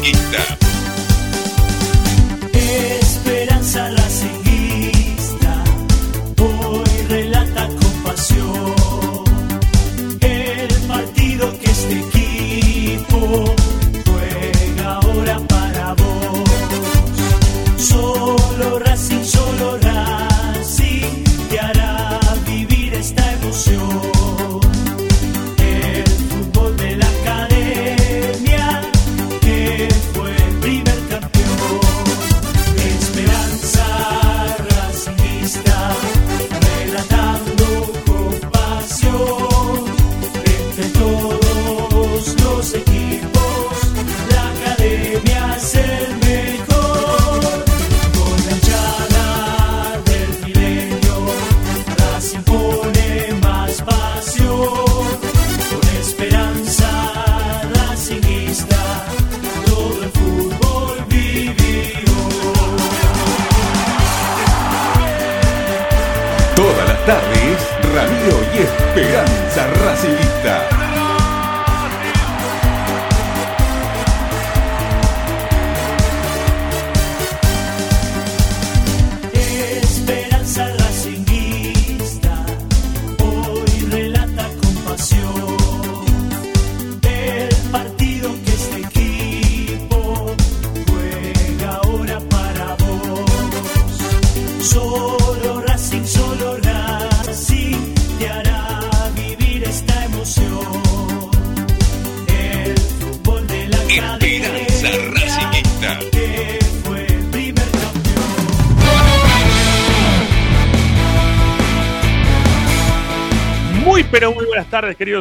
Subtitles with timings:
[0.00, 0.59] Racinguista.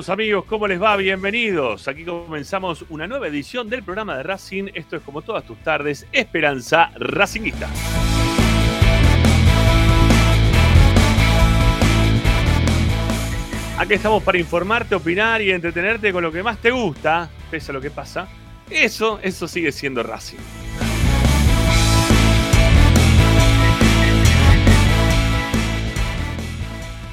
[0.07, 0.95] Amigos, ¿cómo les va?
[0.95, 1.89] Bienvenidos.
[1.89, 4.67] Aquí comenzamos una nueva edición del programa de Racing.
[4.73, 7.67] Esto es como todas tus tardes, Esperanza Racinguista.
[13.77, 17.73] Aquí estamos para informarte, opinar y entretenerte con lo que más te gusta, pese a
[17.73, 18.29] lo que pasa.
[18.69, 20.58] Eso, eso sigue siendo Racing.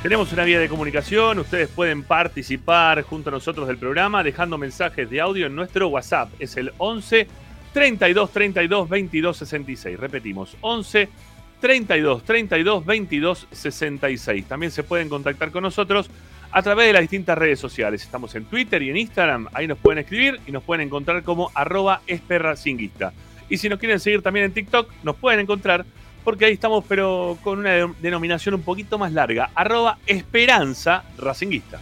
[0.06, 5.10] Tenemos una vía de comunicación, ustedes pueden participar junto a nosotros del programa dejando mensajes
[5.10, 6.30] de audio en nuestro WhatsApp.
[6.38, 7.26] Es el 11
[7.72, 9.98] 32 32 22 66.
[9.98, 11.08] Repetimos, 11
[11.60, 14.44] 32 32 22 66.
[14.46, 16.08] También se pueden contactar con nosotros
[16.52, 18.00] a través de las distintas redes sociales.
[18.04, 19.48] Estamos en Twitter y en Instagram.
[19.54, 23.12] Ahí nos pueden escribir y nos pueden encontrar como arroba esperracinguista.
[23.48, 25.84] Y si nos quieren seguir también en TikTok, nos pueden encontrar
[26.26, 29.50] porque ahí estamos, pero con una de- denominación un poquito más larga.
[29.54, 31.78] Arroba Esperanza Racinguista.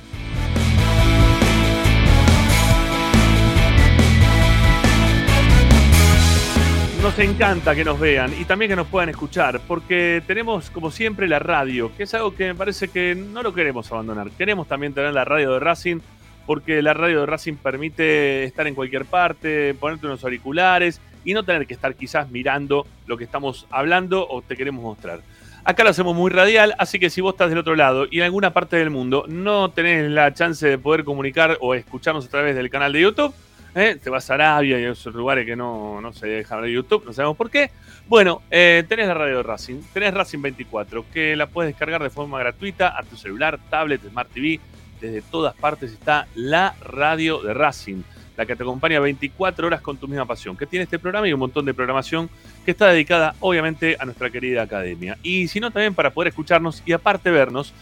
[7.03, 11.27] Nos encanta que nos vean y también que nos puedan escuchar, porque tenemos como siempre
[11.27, 14.31] la radio, que es algo que me parece que no lo queremos abandonar.
[14.33, 16.01] Queremos también tener la radio de Racing,
[16.45, 21.43] porque la radio de Racing permite estar en cualquier parte, ponerte unos auriculares y no
[21.43, 25.21] tener que estar quizás mirando lo que estamos hablando o te queremos mostrar.
[25.67, 28.25] Acá lo hacemos muy radial, así que si vos estás del otro lado y en
[28.25, 32.55] alguna parte del mundo no tenés la chance de poder comunicar o escucharnos a través
[32.55, 33.35] del canal de YouTube,
[33.75, 33.99] ¿eh?
[34.03, 37.05] te vas a Arabia y a esos lugares que no, no se dejan ver YouTube,
[37.07, 37.71] no sabemos por qué.
[38.07, 42.11] Bueno, eh, tenés la radio de Racing, tenés Racing 24, que la puedes descargar de
[42.11, 44.61] forma gratuita a tu celular, tablet, Smart TV.
[45.01, 48.03] Desde todas partes está la radio de Racing,
[48.37, 51.33] la que te acompaña 24 horas con tu misma pasión, que tiene este programa y
[51.33, 52.29] un montón de programación
[52.65, 55.19] que está dedicada obviamente a nuestra querida academia.
[55.23, 57.73] Y si no, también para poder escucharnos y aparte vernos,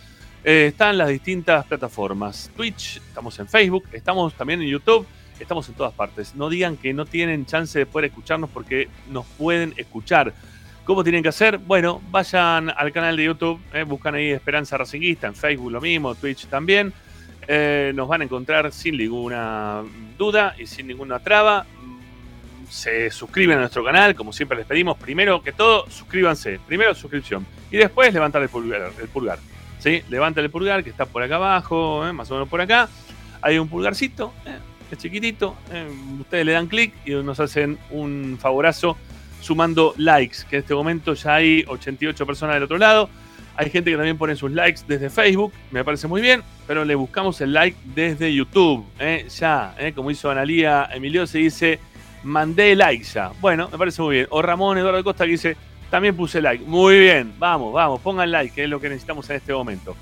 [0.45, 2.51] eh, están las distintas plataformas.
[2.57, 5.07] Twitch, estamos en Facebook, estamos también en YouTube,
[5.39, 6.35] estamos en todas partes.
[6.35, 10.35] No digan que no tienen chance de poder escucharnos porque nos pueden escuchar.
[10.85, 11.59] ¿Cómo tienen que hacer?
[11.59, 16.15] Bueno, vayan al canal de YouTube, eh, buscan ahí Esperanza Racinguista, en Facebook lo mismo,
[16.17, 16.93] Twitch también.
[17.49, 19.83] Eh, nos van a encontrar sin ninguna
[20.17, 21.67] duda y sin ninguna traba.
[22.69, 24.97] Se suscriben a nuestro canal, como siempre les pedimos.
[24.97, 26.59] Primero que todo, suscríbanse.
[26.67, 27.47] Primero suscripción.
[27.71, 28.93] Y después levantar el pulgar.
[29.01, 29.39] El pulgar
[29.79, 30.03] ¿sí?
[30.11, 32.89] El pulgar que está por acá abajo, eh, más o menos por acá.
[33.41, 34.59] Hay un pulgarcito, eh,
[34.91, 35.57] es chiquitito.
[36.21, 38.97] ustedes le dan clic y nos hacen un favorazo
[39.41, 43.11] sumando likes, que en este momento ya hay 88 personas del otro lado.
[43.57, 46.95] Hay gente que también pone sus likes desde Facebook, me parece muy bien, pero le
[46.95, 48.85] buscamos el like desde YouTube.
[48.99, 49.27] ¿eh?
[49.39, 49.93] Ya, ¿eh?
[49.93, 51.79] como hizo Analía Emilio, se dice,
[52.23, 53.33] mandé like ya.
[53.41, 54.27] Bueno, me parece muy bien.
[54.31, 55.57] O Ramón Eduardo Costa que dice,
[55.91, 56.65] también puse like.
[56.65, 59.95] Muy bien, vamos, vamos, pongan like, que es lo que necesitamos en este momento.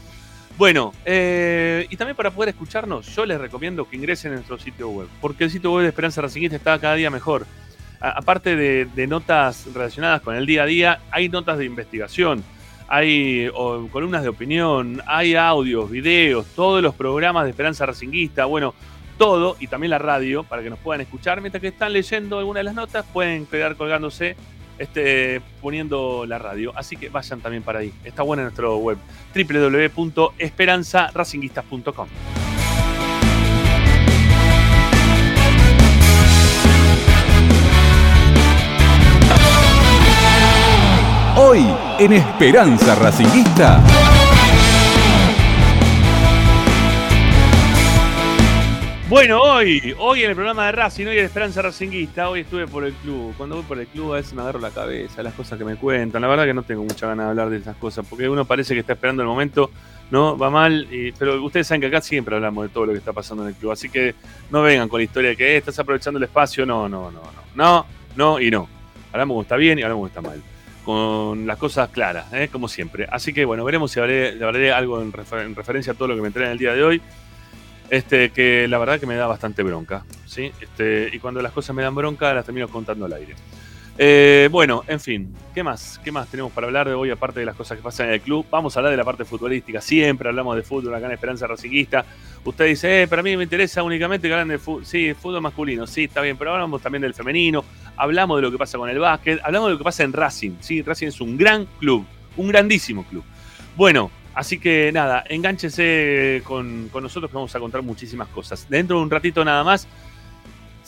[0.56, 4.90] Bueno, eh, y también para poder escucharnos, yo les recomiendo que ingresen a nuestro sitio
[4.90, 7.46] web, porque el sitio web de Esperanza Racingista está cada día mejor.
[7.98, 12.42] aparte de notas relacionadas con el día a día, hay notas de investigación,
[12.90, 13.48] hay
[13.92, 18.74] columnas de opinión, hay audios, videos, todos los programas de Esperanza Racinguista, bueno,
[19.16, 21.40] todo y también la radio para que nos puedan escuchar.
[21.40, 24.34] Mientras que están leyendo alguna de las notas, pueden quedar colgándose
[24.76, 26.72] este, poniendo la radio.
[26.74, 27.92] Así que vayan también para ahí.
[28.02, 28.98] Está buena nuestro web
[29.34, 32.08] www.esperanzaracinguistas.com.
[41.42, 41.64] Hoy
[41.98, 43.80] en Esperanza Racinguista.
[49.08, 52.84] Bueno, hoy, hoy en el programa de Racing, hoy en Esperanza Racinguista, hoy estuve por
[52.84, 53.32] el club.
[53.38, 55.76] Cuando voy por el club a veces me agarro la cabeza, las cosas que me
[55.76, 56.20] cuentan.
[56.20, 58.74] La verdad que no tengo mucha ganas de hablar de esas cosas, porque uno parece
[58.74, 59.70] que está esperando el momento,
[60.10, 60.36] ¿no?
[60.36, 60.86] Va mal,
[61.18, 63.54] pero ustedes saben que acá siempre hablamos de todo lo que está pasando en el
[63.54, 64.14] club, así que
[64.50, 66.66] no vengan con la historia de que "Eh, estás aprovechando el espacio.
[66.66, 68.68] No, no, no, no, no, no y no.
[69.10, 70.40] Hablamos está bien y hablamos está mal.
[70.90, 72.48] Con las cosas claras, ¿eh?
[72.50, 73.06] como siempre.
[73.12, 76.16] Así que bueno, veremos si hablaré, hablaré algo en, refer- en referencia a todo lo
[76.16, 77.00] que me enteré en el día de hoy.
[77.88, 80.50] Este, que la verdad que me da bastante bronca, ¿sí?
[80.60, 83.36] Este, y cuando las cosas me dan bronca, las termino contando al aire.
[83.98, 86.00] Eh, bueno, en fin, ¿qué más?
[86.02, 88.20] ¿Qué más tenemos para hablar de hoy, aparte de las cosas que pasan en el
[88.20, 88.46] club?
[88.50, 89.80] Vamos a hablar de la parte futbolística.
[89.80, 92.04] Siempre hablamos de fútbol acá en Esperanza Racinguista.
[92.44, 94.86] Usted dice, eh, pero a mí me interesa únicamente que hablan de fútbol.
[94.86, 97.64] Sí, fútbol masculino, sí, está bien, pero hablamos también del femenino,
[97.96, 100.52] hablamos de lo que pasa con el básquet, hablamos de lo que pasa en Racing.
[100.60, 102.06] Sí, Racing es un gran club,
[102.36, 103.24] un grandísimo club.
[103.76, 108.66] Bueno, así que nada, enganchese con, con nosotros que vamos a contar muchísimas cosas.
[108.70, 109.86] Dentro de un ratito nada más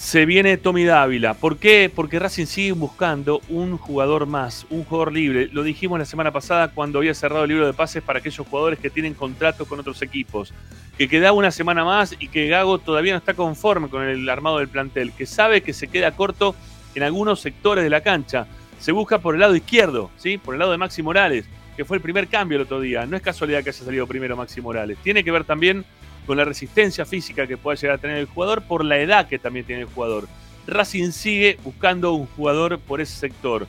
[0.03, 1.35] se viene Tommy Dávila.
[1.35, 1.89] ¿Por qué?
[1.95, 5.49] Porque Racing sigue buscando un jugador más, un jugador libre.
[5.53, 8.81] Lo dijimos la semana pasada cuando había cerrado el libro de pases para aquellos jugadores
[8.81, 10.53] que tienen contratos con otros equipos.
[10.99, 14.59] Que queda una semana más y que Gago todavía no está conforme con el armado
[14.59, 15.13] del plantel.
[15.13, 16.57] Que sabe que se queda corto
[16.97, 18.49] en algunos sectores de la cancha.
[18.81, 20.37] Se busca por el lado izquierdo, ¿sí?
[20.37, 21.45] Por el lado de Maxi Morales,
[21.77, 23.07] que fue el primer cambio el otro día.
[23.07, 24.99] No es casualidad que haya salido primero Maxi Morales.
[25.05, 25.85] Tiene que ver también
[26.27, 29.39] con la resistencia física que pueda llegar a tener el jugador, por la edad que
[29.39, 30.29] también tiene el jugador.
[30.67, 33.67] Racing sigue buscando un jugador por ese sector.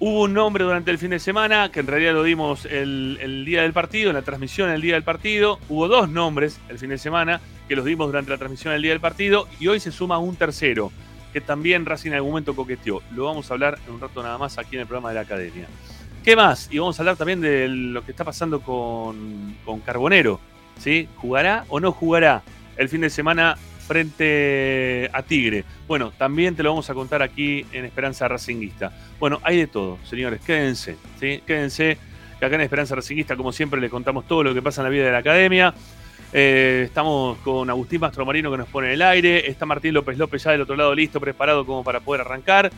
[0.00, 3.62] Hubo un nombre durante el fin de semana, que en realidad lo dimos el, día
[3.62, 5.58] del partido, en la transmisión el día del partido.
[5.68, 8.92] Hubo dos nombres el fin de semana, que los dimos durante la transmisión el día
[8.92, 10.92] del partido, y hoy se suma un tercero,
[11.32, 13.02] que también Racing en algún momento coqueteó.
[13.12, 15.22] Lo vamos a hablar en un rato nada más aquí en el programa de la
[15.22, 15.66] academia.
[16.24, 16.68] ¿Qué más?
[16.70, 20.40] Y vamos a hablar también de lo que está pasando con Carbonero.
[20.78, 21.08] ¿Sí?
[21.16, 22.42] ¿Jugará o no jugará
[22.76, 25.64] el fin de semana frente a Tigre?
[25.86, 28.92] Bueno, también te lo vamos a contar aquí en Esperanza Racinguista.
[29.18, 31.42] Bueno, hay de todo, señores, quédense, ¿sí?
[31.46, 31.98] Quédense,
[32.36, 35.04] acá en Esperanza Racinguista, como siempre, les contamos todo lo que pasa en la vida
[35.04, 35.74] de la academia.
[36.32, 39.48] Eh, estamos con Agustín Mastromarino que nos pone en el aire.
[39.48, 42.70] Está Martín López López ya del otro lado listo, preparado como para poder arrancar.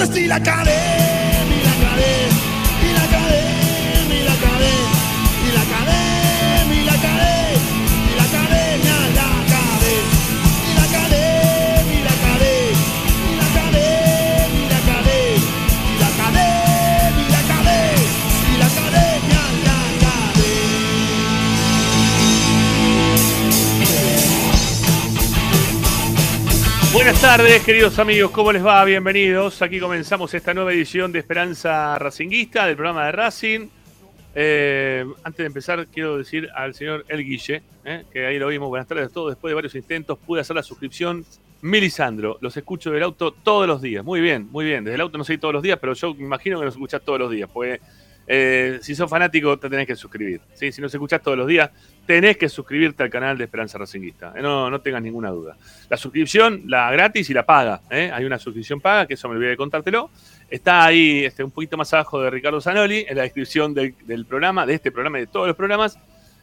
[27.22, 28.84] Buenas tardes, queridos amigos, ¿cómo les va?
[28.84, 29.62] Bienvenidos.
[29.62, 33.68] Aquí comenzamos esta nueva edición de Esperanza Racinguista, del programa de Racing.
[34.34, 38.70] Eh, antes de empezar, quiero decir al señor El Guille, eh, que ahí lo vimos.
[38.70, 39.34] Buenas tardes a todos.
[39.34, 41.24] Después de varios intentos, pude hacer la suscripción.
[41.62, 44.04] Milisandro, los escucho del auto todos los días.
[44.04, 44.84] Muy bien, muy bien.
[44.84, 47.04] Desde el auto no sé todos los días, pero yo me imagino que nos escuchás
[47.04, 47.48] todos los días.
[47.54, 47.80] Pues
[48.28, 50.42] eh, si sos fanático, te tenés que suscribir.
[50.54, 50.72] ¿sí?
[50.72, 51.70] Si nos escuchás todos los días,
[52.06, 54.34] tenés que suscribirte al canal de Esperanza Racinguista.
[54.36, 55.58] Eh, no, no tengas ninguna duda.
[55.90, 57.82] La suscripción, la gratis y la paga.
[57.90, 58.12] ¿eh?
[58.14, 60.10] Hay una suscripción paga, que eso me olvidé de contártelo.
[60.50, 64.26] Está ahí este, un poquito más abajo de Ricardo Zanoli, en la descripción del, del
[64.26, 65.98] programa, de este programa y de todos los programas.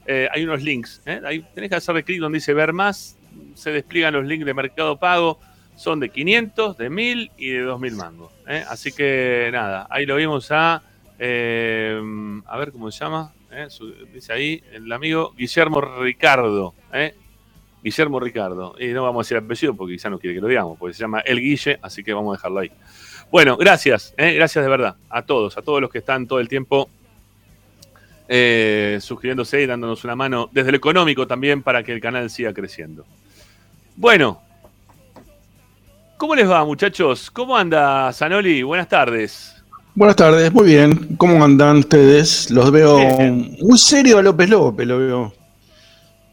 [0.07, 1.03] hay unos links.
[1.25, 3.17] Ahí tenés que hacerle clic donde dice ver más.
[3.55, 5.39] Se despliegan los links de Mercado Pago.
[5.77, 8.33] Son de 500, de 1000 y de 2000 mangos.
[8.69, 10.83] Así que nada, ahí lo vimos a.
[11.19, 12.01] eh,
[12.47, 13.33] a ver cómo se llama.
[13.51, 13.69] ¿eh?
[14.13, 16.75] Dice ahí el amigo Guillermo Ricardo.
[16.93, 17.15] ¿eh?
[17.83, 18.75] Guillermo Ricardo.
[18.79, 21.01] Y no vamos a decir apellido porque quizá no quiere que lo digamos, porque se
[21.01, 22.73] llama El Guille, así que vamos a dejarlo ahí.
[23.31, 24.33] Bueno, gracias, ¿eh?
[24.33, 26.89] gracias de verdad a todos, a todos los que están todo el tiempo
[28.27, 32.53] eh, suscribiéndose y dándonos una mano desde lo económico también para que el canal siga
[32.53, 33.07] creciendo.
[33.97, 34.41] Bueno,
[36.17, 37.31] ¿cómo les va muchachos?
[37.31, 38.63] ¿Cómo anda Zanoli?
[38.63, 39.58] Buenas tardes.
[39.99, 41.17] Buenas tardes, muy bien.
[41.17, 42.53] ¿Cómo andan ustedes?
[42.53, 43.57] Los veo Bien.
[43.61, 45.33] muy serio a López López, lo veo.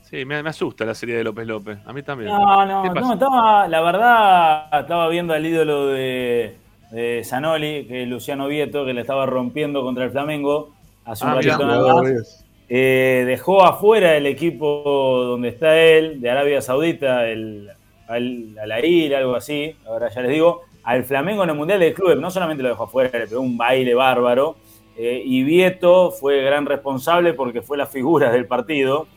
[0.04, 2.30] Sí, me, me asusta la serie de López López, a mí también.
[2.30, 6.56] No, no, no, estaba, la verdad, estaba viendo al ídolo de,
[6.92, 10.70] de Zanoli, que es Luciano Vieto, que le estaba rompiendo contra el Flamengo
[11.04, 11.54] hace un Ah, mirá.
[11.54, 12.46] ratito nada más.
[12.70, 17.70] Eh, dejó afuera el equipo donde está él, de Arabia Saudita, el
[18.08, 21.94] al, al Ahil, algo así, ahora ya les digo, al Flamengo en el Mundial de
[21.94, 24.56] Clubes, no solamente lo dejó afuera, le pegó un baile bárbaro,
[24.98, 29.08] eh, y Vieto fue gran responsable porque fue la figura del partido,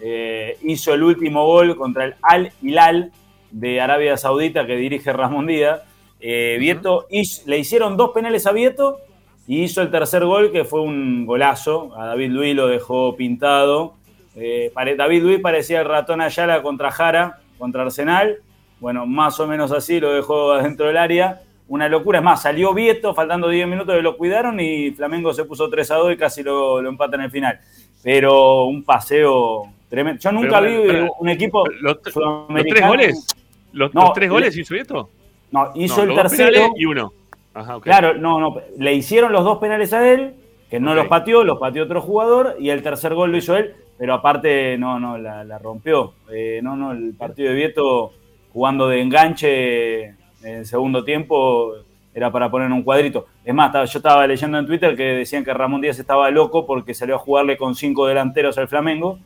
[0.00, 3.10] Eh, hizo el último gol contra el Al Hilal
[3.50, 5.82] de Arabia Saudita que dirige Ramón Díaz.
[6.20, 9.00] Eh, Vieto hizo- le hicieron dos penales a Vieto
[9.48, 11.90] y hizo el tercer gol que fue un golazo.
[11.96, 13.94] A David Luis lo dejó pintado.
[14.36, 18.36] Eh, David Luis parecía el ratón Ayala contra Jara, contra Arsenal.
[18.80, 21.40] Bueno, más o menos así lo dejó adentro del área.
[21.68, 22.18] Una locura.
[22.18, 25.96] Es más, salió Vieto, faltando 10 minutos lo cuidaron y Flamengo se puso 3 a
[25.96, 27.58] 2 y casi lo, lo empata en el final.
[28.02, 30.20] Pero un paseo tremendo.
[30.20, 33.26] Yo nunca Pero, vi pero, un equipo ¿Los, los tres goles?
[33.72, 35.10] ¿Los, No, los tres le- goles hizo Vieto?
[35.50, 36.70] No, hizo No, el tercero.
[36.76, 37.12] y uno.
[37.54, 37.82] Ajá, ok.
[37.84, 38.56] Claro, no, no.
[38.78, 40.34] Le hicieron los dos penales a él,
[40.70, 43.74] que no los pateó, los pateó otro jugador, y el tercer gol lo hizo él,
[43.98, 46.12] pero aparte no, no, la, la rompió.
[46.30, 48.12] Eh, no, no, el partido de Vieto
[48.58, 51.74] jugando de enganche en segundo tiempo
[52.12, 53.26] era para poner un cuadrito.
[53.44, 56.92] Es más, yo estaba leyendo en Twitter que decían que Ramón Díaz estaba loco porque
[56.92, 59.20] salió a jugarle con cinco delanteros al Flamengo,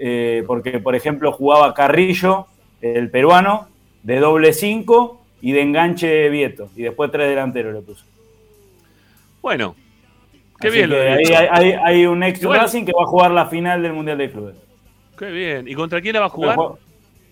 [0.00, 2.46] eh, porque por ejemplo jugaba Carrillo,
[2.80, 3.68] el peruano,
[4.02, 8.04] de doble cinco y de enganche Vieto, y después tres delanteros le puso.
[9.42, 9.76] Bueno,
[10.60, 13.06] qué Así bien lo de hay, hay- hay un ex Igual- Racing que va a
[13.06, 14.56] jugar la final del Mundial de Clubes.
[15.16, 15.68] Qué bien.
[15.68, 16.58] ¿Y contra quién la va a jugar?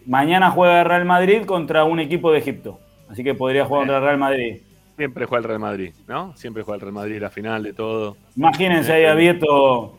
[0.06, 2.78] Mañana juega el Real Madrid contra un equipo de Egipto.
[3.08, 4.56] Así que podría jugar contra el Real Madrid.
[4.96, 6.36] Siempre juega el Real Madrid, ¿no?
[6.36, 8.16] Siempre juega el Real Madrid, la final de todo.
[8.36, 9.16] Imagínense ahí a eh.
[9.16, 9.98] Vieto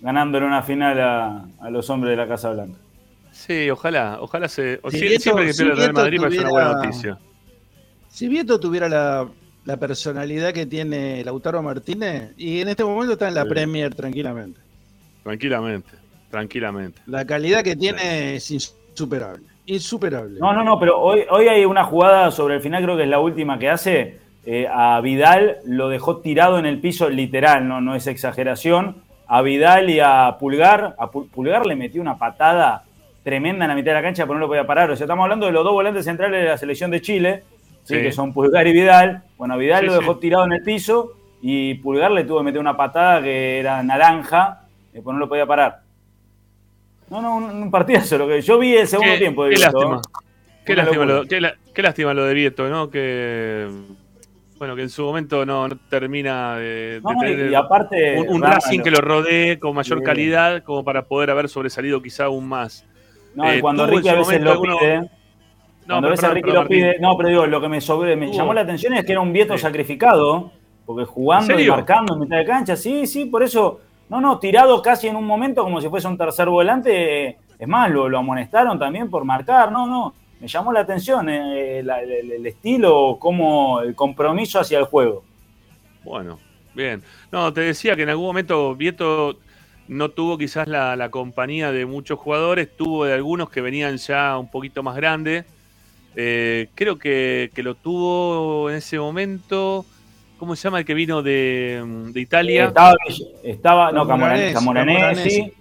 [0.00, 2.78] ganándole una final a, a los hombres de la Casa Blanca.
[3.32, 4.78] Sí, ojalá, ojalá se.
[4.82, 6.86] o Si sie- Vieto- siempre que si pierde el Real Madrid parece una buena tuviera-
[6.86, 7.18] noticia.
[8.08, 9.28] Si Vieto tuviera la,
[9.64, 13.48] la personalidad que tiene Lautaro Martínez, y en este momento está en la Sí.
[13.48, 14.60] Premier tranquilamente.
[15.24, 15.90] Tranquilamente,
[16.30, 17.00] tranquilamente.
[17.06, 18.44] La calidad que tiene es
[18.94, 19.42] insuperable.
[19.66, 20.38] Insuperable.
[20.40, 23.08] No, no, no, pero hoy, hoy hay una jugada sobre el final, creo que es
[23.08, 24.18] la última que hace.
[24.46, 28.96] eh, a Vidal lo dejó tirado en el piso, literal, no, no es exageración.
[29.26, 32.84] A Vidal y a Pulgar, a Pu- Pulgar le metió una patada
[33.22, 34.90] tremenda en la mitad de la cancha, pero no lo podía parar.
[34.90, 37.42] O sea, estamos hablando de los dos volantes centrales de la selección de Chile,
[37.84, 37.96] ¿sí?
[37.96, 38.02] Sí.
[38.02, 39.22] que son Pulgar y Vidal.
[39.38, 40.20] Bueno, a Vidal Sí, lo dejó sí.
[40.20, 44.60] tirado en el piso y Pulgar le tuvo que meter una patada que era naranja,
[44.92, 45.80] eh, pues no lo podía parar.
[47.10, 48.18] No, no, un, un partidazo.
[48.18, 49.44] Lo que yo vi el segundo Qué- tiempo.
[49.44, 49.72] de qué Vieto.
[49.78, 50.00] lástima.
[50.64, 52.88] Qué Una lástima, lo, qué, la- qué lástima lo de Vieto, ¿no?
[52.90, 53.68] Que.
[54.58, 58.20] Bueno, que en su momento no, no termina de, No, de no, tener y, aparte.
[58.28, 62.48] un, Racing que lo rodee con mayor calidad, como para poder haber sobresalido quizá aún
[62.48, 62.86] más.
[63.34, 65.00] No, y eh, cuando Ricky a veces lo alguno- pide.
[65.00, 65.08] No,
[65.86, 66.78] cuando a pero veces perdón, Ricky perdón, lo Martín.
[66.78, 66.98] pide.
[67.00, 68.36] No, pero digo, lo que me, sobre, me Tuvo.
[68.38, 69.60] llamó la atención es que era un Vieto Sí.
[69.62, 70.50] sacrificado.
[70.86, 72.76] Porque jugando ¿En y marcando en mitad de cancha.
[72.76, 73.80] Sí, sí, por eso.
[74.08, 77.38] No, no, tirado casi en un momento como si fuese un tercer volante.
[77.58, 79.72] Es más, lo, lo amonestaron también por marcar.
[79.72, 80.14] No, no.
[80.40, 85.24] Me llamó la atención eh, la- el, estilo, como el compromiso hacia el juego.
[86.04, 86.38] Bueno,
[86.74, 87.02] bien.
[87.32, 89.38] No, te decía que en algún momento Vieto
[89.88, 94.36] no tuvo quizás la, la compañía de muchos jugadores, tuvo de algunos que venían ya
[94.38, 95.46] un poquito más grandes.
[96.16, 99.86] Eh, creo que, que lo tuvo en ese momento
[100.38, 102.66] ¿cómo se llama el que vino de, de Italia?
[102.66, 102.94] Estaba,
[103.42, 104.54] estaba no, Camoranesi,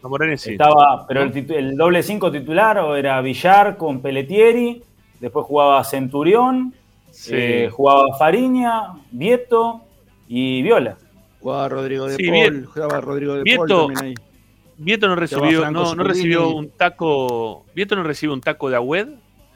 [0.01, 0.51] Camoranesi.
[0.51, 4.81] Estaba, pero el, el doble 5 titular o era Villar con Pelletieri,
[5.19, 6.73] después jugaba Centurión,
[7.11, 7.31] Sí.
[7.35, 9.81] eh, jugaba Fariña, Vieto
[10.27, 10.97] y Viola.
[11.39, 12.65] Jugaba Rodrigo de Sí, Paul, bien.
[12.65, 14.13] jugaba Rodrigo de Vieto- Paul también ahí.
[14.77, 17.65] Vieto no recibió, no, recibió un taco.
[17.75, 19.07] Vieto no recibió un taco de Agüed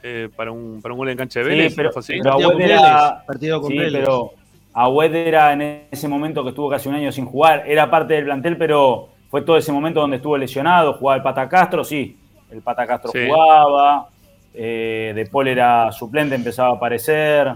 [0.03, 1.73] eh, para, un, para un gol en cancha de Sí, Vélez.
[1.75, 2.13] pero- ¿no fue así?
[2.21, 4.01] pero- Partido Agüed con era- Vélez, partido con Sí, Vélez.
[4.01, 4.31] pero
[4.79, 8.25] Agüed era en ese momento que estuvo casi un año sin jugar, era parte del
[8.25, 12.15] plantel, pero fue todo ese momento donde estuvo lesionado, jugaba el Pata Castro, sí,
[12.51, 13.27] el Pata Castro Sí.
[13.27, 14.07] jugaba,
[14.53, 17.55] eh, De Paul era suplente, empezaba a aparecer,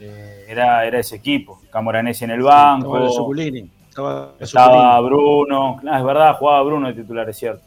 [0.00, 3.70] eh, era, era ese equipo, Camoranesi en el Estaba banco, Zuculini.
[3.90, 5.00] Estaba estaba.
[5.00, 7.62] Bruno, ah, es verdad, jugaba Bruno de titular, es cierto.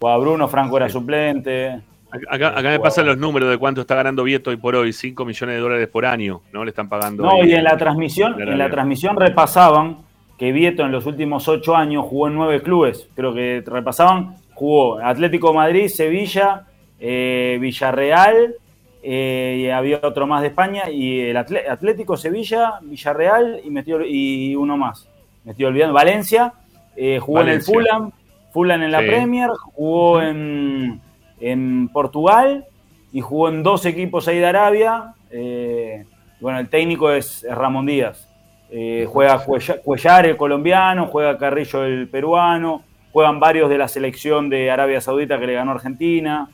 [0.00, 1.80] Jugaba Bruno, Franco era suplente.
[2.28, 5.24] Acá, acá me pasan los números de cuánto está ganando Vieto hoy por hoy, 5
[5.24, 6.64] millones de dólares por año, ¿no?
[6.64, 7.22] Le están pagando.
[7.22, 9.98] No, y en la transmisión, en la transmisión repasaban
[10.38, 13.08] que Vieto en los últimos ocho años jugó en nueve clubes.
[13.14, 16.66] Creo que repasaban, jugó Atlético de Madrid, Sevilla,
[17.00, 18.56] eh, Villarreal,
[19.02, 24.54] eh, y había otro más de España, y el Atlético, Sevilla, Villarreal y metió y
[24.54, 25.08] uno más.
[25.44, 26.52] Me estoy olvidando, Valencia,
[26.96, 27.72] eh, jugó Valencia.
[27.72, 28.12] en el Fulham,
[28.52, 29.06] Fulham en la Sí.
[29.06, 31.00] Premier, jugó en,
[31.42, 32.64] en Portugal
[33.12, 35.14] y jugó en dos equipos ahí de Arabia.
[35.30, 36.04] eh,
[36.40, 38.28] bueno, el técnico es, es Ramón Díaz.
[38.70, 42.82] Eh, juega Cuella- Cuellar, el colombiano, juega Carrillo, el peruano,
[43.12, 46.48] juegan varios de la selección de Arabia Saudita que le ganó Argentina.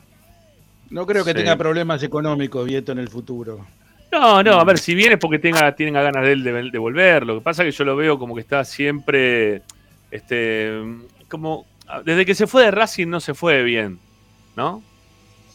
[0.89, 1.37] No creo que Sí.
[1.37, 3.65] tenga problemas económicos Vieto en el futuro.
[4.11, 6.77] No, no, a ver, si viene es porque tenga, tenga ganas de él de, de
[6.79, 7.25] volver.
[7.25, 9.61] Lo que pasa es que yo lo veo como que está siempre,
[10.11, 10.71] este,
[11.29, 11.65] como,
[12.05, 13.99] desde que se fue de Racing no se fue bien,
[14.59, 14.83] ¿no?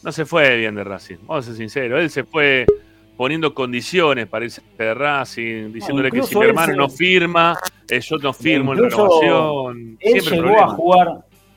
[0.03, 1.99] No se fue bien de Racing, vamos a ser sinceros.
[2.01, 2.65] Él se fue
[3.15, 7.55] poniendo condiciones para irse de Racing, diciéndole que si mi hermano se- no firma,
[7.87, 9.97] eh, yo no firmo en renovación.
[9.99, 11.07] Él Siempre llegó a jugar,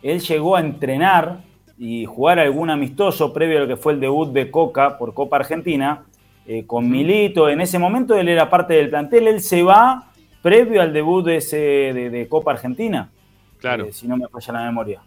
[0.02, 1.38] él llegó a entrenar
[1.78, 5.36] y jugar algún amistoso previo a lo que fue el debut de Coca por Copa
[5.36, 6.04] Argentina,
[6.46, 7.48] eh, con Milito.
[7.48, 11.36] En ese momento él era parte del plantel, él se va previo al debut de,
[11.36, 13.10] ese, de, de Copa Argentina,
[13.58, 13.86] Claro.
[13.86, 15.00] eh, si no me falla la memoria.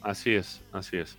[0.00, 1.18] Así es, así es.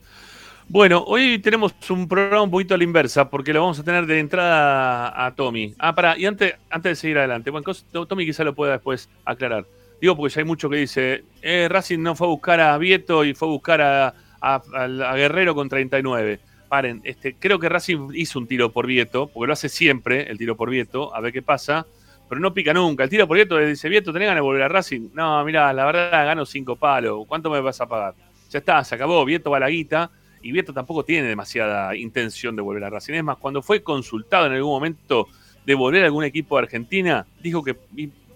[0.72, 4.06] Bueno, hoy tenemos un programa un poquito a la inversa, porque lo vamos a tener
[4.06, 5.74] de entrada a Tommy.
[5.80, 7.66] Ah, para, y antes, antes de seguir adelante, bueno,
[8.08, 9.66] Tommy quizá lo pueda después aclarar.
[10.00, 13.26] Digo, porque ya hay mucho que dice, eh, Racing no fue a buscar a Vieto
[13.26, 16.40] y fue a buscar a, a- a Guerrero con 39.
[16.68, 20.38] Paren, este, creo que Racing hizo un tiro por Vieto, porque lo hace siempre, el
[20.38, 21.88] tiro por Vieto, a ver qué pasa,
[22.28, 23.04] pero no pica nunca.
[23.04, 25.10] El tiro por Vieto le dice, Vieto, ¿tenés ganas de volver a Racing?
[25.14, 28.14] No, mira, la verdad gano cinco palos, ¿cuánto me vas a pagar?
[28.52, 32.56] Ya está, se acabó, Vieto va a la guita, y Vieto tampoco tiene demasiada intención
[32.56, 33.14] de volver a Racing.
[33.16, 35.28] Es más, cuando fue consultado en algún momento
[35.66, 37.76] de volver a algún equipo de Argentina, dijo que,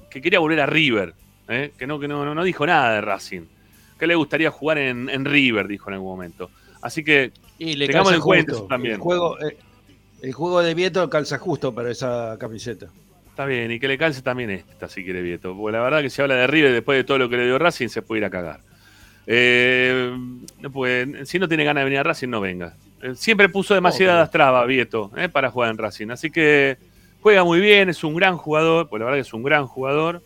[0.10, 1.14] que quería volver a River,
[1.48, 1.72] ¿eh?
[1.78, 3.42] que, no, que no, no- no dijo nada de Racing,
[3.98, 6.50] que le gustaría jugar en, en River, dijo en algún momento.
[6.82, 8.96] Así que Y le Tengamos en cuenta eso también.
[8.96, 9.58] El juego, eh,
[10.22, 12.88] el juego de Vieto calza justo para esa camiseta.
[13.30, 16.10] está bien, y que le calce también esta, si quiere Vieto, porque la verdad que
[16.10, 18.26] si habla de River después de todo lo que le dio Racing, se puede ir
[18.26, 18.60] a cagar.
[19.28, 20.12] Eh,
[20.72, 22.74] pues, si no tiene ganas de venir a Racing, no venga.
[23.02, 26.10] Eh, Siempre puso demasiadas trabas, Vieto, eh, para jugar en Racing.
[26.10, 26.78] Así que
[27.22, 30.22] juega muy bien, es un gran jugador, pues la verdad que es un gran jugador.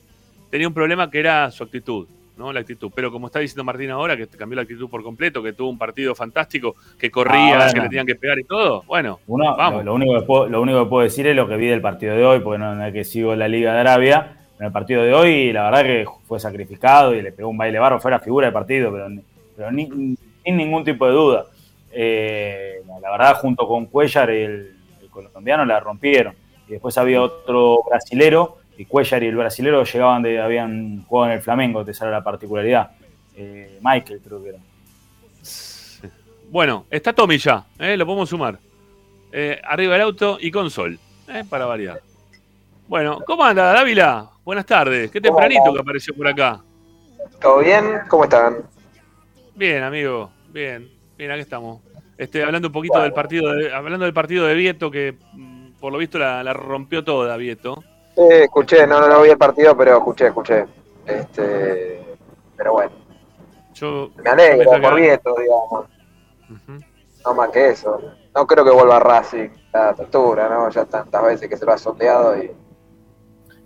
[0.50, 2.08] Tenía un problema que era su actitud,
[2.38, 2.54] ¿no?
[2.54, 2.90] La actitud.
[2.96, 5.78] Pero como está diciendo Martín ahora, que cambió la actitud por completo, que tuvo un
[5.78, 7.74] partido fantástico, que corría, Ah, bueno.
[7.74, 9.80] que le tenían que pegar y todo, bueno, Uno, Vamos.
[9.84, 11.82] Lo, lo único que puedo, lo único que puedo decir es lo que vi del
[11.82, 14.37] partido de hoy, porque no es que sigo la Liga de Arabia.
[14.60, 17.78] En el partido de hoy, la verdad que fue sacrificado y le pegó un baile
[17.80, 21.46] barro, fue la figura del partido, pero, sin ningún tipo de duda.
[21.92, 26.34] Eh, la verdad, junto con Cuellar, el, el colombiano, la rompieron.
[26.68, 31.38] Y después había otro brasilero, y Cuellar y el brasilero llegaban de, habían jugado en
[31.38, 32.92] el Flamengo, te sale la particularidad.
[33.36, 34.60] Eh, Michael, creo que era.
[36.50, 37.98] Bueno, está Tommy ya, ¿eh?
[37.98, 38.58] lo podemos sumar.
[39.32, 40.98] Eh, arriba el auto y con sol,
[41.50, 42.02] para variar.
[42.88, 44.30] Bueno, ¿cómo anda Dávila?
[44.46, 46.62] Buenas tardes, qué tempranito que apareció por acá.
[47.42, 48.00] ¿Todo bien?
[48.08, 48.64] ¿Cómo están?
[49.56, 51.82] Bien, amigo, bien, bien, aquí estamos.
[52.18, 55.92] Este, hablando un poquito del partido de, hablando del partido de Vieto, que mm, por
[55.92, 57.84] lo visto la, la rompió toda Vieto.
[58.16, 60.66] Sí, escuché, no, no, no vi el partido, pero escuché, escuché.
[61.06, 62.04] Este,
[62.56, 62.92] pero bueno,
[63.74, 65.86] Yo me alegro me por Vieto, digamos.
[67.26, 68.02] No más que eso.
[68.34, 70.70] No creo que vuelva a Racing a esta altura, ¿no?
[70.70, 72.50] Ya tantas veces que se lo ha sondeado y...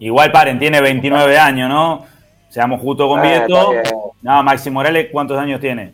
[0.01, 2.05] Igual paren, tiene 29 años, ¿no?
[2.49, 3.69] Seamos justos con Ah, Vieto.
[3.69, 3.83] bien.
[4.23, 5.93] No, Maxi Morales, ¿cuántos años tiene?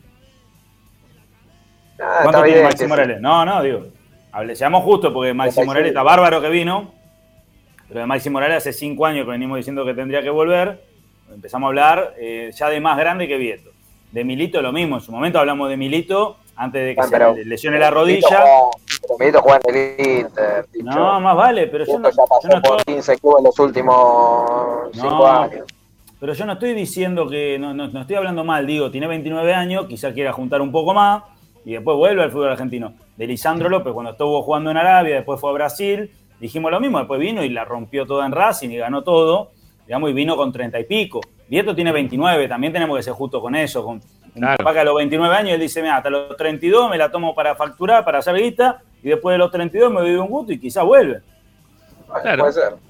[2.02, 2.88] Ah, ¿Cuántos tiene Maxi sí.
[2.88, 3.20] Morales?
[3.22, 3.88] No, no, digo.
[4.32, 5.68] hable- seamos justos porque Maxi 36.
[5.68, 6.94] Morales está bárbaro que vino.
[7.88, 10.84] Pero de Maxi Morales hace cinco años que venimos diciendo que tendría que volver.
[11.34, 13.72] Empezamos a hablar eh, ya de más grande que Vieto.
[14.12, 14.96] De Milito lo mismo.
[14.98, 18.46] En su momento hablamos de Milito antes de que Ah, se lesione la rodilla.
[19.08, 20.68] Juega en el Inter.
[20.84, 23.44] No, más vale, pero yo no, ya pasó yo no por estoy- 15 clubes en
[23.46, 25.66] los últimos 5 No, años.
[26.20, 29.54] Pero yo no estoy diciendo que, no, no, no estoy hablando mal, digo, tiene 29
[29.54, 31.24] años, quizá quiera juntar un poco más
[31.64, 32.94] y después vuelve al fútbol argentino.
[33.16, 36.98] De Lisandro López, cuando estuvo jugando en Arabia, después fue a Brasil, dijimos lo mismo,
[36.98, 39.52] después vino y la rompió toda en Racing y ganó todo,
[39.86, 41.22] digamos, y vino con 30 y pico.
[41.48, 44.02] Vieto tiene 29, también tenemos que ser justos con eso, con un
[44.42, 44.58] Claro.
[44.58, 47.34] papá que a los 29 años él dice, mira, hasta los 32 me la tomo
[47.36, 50.60] para facturar, para hacer guita, y después de los 32 me doy un gusto y
[50.60, 51.22] quizá vuelve.
[52.22, 52.44] Claro.
[52.44, 52.88] Puede ser.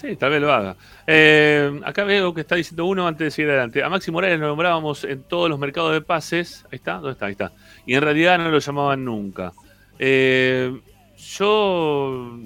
[0.00, 0.76] Sí, tal vez lo haga.
[1.06, 3.82] Eh, acá veo que está diciendo uno antes de seguir adelante.
[3.82, 6.64] A Maxi Morales lo nombrábamos en todos los mercados de pases.
[6.72, 7.26] Ahí está, ¿dónde está?
[7.26, 7.52] Ahí está.
[7.84, 9.52] Y en realidad no lo llamaban nunca.
[9.98, 10.74] Eh,
[11.18, 12.38] yo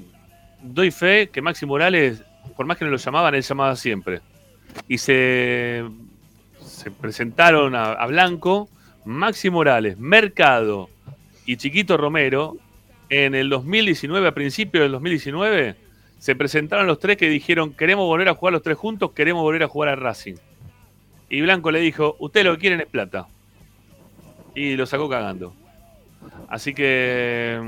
[0.62, 2.24] doy fe que Maxi Morales,
[2.56, 4.20] por más que no lo llamaban, él llamaba siempre.
[4.88, 5.84] Y se,
[6.60, 8.68] se presentaron a, a Blanco,
[9.04, 10.90] Maxi Morales, Mercado
[11.46, 12.56] y Chiquito Romero
[13.16, 15.76] en el 2019, a principios del 2019
[16.18, 19.62] se presentaron los tres que dijeron, queremos volver a jugar los tres juntos, queremos volver
[19.62, 20.34] a jugar a Racing.
[21.28, 23.26] Y Blanco le dijo, ustedes lo que quieren es plata.
[24.54, 25.54] Y lo sacó cagando.
[26.48, 27.60] Así que,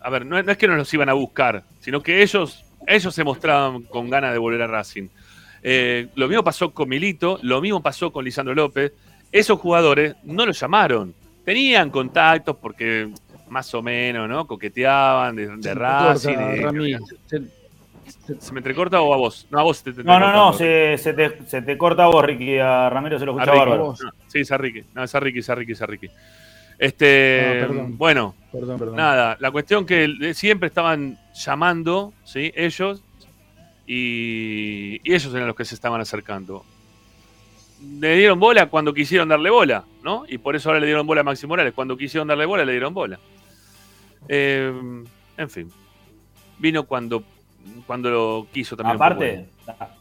[0.00, 2.64] a ver, no, es- no es que no los iban a buscar, sino que ellos,
[2.86, 5.08] ellos se mostraban con ganas de volver a Racing.
[5.62, 8.92] Eh, lo mismo pasó con Milito, lo mismo pasó con Lisandro López.
[9.30, 11.14] Esos jugadores no los llamaron.
[11.44, 13.10] Tenían contactos porque
[13.50, 14.46] más o menos, ¿no?
[14.46, 16.28] Coqueteaban de, de Se Racing.
[16.34, 16.96] corta, de- Rami.
[17.26, 19.46] Se- ¿Se me entrecorta o a vos?
[19.50, 22.04] No, a vos te, te- te No, no, no, se, se te, se te corta
[22.04, 23.58] a vos, Ricky, a Ramiro se lo A escucha Ricky.
[23.60, 23.94] bárbaro.
[24.02, 24.82] No, sí, es a Ricky.
[24.94, 26.08] No, es a Ricky, es a Ricky, es a Ricky.
[26.78, 27.98] Este, Ah, perdón.
[27.98, 28.96] bueno, Perdón, perdón.
[28.96, 32.52] nada, la cuestión que siempre estaban llamando, ¿sí?
[32.56, 33.02] Ellos,
[33.86, 36.64] y, y ellos eran los que se estaban acercando.
[38.00, 40.24] Le dieron bola cuando quisieron darle bola, ¿no?
[40.28, 41.72] Y por eso ahora le dieron bola a Maxi Morales.
[41.74, 43.18] Cuando quisieron darle bola, le dieron bola.
[44.28, 44.72] Eh,
[45.36, 45.70] en fin.
[46.58, 47.22] Vino cuando,
[47.86, 48.96] cuando lo quiso también.
[48.96, 49.46] Aparte,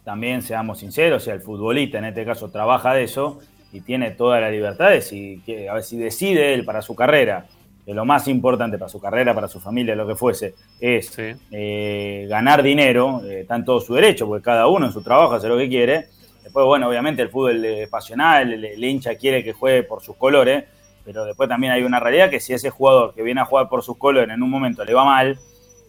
[0.03, 3.39] también seamos sinceros, o sea, el futbolista en este caso trabaja de eso
[3.71, 6.95] y tiene toda la libertad de si, que, a ver, si decide él para su
[6.95, 7.45] carrera,
[7.85, 11.31] que lo más importante para su carrera, para su familia, lo que fuese, es Sí.
[11.51, 15.35] eh, ganar dinero, eh, está en todo su derecho, porque cada uno en su trabajo
[15.35, 16.07] hace lo que quiere.
[16.43, 20.15] Después, bueno, obviamente el fútbol es pasional, el, el hincha quiere que juegue por sus
[20.15, 20.65] colores,
[21.11, 23.81] pero después también hay una realidad que si ese jugador que viene a jugar por
[23.81, 25.39] sus colores en un momento le va mal,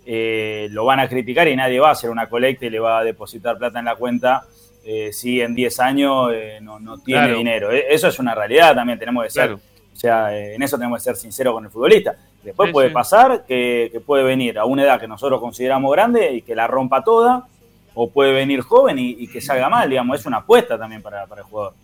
[0.07, 3.01] eh, lo van a criticar y nadie va a hacer una colecta y le va
[3.01, 4.45] a depositar plata en la cuenta
[4.83, 7.37] eh, si en 10 años eh, no, no tiene Claro.
[7.37, 7.71] dinero.
[7.71, 9.61] Eh, Eso es una realidad también, tenemos que ser, Claro.
[9.93, 12.17] o sea, eh, en eso tenemos que ser sinceros con el futbolista.
[12.43, 12.95] Después Sí, puede sí.
[12.95, 16.67] pasar que, que puede venir a una edad que nosotros consideramos grande y que la
[16.67, 17.47] rompa toda,
[17.93, 21.27] o puede venir joven y, y que salga mal, digamos, es una apuesta también para,
[21.27, 21.75] para el jugador.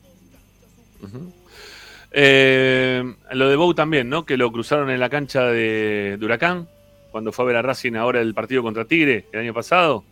[1.03, 1.33] Ujú.
[2.19, 4.25] Eh, lo de Bou también, ¿no?
[4.25, 6.67] Que lo cruzaron en la cancha de, de Huracán,
[7.11, 10.03] cuando fue a ver a Racing ahora el partido contra Tigre el año pasado.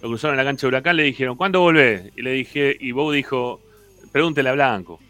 [0.00, 2.12] Lo cruzaron en la cancha de Huracán, le dijeron, ¿cuándo volvés?
[2.14, 3.60] Y le dije, y Bou dijo,
[4.12, 5.00] pregúntele a Blanco.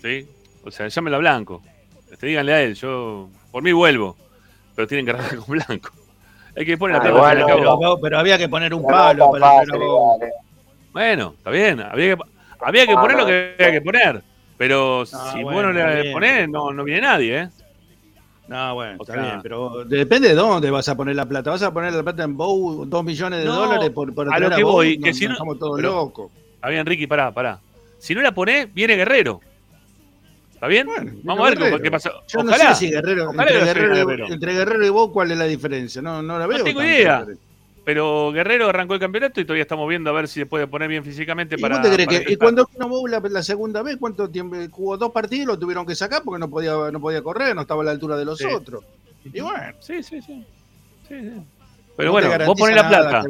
[0.00, 0.28] ¿Sí?
[0.62, 1.60] O sea, llámelo a Blanco.
[2.12, 4.16] Este, díganle a él, yo por mí vuelvo.
[4.76, 5.90] Pero tienen que arrancar con Blanco.
[6.56, 7.46] Hay que poner la Ah, plata.
[7.56, 10.18] Pero, pero había que poner un Pero no palo para fácil, pero-.
[10.92, 11.80] Bueno, está bien.
[11.80, 12.22] Había que,
[12.60, 14.22] había que Ah, poner lo que había que poner.
[14.56, 17.48] Pero si bueno, vos no le ponés, no, no viene nadie, ¿eh?
[18.46, 21.50] No, bueno, O está bien, pero depende de dónde vas a poner la plata.
[21.50, 24.38] ¿Vas a poner la plata en Bow, dos millones de No, dólares por, por a
[24.38, 24.72] lo que Bow?
[24.72, 26.30] voy, que Nos- si no- estamos todos pero- locos.
[26.56, 27.58] Está bien, Ricky, pará, pará.
[27.98, 29.40] Si no la ponés, viene Guerrero.
[30.52, 30.86] ¿Está bien?
[30.86, 31.82] Bueno, Vamos a ver Guerrero.
[31.82, 32.10] qué pasa.
[32.28, 32.64] Yo Ojalá.
[32.68, 34.26] no sé si Guerrero, entre Guerrero, y- Guerrero.
[34.32, 36.00] entre Guerrero y Bow, ¿cuál es la diferencia?
[36.02, 36.62] No, no la veo.
[36.64, 37.26] tengo tanto, idea.
[37.84, 40.88] Pero Guerrero arrancó el campeonato y todavía estamos viendo a ver si se puede poner
[40.88, 41.76] bien físicamente ¿Y para.
[41.76, 44.56] vos te crees para que, y cuando vino Bow la, la segunda vez, cuánto tiempo
[44.70, 47.60] jugó dos partidos y lo tuvieron que sacar porque no podía, no podía correr, no
[47.62, 48.46] estaba a la altura de los Sí.
[48.46, 48.84] otros.
[49.32, 50.44] Y bueno, Sí, sí, sí.
[51.08, 51.30] Sí, sí.
[51.96, 53.22] Pero no bueno, vos ponés la plata.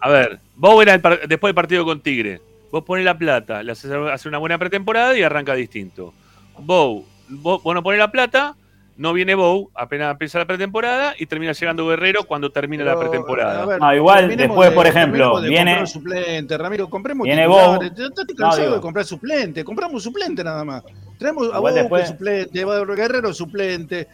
[0.00, 2.40] A ver, vos era el par- después del partido con Tigre.
[2.70, 6.14] Vos ponés la plata, hace una buena pretemporada y arranca distinto.
[6.58, 8.54] Bow, vos, vos no ponés la plata,
[8.98, 13.08] no viene Bow, apenas empieza la pretemporada y termina llegando Guerrero cuando termina la Pero,
[13.10, 13.64] pretemporada.
[13.64, 17.46] ver, No, igual, terminemos después, por ejemplo, de viene- suplente, Ramiro, compremos viene.
[17.46, 17.74] Bow.
[17.80, 17.90] No,
[18.36, 19.64] cansado de comprar suplente.
[19.64, 20.82] Compramos suplente nada más.
[21.16, 24.08] Traemos a Igual Bow después- suplente, va- Guerrero suplente,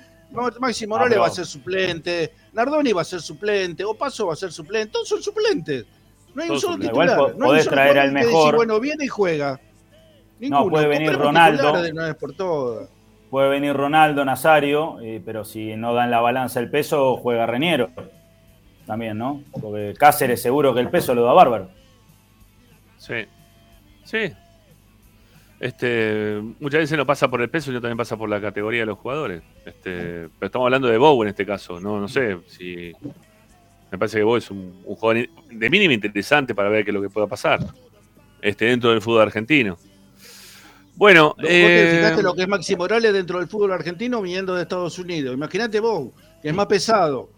[0.60, 4.36] Maxi Morales pero- va a ser suplente, Nardoni va a ser suplente, Opaso va a
[4.36, 5.86] ser suplente, todos son suplentes.
[6.34, 7.08] No hay un solo titular.
[7.10, 8.56] Igual no hay un podés solo traer al mejor.
[8.56, 9.58] bueno, viene y juega.
[10.40, 10.68] Ninguno.
[10.68, 11.82] puede venir Compremos Ronaldo.
[11.82, 12.88] de una vez por todas.
[13.34, 17.90] Puede venir Ronaldo, Nazario, eh, pero si no dan la balanza el peso, juega Reñero.
[18.86, 19.42] también, ¿no?
[19.60, 21.68] Porque Cáceres seguro que el peso lo da bárbaro.
[22.96, 23.26] Sí.
[24.04, 24.32] Sí.
[25.58, 28.86] Este, muchas veces no pasa por el peso, sino también pasa por la categoría de
[28.86, 29.42] los jugadores.
[29.66, 31.80] Este, pero estamos hablando de Bow en este caso.
[31.80, 32.92] No, no sé si.
[33.90, 36.94] Me parece que Bow es un, un jugador de mínimo interesante para ver qué es
[36.94, 37.58] lo que pueda pasar
[38.40, 39.76] este, dentro del fútbol argentino.
[40.96, 44.54] Bueno, ¿Vos te eh, fijaste lo que es Maxi Morales dentro del fútbol argentino viniendo
[44.54, 45.34] de Estados Unidos?
[45.34, 46.08] Imagínate vos,
[46.40, 47.30] que es más pesado,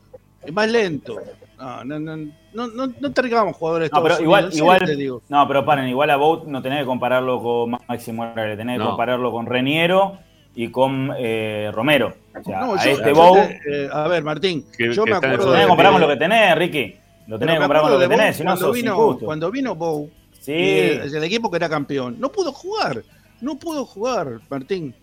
[0.44, 1.16] es más lento.
[1.58, 2.16] No, no, no,
[2.52, 4.58] no, no, no traigamos jugadores No, pero igual, Unidos.
[4.58, 5.22] igual, te digo.
[5.28, 8.84] no, pero paren, igual a Bout no tenés que compararlo con Máximo Morales, tenés que
[8.84, 10.18] compararlo con Reniero
[10.54, 12.14] y con eh, Romero.
[12.38, 15.10] O sea, No, a yo- este yo te- eh, a ver, Martín, Que- yo que
[15.12, 16.94] me acuerdo tenés que con lo que tenés, Ricky.
[17.26, 18.92] Lo tenés que me comparar con lo que tenés, Bow si no cuando sos vino,
[18.92, 19.24] injusto.
[19.24, 23.02] cuando vino Bow, Sí, el, el equipo que era campeón, no pudo jugar.
[23.40, 24.94] No pudo jugar, Martín.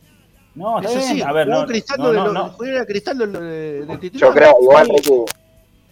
[0.55, 1.27] no, está Es así, bien.
[1.27, 2.49] A ver, no, Cristaldo no, de no, lo- no.
[2.49, 4.29] juega Cristaldo de, de titular.
[4.29, 5.11] Yo creo, igual, Ricky,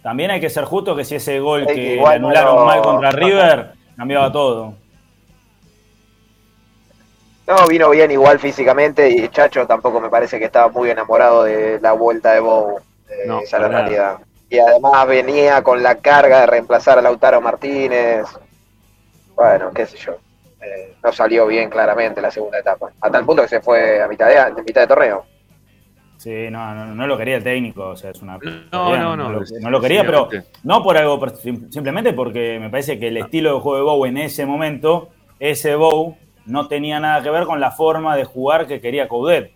[0.02, 3.10] También hay que ser justo que si ese gol Sí, que igual anularon mal contra
[3.12, 4.74] River cambiaba todo.
[7.46, 11.80] No, vino bien igual físicamente y Chacho tampoco me parece que estaba muy enamorado de
[11.80, 12.78] la vuelta de Bow.
[13.26, 14.18] No, esa es la realidad.
[14.48, 18.26] Y además venía con la carga de reemplazar a Lautaro Martínez.
[19.34, 20.16] Bueno, qué sé yo.
[20.62, 22.92] Eh, no salió bien claramente la segunda etapa.
[23.00, 25.24] A tal punto que se fue a mitad de, a mitad de torneo.
[26.22, 28.38] Sí, no, no, no lo quería el técnico, o sea, es una.
[28.70, 30.28] No, no, no, lo, no lo quería, pero
[30.62, 31.20] no por algo,
[31.68, 35.08] simplemente porque me parece que el estilo de juego de Bow en ese momento,
[35.40, 39.50] ese Bow no tenía nada que ver con la forma de jugar que quería Coudet.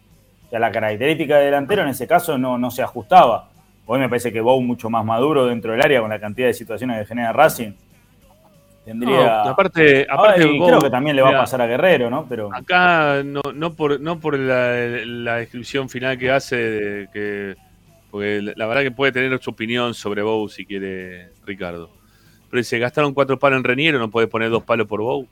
[0.46, 3.48] O sea, la característica de delantero en ese caso no, no se ajustaba.
[3.86, 6.54] Hoy me parece que Bow mucho más maduro dentro del área con la cantidad de
[6.54, 7.74] situaciones que genera Racing.
[8.86, 9.42] Tendría.
[9.44, 12.24] No, aparte, aparte Ay, Bow, creo que también le va a pasar a Guerrero, ¿no?
[12.28, 12.50] Pero.
[12.54, 17.56] Acá no, no por, no por la, la descripción final que hace, de que,
[18.12, 21.90] porque la verdad que puede tener su opinión sobre Bow si quiere Ricardo.
[22.48, 25.26] Pero dice, gastaron cuatro palos en Reniero, no puede poner dos palos por Bow.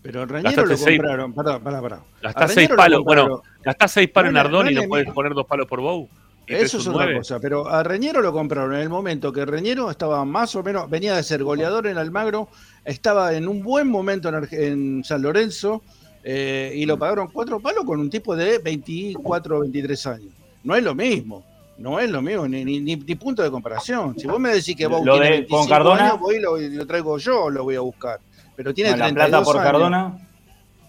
[0.00, 1.32] Pero en Reñero Gastaste lo seis- compraron.
[1.34, 1.98] Pará, pará, pará.
[2.22, 5.10] Gastás seis palos, bueno, gastás seis palos No en le- no Ardón y no puedes
[5.12, 6.08] poner dos palos por Bow.
[6.46, 10.24] Eso es otra cosa, pero a Reñero lo compraron en el momento que Reñero estaba
[10.24, 12.48] más o menos, venía de ser goleador en Almagro,
[12.84, 15.82] estaba en un buen momento en, Arge- en San Lorenzo
[16.22, 20.32] eh, y lo pagaron cuatro palos con un tipo de 24 o 23 años.
[20.64, 21.44] No es lo mismo,
[21.78, 24.18] no es lo mismo, ni, ni, ni- ni punto de comparación.
[24.18, 26.40] Si vos me decís que vos Lo tiene de- 25 con Cardona- años, voy y
[26.40, 28.20] lo, lo traigo yo, lo voy a buscar.
[28.56, 29.66] Pero tiene No, la 32 plata por años.
[29.72, 30.28] Cardona.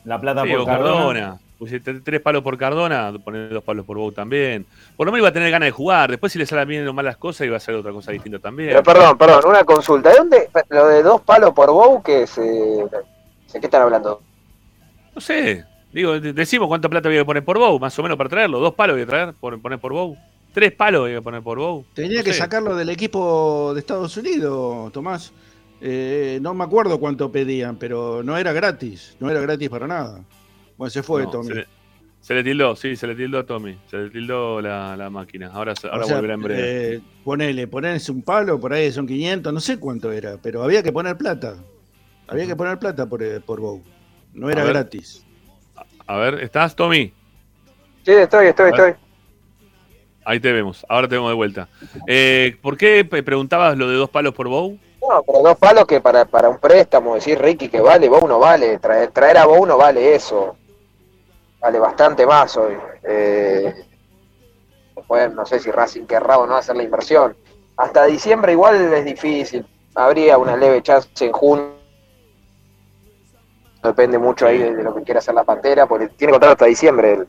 [0.06, 0.92] La plata Sí, por Cardona.
[0.98, 1.40] Cardona.
[1.58, 4.66] Pusiste tres palos por Cardona, poner dos palos por Bow también.
[4.98, 6.10] Por lo menos iba a tener ganas de jugar.
[6.10, 8.40] Después, si le salen bien o mal las cosas, iba a ser otra cosa distinta
[8.40, 8.70] también.
[8.72, 10.10] Pero perdón, perdón, una consulta.
[10.10, 10.50] ¿De dónde?
[10.70, 12.42] Lo de dos palos por Bow, que se.
[12.42, 14.22] ¿De qué están hablando?
[15.14, 15.64] No sé.
[15.94, 18.60] Digo, de- decimos cuánta plata había que poner por Bow, más o menos para traerlo.
[18.60, 20.18] Dos palos había que traer, por, poner por Bow.
[20.54, 21.86] Tres palos había que poner por Bow.
[21.94, 22.40] Tenía No que sé.
[22.40, 25.32] sacarlo del equipo de Estados Unidos, Tomás.
[25.80, 29.16] Eh, no me acuerdo cuánto pedían, pero no era gratis.
[29.22, 30.20] No era gratis para nada.
[30.78, 31.48] Bueno, se fue No, Tommy.
[31.48, 31.68] Se le,
[32.22, 33.78] se le tildó, sí, se le tildó a Tommy.
[33.90, 35.52] Se le tildó la, la máquina.
[35.54, 36.74] Ahora, O ahora sea, volverá en breve.
[36.96, 40.82] eh, ponele, ponés un palo, por ahí son 500, no sé cuánto era, pero había
[40.84, 41.56] que poner plata.
[42.28, 43.84] Había que poner plata por, eh, por Bow.
[44.34, 44.74] No era A ver.
[44.74, 45.24] gratis.
[46.08, 47.14] A ver, ¿estás, Tommy?
[48.04, 48.94] Sí, estoy, estoy, estoy.
[50.26, 50.84] Ahí te vemos.
[50.90, 51.70] Ahora te vemos de vuelta.
[52.08, 54.80] Eh, ¿Por qué preguntabas lo de dos palos por Bow?
[55.08, 58.40] No, pero dos palos que para, para un préstamo, decir Ricky que vale, Bow no
[58.40, 58.80] vale.
[58.80, 60.58] Traer, traer a Bow no vale eso.
[61.66, 62.78] Vale bastante más hoy.
[63.02, 63.74] Eh,
[65.34, 67.36] no sé si Racing querrá o no hacer la inversión.
[67.76, 69.66] Hasta diciembre igual es difícil.
[69.96, 71.74] Habría una leve chance en junio.
[73.82, 77.26] Depende mucho ahí de, lo que quiera hacer la Pantera, porque tiene contrato hasta diciembre.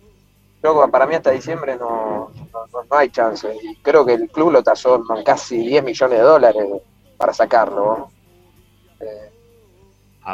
[0.63, 3.51] Yo, para mí hasta diciembre no, no, hay chance.
[3.63, 6.67] Y creo que el club lo tasó en casi 10 millones de dólares
[7.17, 8.11] para sacarlo.
[9.01, 9.31] Eh,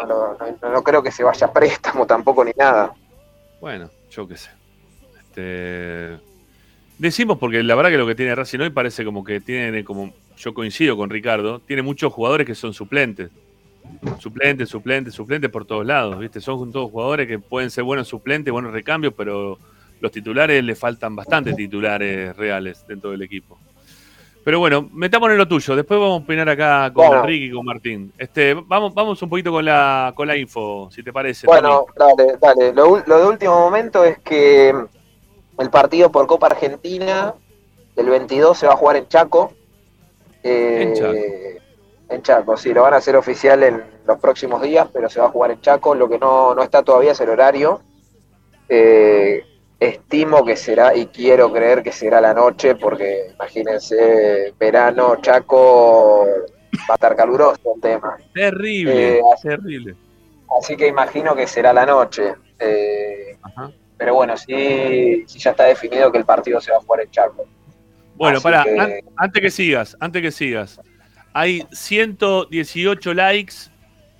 [0.09, 0.37] no-
[0.71, 2.93] no creo que se vaya a préstamo tampoco ni nada.
[3.62, 4.51] Bueno, yo qué sé.
[5.20, 6.18] Este,
[6.98, 10.12] Decimos porque la verdad que lo que tiene Racing hoy parece como que tiene, como
[10.37, 13.31] yo coincido con Ricardo, tiene muchos jugadores que son suplentes.
[14.18, 16.40] Suplentes, suplentes, suplentes por todos lados, ¿viste?
[16.40, 19.61] Son todos jugadores que pueden ser buenos suplentes, buenos recambios, pero
[20.01, 23.61] los titulares le faltan bastantes titulares reales dentro del equipo.
[24.45, 25.77] Pero bueno, metámonos en lo tuyo.
[25.77, 27.23] Después vamos a opinar acá con Bueno.
[27.23, 28.13] Enrique y con Martín.
[28.19, 31.47] Este, vamos, vamos un poquito con la, con la info, si te parece.
[31.47, 32.73] Bueno, dale, dale.
[32.73, 34.75] Lo de último momento es que
[35.59, 37.35] el partido por Copa Argentina
[37.95, 39.53] del 22 se va a jugar en Chaco.
[40.43, 41.15] Eh, En Chaco.
[42.09, 45.27] En Chaco, sí, lo van a hacer oficial en los próximos días, pero se va
[45.27, 45.95] a jugar en Chaco.
[45.95, 47.81] Lo que no, no está todavía es el horario.
[48.69, 49.45] Eh,
[49.85, 56.27] estimo que será y quiero creer que será la noche, porque imagínense, verano, Chaco,
[56.88, 58.16] va a estar caluroso el tema.
[58.35, 59.95] Terrible, Eh, terrible.
[60.61, 62.35] Así que imagino que será la noche.
[62.59, 63.37] Eh,
[63.97, 67.11] pero bueno, sí, sí ya está definido que el partido se va a jugar en
[67.11, 67.47] Chaco.
[68.16, 70.81] Bueno, Así para, que- antes que sigas, antes que sigas.
[71.33, 73.55] Hay 118 likes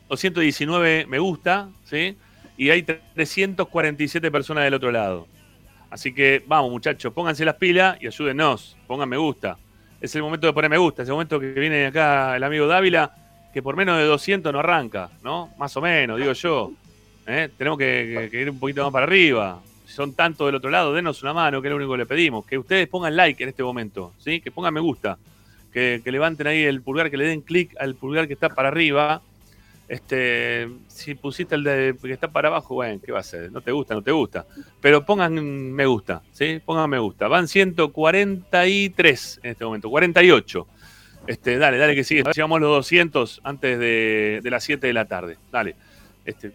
[0.09, 2.17] o 119 me gusta, ¿sí?
[2.57, 5.27] Y hay 347 personas del otro lado.
[5.93, 8.79] Así que vamos, muchachos, pónganse las pilas y ayúdenos.
[8.87, 9.59] Pongan me gusta.
[10.01, 11.03] Es el momento de poner me gusta.
[11.03, 13.15] Es el momento que viene acá el amigo Dávila,
[13.53, 15.51] que por menos de 200 no arranca, ¿no?
[15.59, 16.73] Más o menos, digo yo.
[17.27, 17.51] ¿Eh?
[17.59, 19.61] Tenemos que, que- ir un poquito más para arriba.
[19.85, 22.47] Son tantos del otro lado, denos una mano, que es lo único que le pedimos.
[22.47, 24.41] Que ustedes pongan like en este momento, ¿sí?
[24.41, 25.19] Que pongan me gusta.
[25.71, 28.69] Que, que levanten ahí el pulgar, que le den clic al pulgar que está para
[28.69, 29.21] arriba.
[29.93, 33.53] Este, si pusiste el de, que está para abajo, bueno, ¿qué va a ser?
[33.53, 34.47] No te gusta, no te gusta.
[34.81, 36.63] Pero pongan me gusta, ¿sí?
[36.65, 37.29] Pongan me gusta.
[37.29, 40.67] Van 143 en este momento, 48.
[41.27, 42.23] Este, dale, dale que sigue.
[42.23, 45.37] Llegamos los 200 antes de, de las 7 de la tarde.
[45.53, 45.77] Dale.
[46.25, 46.53] Este,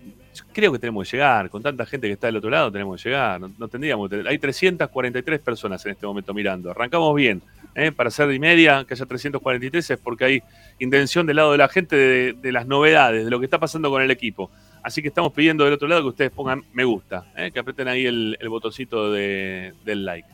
[0.53, 1.49] creo que tenemos que llegar.
[1.49, 3.39] Con tanta gente que está del otro lado, tenemos que llegar.
[3.41, 6.71] No, no tendríamos que tener- Hay 343 personas en este momento mirando.
[6.71, 7.41] Arrancamos bien.
[7.75, 7.91] ¿eh?
[7.91, 10.43] Para ser de media, que haya 343 es porque hay
[10.79, 11.95] intención del lado de la gente
[12.33, 14.49] de, las novedades, de lo que está pasando con el equipo.
[14.83, 17.51] Así que estamos pidiendo del otro lado que ustedes pongan me gusta, ¿eh?
[17.51, 20.27] que aprieten ahí el, el botoncito de- del like.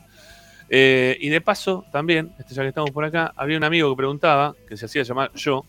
[0.70, 3.96] Eh, y de paso, también, este, ya que estamos por acá, había un amigo que
[3.96, 5.64] preguntaba, que se hacía llamar yo,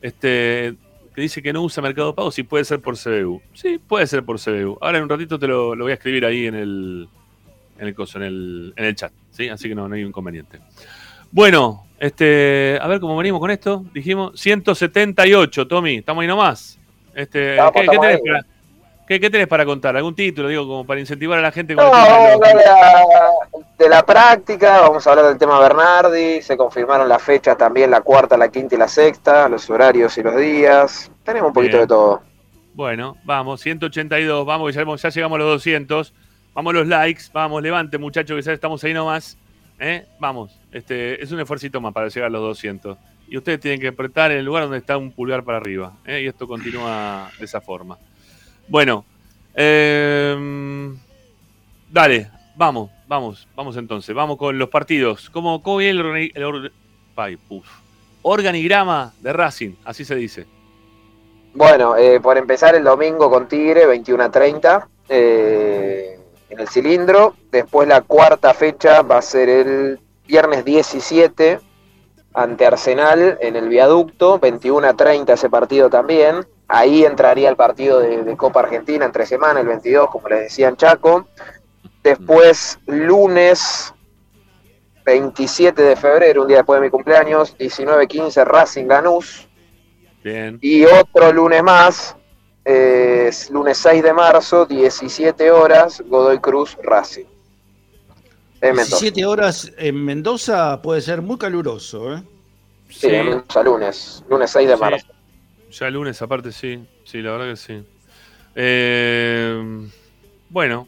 [0.00, 0.74] este,
[1.14, 3.40] que dice que no usa Mercado Pago, si puede ser por CBU.
[3.54, 4.78] Sí, puede ser por CBU.
[4.80, 7.08] Ahora en un ratito te lo, lo voy a escribir ahí en el,
[7.78, 9.48] en el coso, en el, en el chat, ¿sí?
[9.48, 10.58] Así que no, no hay inconveniente.
[11.30, 13.84] Bueno, este, a ver cómo venimos con esto.
[13.94, 16.78] Dijimos 178, Tommy, estamos ahí nomás.
[17.14, 18.18] Este, ¿qué, qué tenés ahí.
[18.18, 18.46] para,
[19.06, 19.96] qué- qué tenés para contar?
[19.96, 21.74] ¿Algún título, digo, como para incentivar a la gente?
[21.74, 22.04] No, con el
[22.40, 23.04] tema de la,
[23.78, 28.00] de la práctica, vamos a hablar del tema Bernardi, se confirmaron las fechas también, la
[28.00, 31.82] cuarta, la quinta y la sexta, los horarios y los días, tenemos un poquito Bien.
[31.82, 32.22] de todo.
[32.74, 36.14] Bueno, vamos, 182, vamos, ya, ya llegamos a los 200.
[36.54, 39.36] Vamos los likes, vamos, levante muchachos, que ya estamos ahí nomás.
[39.78, 40.06] ¿eh?
[40.18, 42.96] Vamos, este, es un esfuerzo más para llegar a los 200.
[43.28, 45.94] Y ustedes tienen que apretar en el lugar donde está un pulgar para arriba.
[46.06, 46.20] ¿eh?
[46.22, 47.96] Y esto continúa de esa forma.
[48.68, 49.04] Bueno,
[49.54, 50.92] eh,
[51.90, 54.14] dale, vamos, vamos, vamos entonces.
[54.14, 55.30] Vamos con los partidos.
[55.30, 57.52] ¿Cómo, cómo viene el, el
[58.22, 59.74] organigrama de Racing?
[59.84, 60.46] Así se dice.
[61.54, 67.34] Bueno, eh, por empezar el domingo con Tigre, 21 a 30, eh, en el cilindro.
[67.50, 71.60] Después la cuarta fecha va a ser el viernes 17
[72.34, 76.46] ante Arsenal en el viaducto, 21 a 30 ese partido también.
[76.74, 80.68] Ahí entraría el partido de, de Copa Argentina entre semana, el 22, como les decía
[80.68, 81.26] en Chaco.
[82.02, 83.92] Después, lunes
[85.04, 89.48] 27 de febrero, un día después de mi cumpleaños, 19-15 Racing Lanús.
[90.24, 90.58] Bien.
[90.62, 92.16] Y otro lunes más,
[92.64, 97.26] eh, es lunes 6 de marzo, 17 horas, Godoy Cruz Racing.
[98.62, 98.96] En Mendoza.
[98.98, 102.22] 17 horas en Mendoza puede ser muy caluroso, ¿eh?
[102.88, 104.80] Sí, en Mendoza, lunes, lunes 6 de Sí.
[104.80, 105.06] marzo.
[105.72, 106.84] Ya el lunes, aparte, sí.
[107.04, 107.82] Sí, la verdad que sí.
[108.54, 109.88] Eh,
[110.50, 110.86] bueno,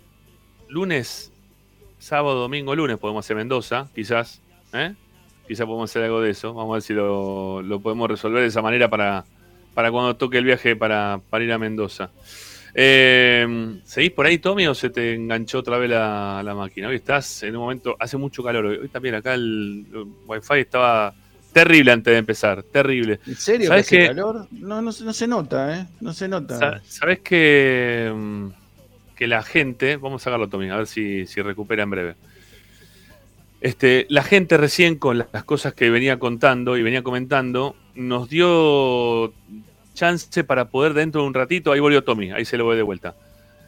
[0.68, 1.32] lunes,
[1.98, 4.42] sábado, domingo, lunes podemos hacer Mendoza, quizás.
[4.74, 4.94] ¿eh?
[5.48, 6.52] Quizás podemos hacer algo de eso.
[6.52, 9.24] Vamos a ver si lo, lo podemos resolver de esa manera para,
[9.72, 12.10] para cuando toque el viaje para, para ir a Mendoza.
[12.74, 16.88] Eh, ¿Seguís por ahí, Tommy, o se te enganchó otra vez la, la máquina?
[16.88, 18.66] Hoy estás en un momento, hace mucho calor.
[18.66, 21.14] Hoy también acá el, el Wi-Fi estaba
[21.54, 23.20] terrible antes de empezar, terrible.
[23.26, 24.46] ¿En serio que ¿Sabes calor?
[24.50, 25.86] No, no, se- no se nota, ¿eh?
[26.02, 26.58] No se nota.
[26.58, 28.48] Sa- ¿Sabes que, mm,
[29.16, 32.14] que la gente, vamos a sacarlo Tommy, a ver si, si recupera en breve.
[33.60, 38.28] Este, la gente recién con las las cosas que venía contando y venía comentando, nos
[38.28, 39.32] dio
[39.94, 42.82] chance para poder dentro de un ratito, ahí volvió Tommy, ahí se lo voy de
[42.82, 43.14] vuelta.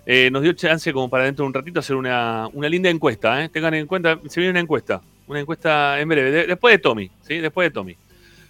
[0.05, 3.43] Eh, nos dio chance como para dentro de un ratito hacer una, una linda encuesta,
[3.43, 3.49] ¿eh?
[3.49, 7.11] tengan en cuenta, se viene una encuesta, una encuesta en breve, de- después de Tommy,
[7.23, 7.39] ¿sí?
[7.39, 7.97] Después de Tommy.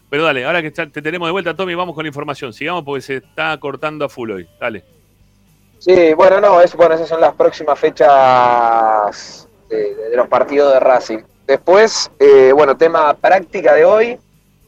[0.09, 2.53] Pero dale, ahora que te tenemos de vuelta, Tommy, vamos con la información.
[2.53, 4.49] Sigamos porque se está cortando a full hoy.
[4.61, 4.85] Dale.
[5.79, 11.19] Sí, bueno, no, es, bueno, esas son las próximas fechas de los partidos de Racing.
[11.47, 14.19] Después, eh, bueno, tema práctica de hoy,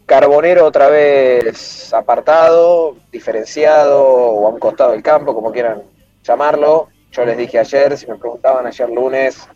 [0.07, 5.83] Carbonero otra vez apartado, diferenciado o a un costado del campo, como quieran
[6.25, 6.89] llamarlo.
[7.13, 9.49] Yo les dije ayer, si me preguntaban ayer lunes,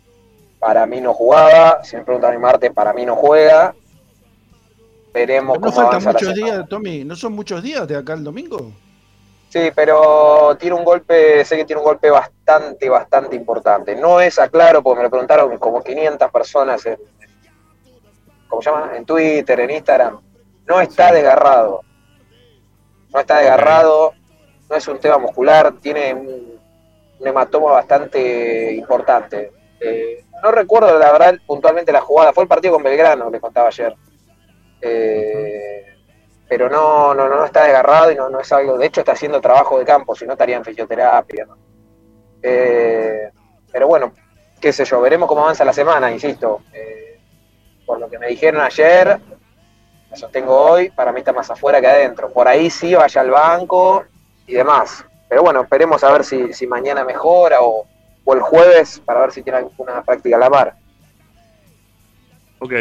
[0.63, 3.75] para mí no jugaba, si me preguntan el martes, para mí no juega.
[5.13, 7.03] Veremos Pero no cómo faltan muchos días, Tommy.
[7.03, 8.71] ¿No son muchos días de acá al domingo?
[9.49, 13.93] Sí, pero tiene un golpe, sé que tiene un golpe bastante, bastante importante.
[13.95, 16.97] No es aclaro, porque me lo preguntaron como 500 personas en,
[18.47, 18.93] ¿cómo se llama?
[18.95, 20.21] En Twitter, en Instagram.
[20.65, 21.81] No está desgarrado.
[23.13, 24.13] No está desgarrado,
[24.69, 26.59] no es un tema muscular, tiene un,
[27.19, 29.51] un hematoma bastante importante.
[29.81, 33.69] Eh, no recuerdo la verdad puntualmente la jugada, fue el partido con Belgrano, le contaba
[33.69, 33.95] ayer.
[34.81, 35.85] Eh,
[36.49, 39.39] pero no, no, no está desgarrado y no, no es algo, de hecho está haciendo
[39.39, 41.47] trabajo de campo, si no estaría en fisioterapia.
[42.41, 43.31] Eh,
[43.71, 44.13] pero bueno,
[44.59, 46.61] qué sé yo, veremos cómo avanza la semana, insisto.
[46.73, 47.21] Eh,
[47.85, 49.19] por lo que me dijeron ayer,
[50.11, 52.29] me sostengo hoy, para mí está más afuera que adentro.
[52.29, 54.03] Por ahí sí vaya al banco
[54.45, 55.05] y demás.
[55.29, 57.87] Pero bueno, esperemos a ver si, si mañana mejora o,
[58.23, 60.75] o el jueves para ver si tiene alguna práctica a la mar.
[62.59, 62.73] Ok.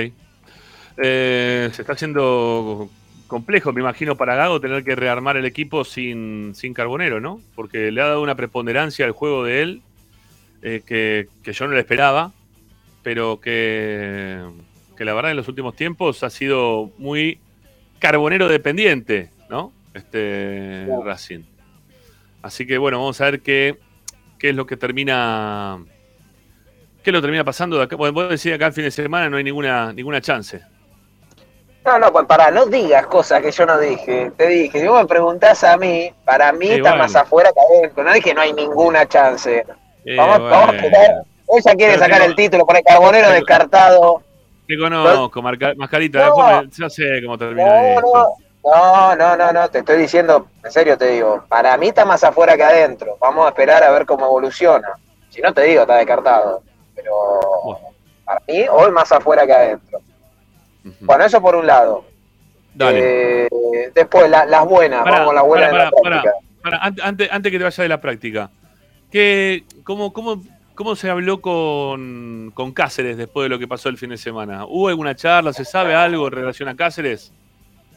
[0.99, 2.88] Eh, se está haciendo
[3.26, 7.40] complejo, me imagino, para Gago tener que rearmar el equipo sin, sin Carbonero, ¿no?
[7.55, 9.82] Porque le ha dado una preponderancia al juego de él
[10.61, 12.32] eh, que, que yo no le esperaba,
[13.03, 14.45] pero que,
[14.97, 17.40] que la verdad en los últimos tiempos ha sido muy
[17.99, 19.72] Carbonero dependiente, ¿no?
[19.95, 20.86] Este.
[21.05, 21.45] Racing.
[22.43, 23.78] Así que bueno, vamos a ver qué,
[24.43, 25.78] qué es lo que termina.
[27.05, 27.95] ¿Qué lo termina pasando de acá?
[27.95, 30.61] Bueno, vos decís acá el fin de semana no hay ninguna, ninguna chance.
[31.84, 34.32] No, no, pues para, no digas cosas que yo no dije.
[34.36, 37.05] Te dije, si vos me preguntás a mí, para mí Sí, está bueno.
[37.05, 38.03] más afuera que adentro.
[38.05, 39.64] No dije no hay ninguna chance.
[40.05, 41.11] Eh, Vamos, vamos a esperar.
[41.64, 44.22] Ya quiere Pero sacar tengo- el título, pone Carbonero Pero- descartado.
[44.66, 46.18] Te conozco, Mascarita.
[46.26, 46.36] No.
[46.59, 48.01] después me- sé cómo termina No, esto.
[48.14, 48.34] no,
[48.64, 52.22] no, no, no, no, te estoy diciendo, en serio te digo, para mí está más
[52.24, 53.16] afuera que adentro.
[53.20, 54.88] Vamos a esperar a ver cómo evoluciona.
[55.30, 56.62] Si no te digo, está descartado.
[56.94, 57.12] Pero
[57.64, 57.80] Bueno.
[58.24, 60.00] para mí, hoy más afuera que adentro.
[61.00, 62.04] Bueno, eso por un lado.
[62.74, 63.44] Dale.
[63.46, 63.48] Eh,
[63.94, 66.34] después, la- las buenas, Pará, vamos con las buenas pará, de la pará, práctica.
[66.62, 68.50] Pará, an- antes, antes que te vaya de la práctica,
[69.10, 70.42] ¿qué, cómo, cómo,
[70.74, 74.64] ¿cómo se habló con, con Cáceres después de lo que pasó el fin de semana?
[74.66, 75.52] ¿Hubo alguna charla?
[75.52, 77.32] ¿Se sabe algo en relación a Cáceres?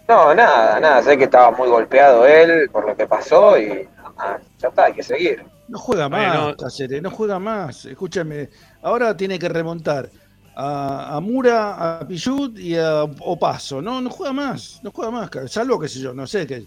[0.08, 1.02] No, nada, nada.
[1.02, 3.88] Sé que estaba muy golpeado él por lo que pasó y
[4.18, 5.44] nada, ya está, hay que seguir.
[5.68, 6.56] No juega más.
[6.58, 7.86] Cáceres, no juega más.
[7.86, 8.50] Escúchame,
[8.84, 10.10] ahora tiene que remontar
[10.56, 13.82] a, a Mura, a Pichut y a Opaso.
[13.82, 15.30] No, no juega más, no juega más.
[15.48, 16.66] Salvo, qué sé yo, no sé, que,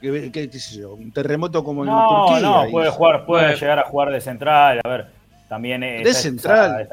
[0.00, 2.48] que- que- qué sé yo, un terremoto como en No, Turquía.
[2.48, 3.58] no, y- puede jugar, puede Bueno.
[3.58, 5.06] llegar a jugar de central, a ver,
[5.48, 6.88] también es De central.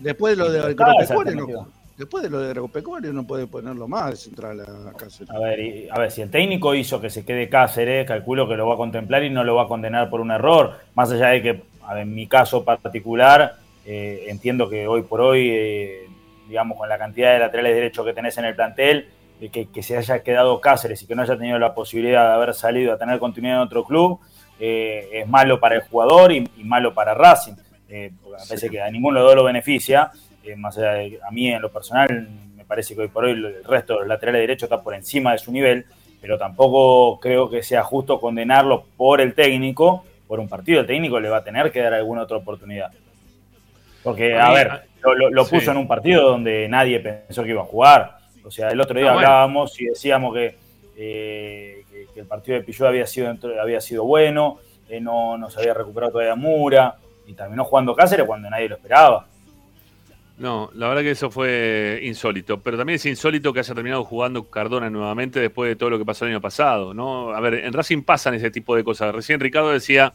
[0.00, 1.60] Después de lo de Claro, esa Agropecuario, alternativa.
[1.62, 5.28] no, después de lo de Agropecuario no puede ponerlo más de central a Cáceres.
[5.30, 8.56] A ver, y- a ver, si el técnico hizo que se quede Cáceres, calculo que
[8.56, 10.76] lo va a contemplar y no lo va a condenar por un error.
[10.94, 15.20] Más allá de que, a ver, en mi caso particular, eh, entiendo que hoy por
[15.20, 16.06] hoy, eh,
[16.48, 19.08] digamos, con la cantidad de laterales derechos que tenés en el plantel,
[19.40, 22.34] eh, que, que se haya quedado Cáceres y que no haya tenido la posibilidad de
[22.34, 24.20] haber salido a tener continuidad en otro club,
[24.60, 27.52] eh, es malo para el jugador y, y malo para Racing.
[27.88, 30.10] Eh, me parece que a ninguno de los dos lo beneficia.
[30.52, 33.32] Eh, más allá de, a mí en lo personal me parece que hoy por hoy
[33.32, 35.86] el resto de los laterales derechos está por encima de su nivel,
[36.20, 40.80] pero tampoco creo que sea justo condenarlo por el técnico, por un partido.
[40.80, 42.90] El técnico le va a tener que dar alguna otra oportunidad.
[44.02, 45.54] Porque, A a mí, ver, lo, lo- lo sí.
[45.56, 48.18] puso en un partido donde nadie pensó que iba a jugar.
[48.44, 49.28] O sea, el otro día Ah, bueno.
[49.28, 50.56] hablábamos y decíamos que,
[50.96, 55.50] eh, que, que el partido de Pillú había sido, había sido bueno, eh, no, no
[55.50, 56.96] se había recuperado todavía Mura,
[57.26, 59.26] y terminó jugando Cáceres cuando nadie lo esperaba.
[60.38, 64.44] No, la verdad que eso fue insólito, pero también es insólito que haya terminado jugando
[64.48, 67.30] Cardona nuevamente después de todo lo que pasó el año pasado, ¿no?
[67.30, 69.12] A ver, en Racing pasan ese tipo de cosas.
[69.12, 70.12] Recién Ricardo decía,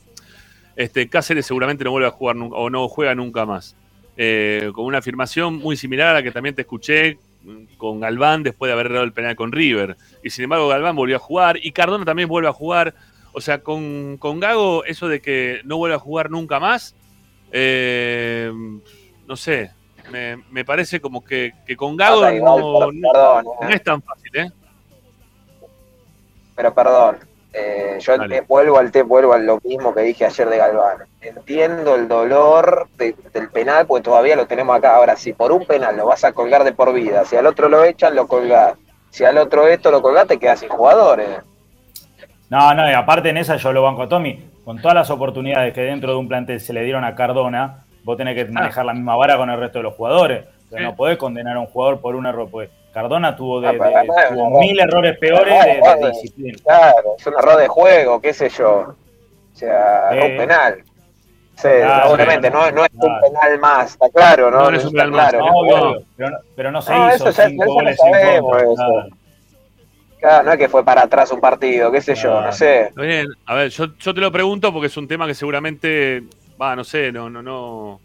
[0.78, 3.76] este, Cáceres seguramente no vuelve a jugar nunca, o no juega nunca más.
[4.16, 8.44] Eh, con una afirmación muy similar a la que también te escuché mm, con Galván
[8.44, 9.98] después de haber dado el penal con River.
[10.24, 12.96] Y sin embargo Galván volvió a jugar y Cardona también vuelve a jugar.
[13.34, 16.96] O sea, con, con Gago eso de que no vuelve a jugar nunca más,
[17.52, 18.54] eh,
[19.28, 19.72] no sé,
[20.12, 23.74] me, me parece como que, que con Gago igual, no, per- no- perdón, no eh,
[23.76, 24.52] es tan fácil, ¿eh?
[26.56, 27.18] pero perdón.
[27.54, 30.98] eh, yo eh, vuelvo al te vuelvo a lo mismo que dije ayer de Galván.
[31.22, 34.96] Entiendo el dolor de- del penal, porque todavía lo tenemos acá.
[34.96, 37.70] Ahora, si por un penal lo vas a colgar de por vida, si al otro
[37.70, 38.74] lo echan, lo colgás.
[39.10, 41.30] Si al otro esto lo colgás, te quedas sin jugadores.
[42.50, 44.50] No, no, y aparte en esa yo lo banco a Tommy.
[44.66, 48.18] Con todas las oportunidades que dentro de un plantel se le dieron a Cardona, vos
[48.18, 50.46] tenés que manejar la misma vara con el resto de los jugadores.
[50.66, 50.84] O sea, Sí.
[50.86, 52.48] no podés condenar a un jugador por un error.
[52.50, 56.58] Pues Cardona tuvo, de, Ah, de- además tuvo mil errores peores de, de Error, disciplina.
[56.64, 58.96] Claro, es un error de juego, qué sé yo.
[59.54, 60.32] O sea, Eh.
[60.32, 60.84] un penal.
[61.56, 64.58] Sí, Claro, claro, no, no es un penal más, está claro, ¿no?
[64.64, 65.46] No, no es un penal más, claro.
[65.46, 65.96] No, no, obvio, no.
[66.18, 68.74] pero, no, pero no se No, hizo eso ya- cinco eso goles sabemos, eso.
[68.76, 69.06] claro.
[70.20, 72.92] Claro, no es que fue para atrás un partido, qué sé yo, no sé.
[72.96, 73.28] Bien.
[73.46, 76.24] A ver, yo, yo te lo pregunto porque es un tema que seguramente,
[76.76, 78.00] no sé, no, no, no,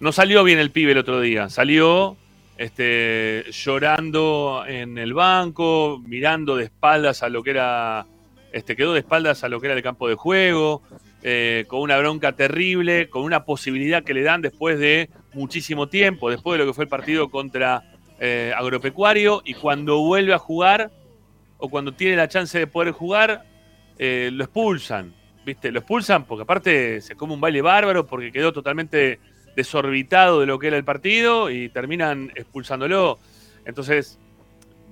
[0.00, 1.48] no salió bien el pibe el otro día.
[1.48, 2.16] Salió
[2.56, 8.06] este, llorando en el banco, mirando de espaldas a lo que era,
[8.52, 10.82] este, quedó de espaldas a lo que era el campo de juego,
[11.22, 16.30] eh, con una bronca terrible, con una posibilidad que le dan después de muchísimo tiempo,
[16.30, 17.82] después de lo que fue el partido contra
[18.20, 20.90] eh, Agropecuario, y cuando vuelve a jugar,
[21.58, 23.44] o cuando tiene la chance de poder jugar,
[23.98, 25.14] eh, lo expulsan.
[25.44, 25.70] ¿Viste?
[25.70, 29.18] Lo expulsan porque aparte se come un baile bárbaro porque quedó totalmente
[29.54, 33.18] desorbitado de lo que era el partido y terminan expulsándolo.
[33.64, 34.18] Entonces,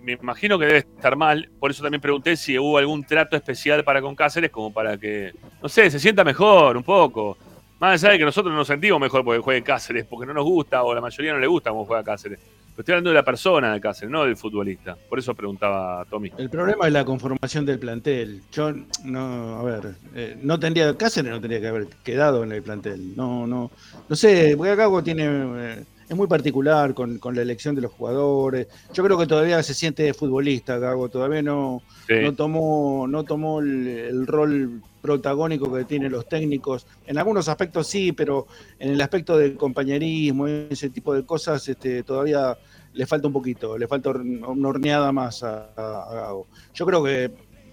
[0.02, 1.48] me imagino que debe estar mal.
[1.58, 5.32] Por eso también pregunté si hubo algún trato especial para con Cáceres, como para que,
[5.62, 7.36] no sé, se sienta mejor un poco.
[7.78, 10.82] Más allá de que nosotros nos sentimos mejor porque juegue Cáceres, porque no nos gusta
[10.82, 12.38] o la mayoría no le gusta cómo juega Cáceres.
[12.74, 14.96] Pero estoy hablando de la persona de Cáceres, no del futbolista.
[15.08, 16.32] Por eso preguntaba Tommy.
[16.38, 18.42] El problema es la conformación del plantel.
[18.50, 18.72] Yo,
[19.04, 23.14] no, a ver, eh, no tendría, Cáceres no tendría que haber quedado en el plantel.
[23.14, 23.70] No, no,
[24.08, 28.66] no sé, Gago tiene, eh, es muy particular con, con la elección de los jugadores.
[28.92, 32.14] Yo creo que todavía se siente futbolista, Gago, todavía no, Sí.
[32.22, 36.86] no tomó, no tomó el, el rol protagónico que tienen los técnicos.
[37.06, 38.46] En algunos aspectos sí, pero
[38.78, 42.56] en el aspecto del compañerismo, ese tipo de cosas, este, todavía
[42.92, 46.46] le falta un poquito, le falta una horneada más a, a- a Gago.
[46.74, 47.32] Yo creo que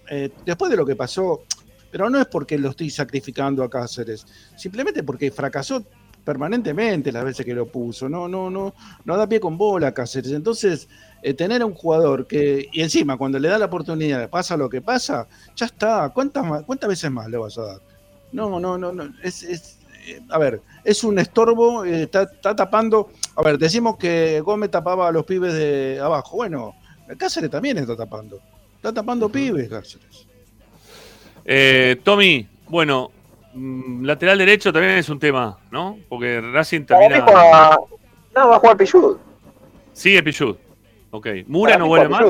[0.10, 1.42] eh, después de lo que pasó,
[1.92, 4.26] pero no es porque lo estoy sacrificando a Cáceres,
[4.56, 5.84] simplemente porque fracasó
[6.30, 10.32] permanentemente las veces que lo puso, no, no, no, no da pie con bola Cáceres.
[10.32, 10.88] Entonces,
[11.24, 14.70] eh, tener a un jugador que, y encima cuando le da la oportunidad, pasa lo
[14.70, 17.80] que pasa, ya está, ¿cuántas, cuántas veces más le vas a dar?
[18.32, 22.56] No, no, no, no, es, es, eh, a ver, es un estorbo, eh, está, está
[22.56, 26.76] tapando, a ver, decimos que Gómez tapaba a los pibes de abajo, bueno,
[27.18, 28.40] Cáceres también está tapando,
[28.76, 30.28] está tapando pibes Cáceres.
[32.04, 33.10] Tommy, bueno,
[34.01, 35.97] lateral derecho también es un tema, ¿no?
[36.07, 37.22] Porque Racing termina.
[37.22, 37.78] juega-
[38.36, 39.18] No, va a jugar Pichud.
[39.93, 40.55] Sigue Pichud.
[41.12, 41.28] Ok.
[41.47, 42.24] ¿Mura no vuelve más?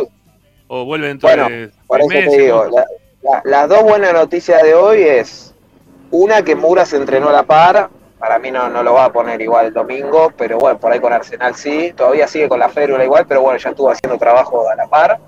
[0.68, 2.86] ¿O vuelve dentro Bueno, de Por eso te digo, la-
[3.22, 5.54] la- las dos buenas noticias de hoy es
[6.12, 9.14] una que Mura se entrenó a la par, para mí no, no lo va a
[9.14, 12.70] poner igual el domingo, pero bueno, por ahí con Arsenal sí, todavía sigue con la
[12.70, 15.20] férula igual, pero bueno, ya estuvo haciendo trabajo a la par.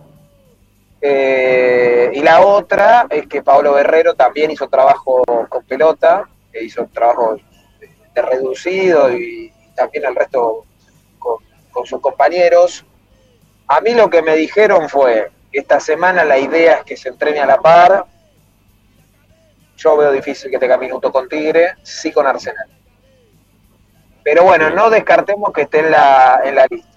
[1.02, 6.86] Eh, y la otra es que Pablo Guerrero también hizo trabajo con pelota, que hizo
[6.94, 7.38] trabajo
[7.80, 10.66] de, reducido y, y también el resto
[11.18, 11.38] con,
[11.72, 12.86] con sus compañeros.
[13.68, 17.40] A mí lo que me dijeron fue, esta semana la idea es que se entrene
[17.40, 18.06] a la par.
[19.78, 22.68] Yo veo difícil que tenga minuto con Tigre, sí con Arsenal.
[24.24, 26.91] Pero bueno, no descartemos que esté en la, en la lista.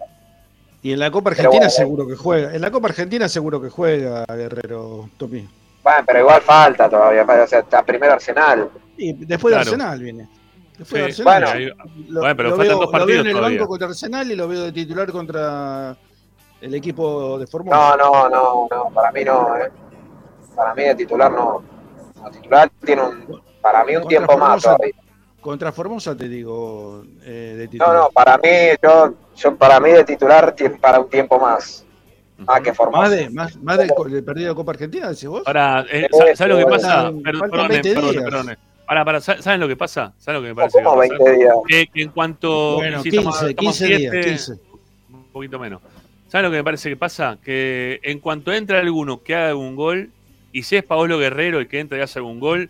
[0.85, 1.71] Y en la Copa Argentina bueno.
[1.71, 5.49] seguro que juega, en la Copa Argentina seguro que juega Guerrero, Tommy.
[5.83, 8.69] Bueno, pero igual falta todavía, o sea, está primero Arsenal.
[8.97, 9.65] Y después Claro.
[9.65, 10.29] de Arsenal viene.
[10.79, 11.43] Después de Arsenal.
[11.45, 11.75] bueno.
[12.09, 13.59] Lo, Bueno, pero lo faltan veo, dos lo veo partidos en el todavía.
[13.59, 15.97] banco contra Arsenal y lo veo de titular contra
[16.61, 17.97] el equipo de Formosa.
[17.97, 19.71] No, no, no, no, para mí no, ¿eh?
[20.55, 21.63] Para mí de titular no.
[22.23, 24.95] No, titular tiene un, para mí un Contra tiempo más todavía.
[25.41, 27.95] Contra Formosa te digo eh, de No, titular.
[27.97, 28.49] no, para mí,
[28.83, 31.85] yo, yo para mí de titular para un tiempo más.
[32.37, 32.73] Más que.
[32.93, 33.89] Más de, más, más del
[34.25, 35.43] partido de Copa Argentina, decís vos.
[35.47, 37.05] Ahora, eh, ¿sabes lo que pasa?
[37.05, 38.25] Faltan- Per- faltan perdone, 20 perdone, días.
[38.25, 38.59] perdone.
[38.87, 40.13] Para, para, ¿sa- ¿saben lo que pasa?
[40.19, 41.25] ¿Saben lo que me parece que ¿Cómo va a pasar?
[41.27, 41.55] 20 días?
[41.69, 42.75] Que, que en cuanto.
[42.77, 44.53] bueno, sí, 15, estamos- estamos 15 días, siete, 15.
[45.13, 45.81] Un poquito menos.
[46.29, 47.39] ¿Saben lo que me parece que pasa?
[47.43, 50.11] Que en cuanto entra alguno que haga un gol,
[50.53, 52.69] y si es Paolo Guerrero el que entra y hace algún gol,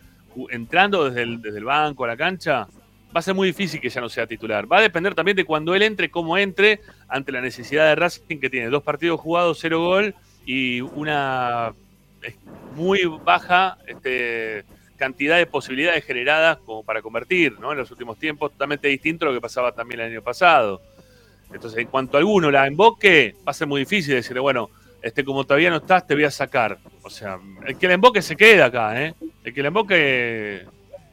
[0.51, 2.69] entrando desde el, desde el banco a la cancha,
[3.15, 4.71] va a ser muy difícil que ya no sea titular.
[4.71, 8.39] Va a depender también de cuando él entre, cómo entre, ante la necesidad de Racing,
[8.41, 11.73] que tiene dos partidos jugados, cero gol, y una
[12.75, 14.65] muy baja este,
[14.97, 17.73] cantidad de posibilidades generadas como para convertir, ¿no?
[17.73, 20.83] En los últimos tiempos, totalmente distinto a lo que pasaba también el año pasado.
[21.53, 24.71] Entonces, en cuanto alguno la emboque, va a ser muy difícil decirle, bueno,
[25.03, 26.79] este, como todavía no estás, te voy a sacar.
[27.03, 29.15] O sea, el que la emboque se queda acá, ¿eh?
[29.45, 30.65] El que la emboque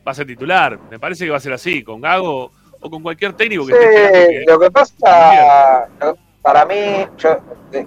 [0.07, 0.77] va a ser titular.
[0.89, 4.07] Me parece que va a ser así, con Gago o con cualquier técnico que esté
[4.25, 5.87] Sí, que- lo que pasa,
[6.41, 7.37] para mí, yo,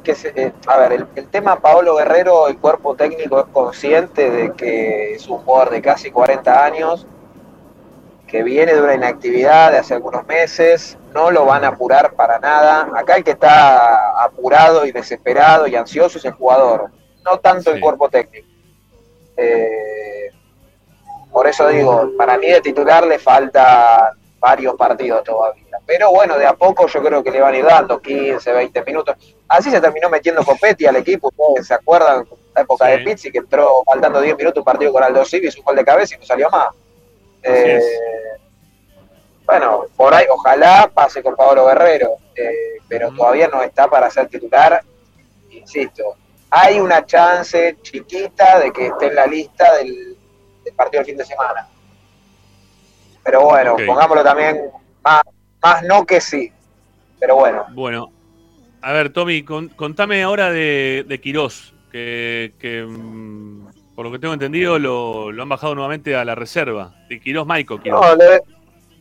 [0.02, 4.30] que, se- eh, a ver, el, el tema Paolo Guerrero, el cuerpo técnico es consciente
[4.30, 7.06] de que es un jugador de casi 40 años,
[8.28, 12.38] que viene de una inactividad de hace algunos meses, no lo van a apurar para
[12.38, 12.88] nada.
[12.96, 16.90] Acá el que está apurado y desesperado y ansioso es el jugador,
[17.24, 18.46] no tanto el cuerpo técnico.
[19.36, 20.13] Eh,
[21.34, 25.80] por eso digo, para mí de titular le falta varios partidos todavía.
[25.84, 28.84] Pero bueno, de a poco yo creo que le van a ir dando 15, 20
[28.84, 29.16] minutos.
[29.48, 32.24] Así se terminó metiendo Copetti al equipo, ustedes se acuerdan,
[32.54, 32.92] La época Sí.
[32.92, 35.74] de Pizzi, que entró faltando 10 minutos un partido con Aldo Civi, hizo un gol
[35.74, 36.68] de cabeza y no salió más.
[37.42, 37.80] Eh,
[39.44, 44.28] bueno, por ahí, ojalá pase con Pablo Guerrero, eh, pero todavía no está para ser
[44.28, 44.82] titular.
[45.50, 46.14] Insisto,
[46.50, 50.13] hay una chance chiquita de que esté en la lista del
[50.74, 51.66] partido del fin de semana.
[53.22, 54.60] Pero bueno, pongámoslo también
[55.02, 55.22] más,
[55.62, 56.52] más no que sí.
[57.18, 58.10] Pero bueno, Bueno,
[58.82, 64.18] a ver, Tommy, con- contame ahora de, de Quirós, que, que, mm, por lo que
[64.18, 66.94] tengo entendido lo, lo han bajado nuevamente a la reserva.
[67.08, 68.00] De Quirós, Maico Quirós.
[68.02, 68.42] No, lo de,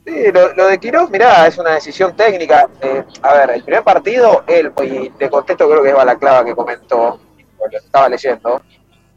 [0.06, 2.70] sí, lo, lo de Quiroz, mirá, es una decisión técnica.
[2.82, 6.56] Eh, a ver, el primer partido, él, y te contesto, creo que es Balaclava que
[6.56, 7.20] comentó,
[7.58, 8.62] porque lo estaba leyendo,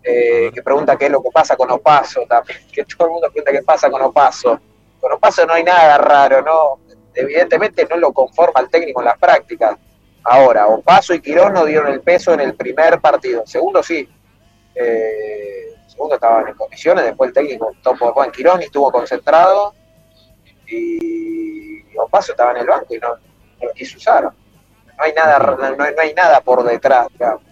[0.06, 3.52] que pregunta qué es lo que pasa con Opaso también, que todo el mundo pregunta
[3.52, 4.60] qué pasa con Opaso.
[5.00, 6.78] Con Opaso no hay nada raro, ¿no?
[7.14, 9.76] Evidentemente no lo conforma el técnico en las prácticas.
[10.22, 14.08] Ahora, Opaso y Quirós no dieron el peso en el primer partido, segundo sí.
[14.74, 19.74] Eh, segundo estaban en condiciones, después el técnico por Juan Quirós, ni estuvo concentrado
[20.68, 24.24] y Opaso estaba en el banco y no, no lo quiso usar.
[24.24, 27.08] No hay nada, no, no hay nada por detrás.
[27.12, 27.45] digamos.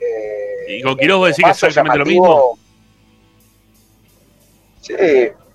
[0.00, 2.58] Eh, Y con Quirós vos decís que es exactamente lo llamativo.
[4.80, 4.94] Sí,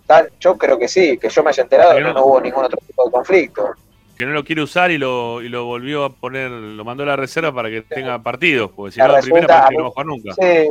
[0.05, 2.65] tal, yo creo que sí, que yo me haya enterado que no- no hubo ningún
[2.65, 3.71] otro tipo de conflicto.
[4.17, 7.07] Que no lo quiere usar y lo, y lo volvió a poner, lo mandó a
[7.07, 9.83] la reserva para que tenga partidos, porque si La no, la primera parece que no
[9.83, 10.33] va a jugar nunca.
[10.33, 10.69] Sí,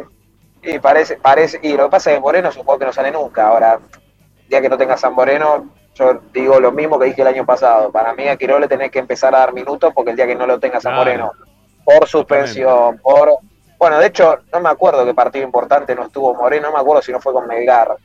[0.75, 3.49] y parece, parece, y lo que pasa es que Moreno juego que no sale nunca.
[3.49, 3.81] Ahora,
[4.43, 7.47] el día que no tenga San Moreno, yo digo lo mismo que dije el año
[7.47, 7.91] pasado.
[7.91, 10.37] Para mí a Quiroz le tenés que empezar a dar minutos porque el día que
[10.37, 10.95] no lo tenga San.
[10.95, 11.33] Moreno,
[11.85, 13.31] por suspensión, por...
[13.81, 17.01] Bueno, de hecho, no me acuerdo qué partido importante no estuvo Moreno, no me acuerdo
[17.01, 17.97] si no fue con Melgar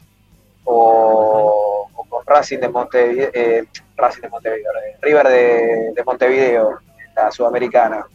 [0.64, 3.66] o, o con Racing de Montevideo, eh,
[3.98, 6.80] Racing de Montevideo, eh, River de, de Montevideo,
[7.14, 8.08] la sudamericana.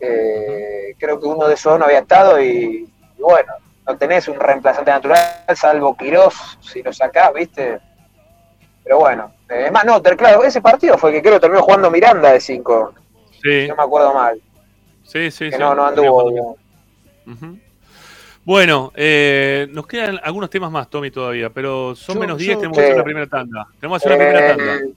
[0.00, 3.52] Eh, creo que uno de esos no había estado y, y bueno,
[3.86, 7.78] no tenés un reemplazante natural, salvo Quirós, si lo sacás, ¿viste?
[8.82, 11.88] Pero bueno, eh, es más, no, claro, ese partido fue que creo que terminó jugando
[11.88, 12.94] Miranda de 5,
[13.40, 14.42] Sí, no me acuerdo mal,
[15.04, 15.50] sí, sí.
[15.50, 15.58] que sí.
[15.62, 16.56] no, no anduvo.
[18.44, 22.56] Bueno, eh, nos quedan algunos temas más, Tommy, todavía, pero son Yo- menos yo- 10,
[22.58, 23.66] tenemos que hacer una primera tanda.
[23.78, 24.94] Tenemos que hacer una primera Eh, tanda.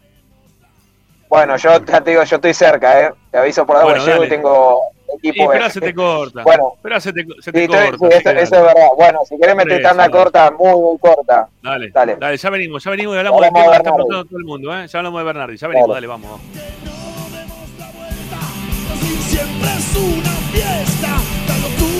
[1.29, 3.11] bueno, yo ya te digo, yo estoy cerca, ¿eh?
[3.31, 4.79] Te aviso por ahora, Bueno, llego y tengo
[5.21, 5.51] Y equipo.
[5.51, 6.41] espera, se te corta.
[6.43, 6.73] Bueno.
[6.77, 8.07] Espera, se te, se te Sí, estoy- corta.
[8.11, 8.87] sí, eso, es verdad.
[8.97, 10.11] Bueno, si querés meter tanda dale.
[10.13, 11.47] corta, muy, muy corta.
[11.61, 12.15] Dale, Dale.
[12.15, 13.95] dale, ya venimos, ya venimos y hablamos del tema de que está Bernardi.
[14.07, 14.87] preguntando todo el mundo, ¿eh?
[14.87, 15.95] Ya hablamos de Bernardi, ya venimos, Dale.
[15.97, 16.41] dale, vamos.
[19.27, 21.17] Siempre es una fiesta,
[21.47, 21.52] la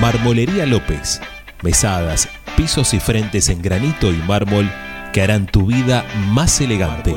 [0.00, 1.20] Marmolería López.
[1.62, 4.68] Mesadas, pisos y frentes en granito y mármol
[5.12, 7.16] que harán tu vida más elegante.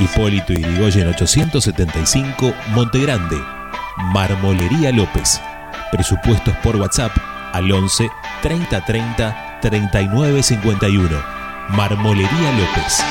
[0.00, 3.36] Hipólito Yrigoyen 875, Montegrande.
[4.12, 5.40] Marmolería López.
[5.92, 7.12] Presupuestos por WhatsApp
[7.52, 8.10] al 11
[8.42, 8.84] 30
[9.60, 11.22] 30 39 51.
[11.70, 13.02] Marmolería López.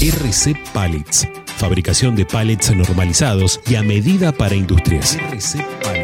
[0.00, 1.28] RC Pallets.
[1.56, 5.18] Fabricación de pallets normalizados y a medida para industrias.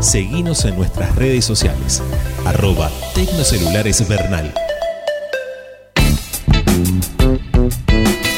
[0.00, 2.02] Seguinos en nuestras redes sociales.
[2.46, 4.54] Arroba Tecnocelulares Bernal.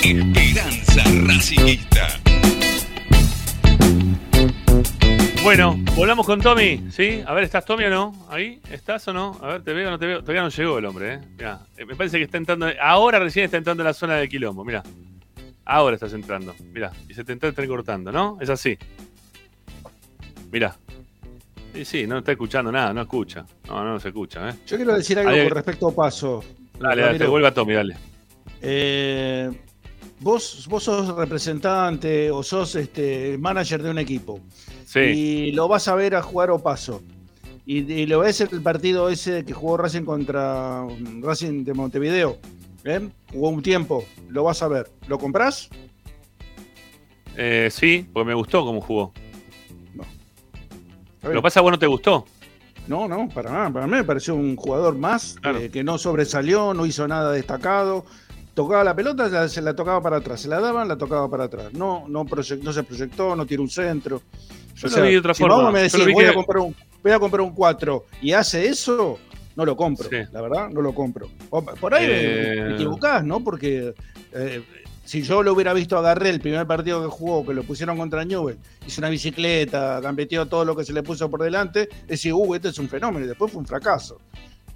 [0.02, 2.08] Esperanza Racingista.
[5.44, 7.22] Bueno, volvamos con Tommy, ¿sí?
[7.24, 8.26] A ver, ¿estás Tommy o no?
[8.28, 8.60] ¿Ahí?
[8.68, 9.38] ¿Estás o no?
[9.40, 10.20] A ver, ¿te veo o no te veo?
[10.20, 11.20] Todavía no llegó el hombre, ¿eh?
[11.36, 12.66] Mirá, eh, me parece que está entrando...
[12.80, 14.82] Ahora recién está entrando en la zona de quilombo, mira.
[15.64, 16.90] Ahora estás entrando, mira.
[17.08, 18.38] Y se te está entrecortando, ¿no?
[18.40, 18.76] Es así.
[20.50, 20.76] Mira.
[21.72, 23.46] Sí, sí, no está escuchando nada, no escucha.
[23.66, 24.54] No, no se escucha, ¿eh?
[24.66, 26.44] Yo quiero decir algo Ahí- con respecto a Paso.
[26.78, 27.30] Dale, dale, te Ramiro.
[27.30, 27.96] vuelva Tommy, dale.
[28.60, 29.50] Eh,
[30.20, 34.40] vos, vos sos representante o sos este, manager de un equipo.
[34.84, 35.00] Sí.
[35.00, 37.02] Y lo vas a ver a jugar Opaso.
[37.64, 42.38] Y, y lo ves el partido ese que jugó Racing contra um, Racing de Montevideo.
[42.84, 43.08] ¿eh?
[43.32, 44.04] Jugó un tiempo.
[44.28, 44.90] Lo vas a ver.
[45.06, 45.70] ¿Lo comprás?
[47.36, 49.12] Eh, sí, porque me gustó cómo jugó.
[51.22, 52.24] Lo que pasa vos no te gustó.
[52.88, 53.70] No, no, para nada.
[53.70, 55.58] Para mí me pareció un jugador más Claro.
[55.58, 58.04] eh, que no sobresalió, no hizo nada destacado.
[58.54, 60.40] Tocaba la pelota, la- se la tocaba para atrás.
[60.40, 61.72] Se la daban, la tocaba para atrás.
[61.72, 64.20] No, no, no se proyectó, no tiró un centro.
[64.74, 65.70] Yo O lo sea, vi de otra si forma.
[65.70, 69.18] me decís, voy, que- a comprar un, voy a comprar un 4 y hace eso,
[69.54, 70.08] no lo compro.
[70.10, 70.16] Sí.
[70.32, 71.28] La verdad, no lo compro.
[71.80, 72.64] Por ahí Eh.
[72.68, 73.42] me equivocás, ¿no?
[73.44, 73.94] Porque
[74.32, 74.64] eh,
[75.12, 77.98] si yo lo hubiera visto a Garré el primer partido que jugó, que lo pusieron
[77.98, 78.56] contra Newell,
[78.86, 82.68] hizo una bicicleta, gambeteó todo lo que se le puso por delante, decía, uh, este
[82.68, 84.22] es un fenómeno, y después fue un fracaso.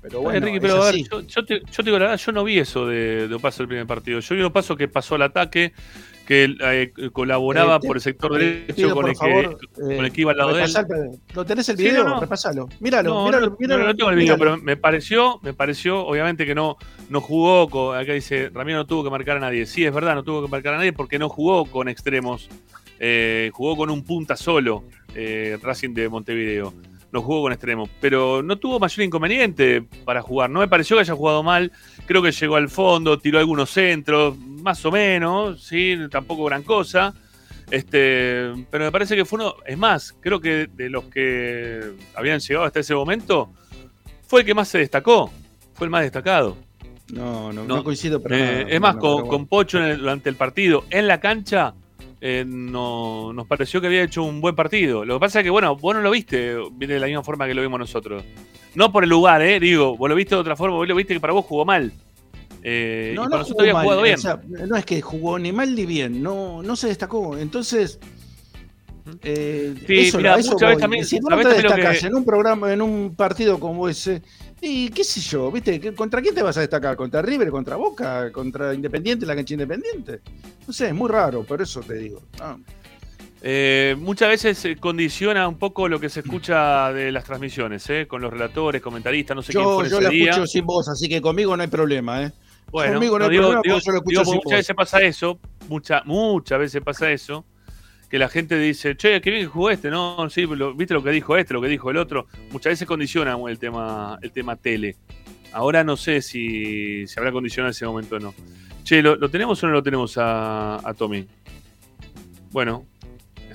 [0.03, 1.07] Pero bueno, es pero a ver, así.
[1.11, 3.63] yo, yo te, yo te digo la verdad, yo no vi eso de, de Opaso
[3.63, 4.21] el primer partido.
[4.21, 5.73] Yo vi un Opaso que pasó al ataque,
[6.27, 10.21] que eh, colaboraba Eh, por el sector derecho con el, favor, que, con el que
[10.23, 10.73] iba al lado de él.
[11.35, 12.05] ¿Lo tenés el Sí, video?
[12.05, 12.21] no.
[12.21, 12.69] Repasalo.
[12.81, 13.83] Míralo, No, míralo, no, míralo.
[13.83, 14.53] no, no tengo el video, míralo.
[14.57, 16.77] pero me pareció, me pareció, obviamente que no,
[17.09, 19.67] no jugó, con, acá dice, Ramiro no tuvo que marcar a nadie.
[19.67, 22.49] Sí, es verdad, no tuvo que marcar a nadie porque no jugó con extremos,
[22.99, 24.83] eh, jugó con un punta solo,
[25.15, 26.73] eh, Racing de Montevideo.
[27.17, 30.51] No jugó con extremos, pero no tuvo mayor inconveniente para jugar.
[30.51, 31.73] No me pareció que haya jugado mal.
[32.05, 37.15] Creo que llegó al fondo, tiró algunos centros, más o menos, sí, tampoco gran cosa.
[37.71, 41.81] Este, pero me parece que fue uno, es más, creo que de los que
[42.15, 43.51] habían llegado hasta ese momento,
[44.29, 45.31] fue el que más se destacó,
[45.73, 46.55] fue el más destacado.
[47.15, 50.29] No, no, No, no coincido, pero Eh, es más, con, con Pocho en el- durante
[50.29, 51.73] el partido, en la cancha,
[52.21, 55.05] eh, no, nos pareció que había hecho un buen partido.
[55.05, 57.47] Lo que pasa es que, bueno, vos no lo viste viene de la misma forma
[57.47, 58.25] que lo vimos nosotros.
[58.75, 59.59] No por el lugar, ¿eh?
[59.61, 61.93] Digo, vos lo viste de otra forma, vos lo viste que para vos jugó mal.
[62.63, 64.19] Eh, y para nosotros había mal, jugado o bien.
[64.19, 67.37] sea, no es que jugó ni mal ni bien, no, no se destacó.
[67.39, 68.01] Entonces,
[69.23, 72.15] eh, Sí, eso, mirá, a eso muchas veces también- si no te destacas que- en
[72.17, 74.23] un programa, en un partido como ese,
[74.61, 75.79] y qué sé yo, ¿viste?
[75.81, 76.97] ¿Qué- ¿Contra quién te vas a destacar?
[76.97, 77.51] ¿Contra River?
[77.51, 78.31] ¿Contra Boca?
[78.33, 79.27] ¿Contra Independiente?
[79.27, 80.21] ¿La cancha Independiente?
[80.67, 82.23] No sé, es muy raro, por eso te digo.
[82.41, 82.57] Ah,
[83.49, 88.07] Eh, muchas veces se condiciona un poco lo que se escucha de las transmisiones, ¿eh?
[88.09, 90.31] con los relatores, comentaristas, no sé quién yo fue yo ese la día.
[90.31, 92.33] escucho sin voz, así que conmigo no hay problema, ¿eh?
[92.73, 94.53] Bueno, conmigo no no, hay digo- problema digo- yo lo escucho digo, sin muchas voz.
[94.59, 95.39] veces pasa eso,
[95.69, 97.45] mucha, muchas veces pasa eso,
[98.11, 101.03] que la gente dice, che, qué bien que jugó este, no, sí, lo- viste lo
[101.03, 104.57] que dijo este, lo que dijo el otro, muchas veces condiciona el tema, el tema
[104.57, 104.97] tele.
[105.53, 108.35] Ahora no sé si se habrá condicionado en ese momento o no.
[108.85, 111.27] Che, ¿lo, lo tenemos o no lo tenemos a, a Tommy?
[112.51, 112.85] Bueno,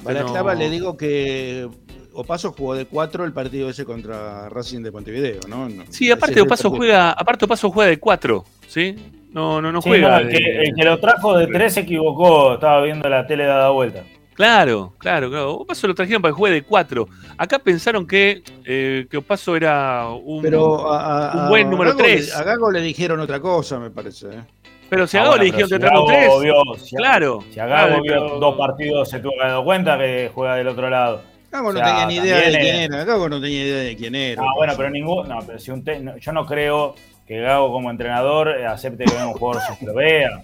[0.04, 1.68] Balaclava no- le digo que
[2.14, 5.70] Opaso jugó de 4 el partido ese contra Racing de Montevideo, ¿no?
[5.70, 8.95] No, Sí, aparte Opaso juega, aparte Opaso juega de 4, ¿sí?
[9.32, 10.10] No, no, no Sí, juega.
[10.10, 12.56] no, el, de- que, el que lo trajo de tres se equivocó.
[12.56, 14.04] Estaba viendo la tele dada vuelta.
[14.41, 15.53] Claro, claro, claro.
[15.53, 17.07] Opaso lo trajeron para que juegue de 4.
[17.37, 21.91] Acá pensaron que, eh, que Opaso era un, Pero a, a- un buen a número
[21.91, 22.35] Gago le- 3.
[22.35, 24.27] A Gago le dijeron otra cosa, me parece.
[24.29, 24.41] ¿eh?
[24.89, 26.41] Pero si a Ah, Gago bueno, le dijeron que si trajo Gago 3.
[26.41, 27.39] vio- si a- claro.
[27.51, 30.55] Si a Gago claro, vio pero- dos partidos se tuvo que dar cuenta que juega
[30.55, 31.21] del otro lado.
[31.51, 33.03] Gago O no sea, tenía ni idea de quién era.
[33.05, 34.41] Gago no tenía idea de quién era.
[34.41, 35.27] Ah, bueno, pero ningún.
[35.29, 36.95] No, pero si un te- no, yo no creo
[37.27, 40.43] que Gago como entrenador acepte que venga un jugador se lo vea.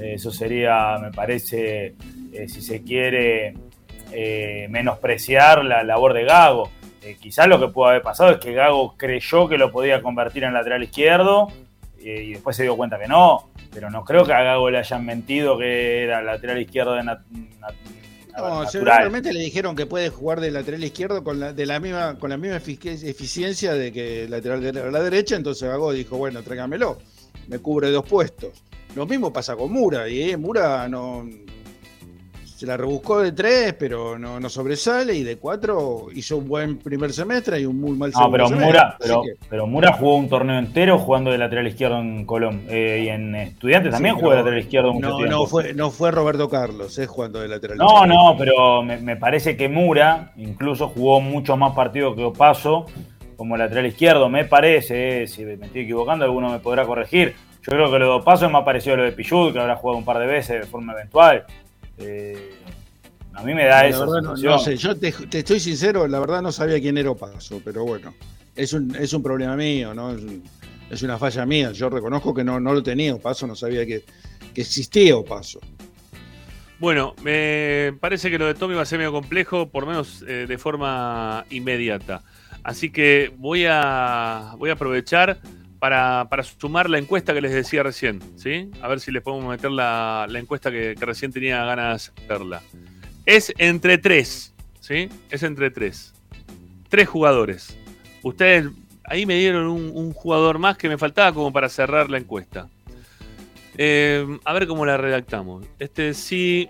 [0.00, 1.94] Eh, Eso sería, me parece,
[2.32, 3.54] eh, si se quiere,
[4.12, 6.70] eh, menospreciar la labor de Gago.
[7.02, 10.44] Eh, quizás lo que pudo haber pasado es que Gago creyó que lo podía convertir
[10.44, 11.48] en lateral izquierdo
[11.98, 13.50] y después se dio cuenta que no.
[13.72, 17.22] Pero no creo que a Gago le hayan mentido que era lateral izquierdo de nat-
[17.60, 17.74] nat-
[18.36, 22.18] No, seguramente le dijeron que puede jugar de lateral izquierdo con la, de la misma,
[22.18, 26.42] con la misma efic- eficiencia de que lateral de la derecha, entonces Gago dijo, bueno,
[26.42, 26.98] tráigamelo,
[27.48, 28.62] me cubre dos puestos.
[28.94, 31.24] Lo mismo pasa con Mura, y eh, Mura no
[32.44, 36.78] se la rebuscó de tres, pero no, no sobresale, y de cuatro hizo un buen
[36.78, 38.66] primer semestre y un muy mal No, segundo pero semestre.
[38.72, 42.62] Mura, pero, que- pero Mura jugó un torneo entero jugando de lateral izquierdo en Colón.
[42.68, 45.26] Eh, y en Estudiantes también Sí, jugó de lateral izquierdo no, tiempo.
[45.26, 48.06] no fue, no fue Roberto Carlos, es jugando de lateral No, izquierdo.
[48.06, 52.86] no, pero me, me parece que Mura incluso jugó mucho más partidos que Opaso
[53.36, 57.34] como lateral izquierdo, me parece, eh, si me estoy equivocando alguno me podrá corregir.
[57.62, 59.76] Yo creo que lo de Opaso es más parecido a lo de Pichud, que habrá
[59.76, 61.44] jugado un par de veces de forma eventual.
[61.98, 62.54] Eh,
[63.34, 66.50] a mí me da verdad, no, sé, yo te, te estoy sincero, la verdad no
[66.52, 68.14] sabía quién era Opaso, pero bueno,
[68.56, 70.10] es un, es un problema mío, ¿no?
[70.12, 70.42] Es, un-
[70.90, 71.72] es una falla mía.
[71.72, 74.04] Yo reconozco que no, no lo tenía Opaso, no sabía que,
[74.52, 75.58] que existía Opaso.
[76.78, 80.22] Bueno, me parece que lo de Tommy va a ser medio complejo, por lo menos
[80.26, 82.22] eh, de forma inmediata.
[82.64, 85.38] Así que voy a, voy a aprovechar
[85.82, 88.70] para, sumar la encuesta que les decía recién, ¿sí?
[88.80, 92.62] A ver si les podemos meter la, encuesta que, recién tenía ganas de hacerla.
[93.26, 95.08] Es entre tres, ¿sí?
[95.28, 96.14] Es entre tres.
[96.88, 97.76] Tres jugadores.
[98.22, 98.68] Ustedes
[99.02, 102.68] ahí me dieron un, un jugador más que me faltaba como para cerrar la encuesta.
[103.76, 105.66] Eh, a ver cómo la redactamos.
[105.80, 106.68] Este sí.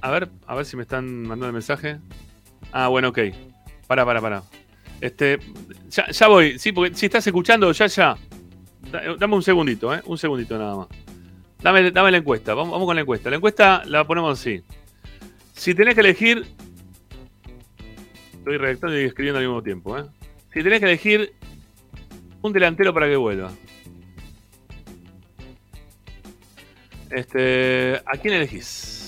[0.00, 2.00] A ver, a ver si me están mandando el mensaje.
[2.72, 3.20] Ah, bueno, ok.
[3.86, 4.42] Para, para, para.
[5.04, 5.38] Este.
[5.90, 6.58] Ya, ya voy.
[6.58, 8.16] Sí, porque si estás escuchando, ya, ya.
[8.90, 10.00] Da- Dame un segundito, ¿eh?
[10.06, 10.88] Un segundito nada más.
[11.60, 12.54] Dame, dame la encuesta.
[12.54, 13.28] Vamos, vamos con la encuesta.
[13.28, 14.62] La encuesta la ponemos así.
[15.52, 16.46] Si tenés que elegir.
[18.32, 20.04] Estoy redactando y escribiendo al mismo tiempo, ¿eh?
[20.52, 21.32] Si tenés que elegir
[22.42, 23.50] un delantero para que vuelva.
[27.10, 29.03] Este, ¿a quién elegís?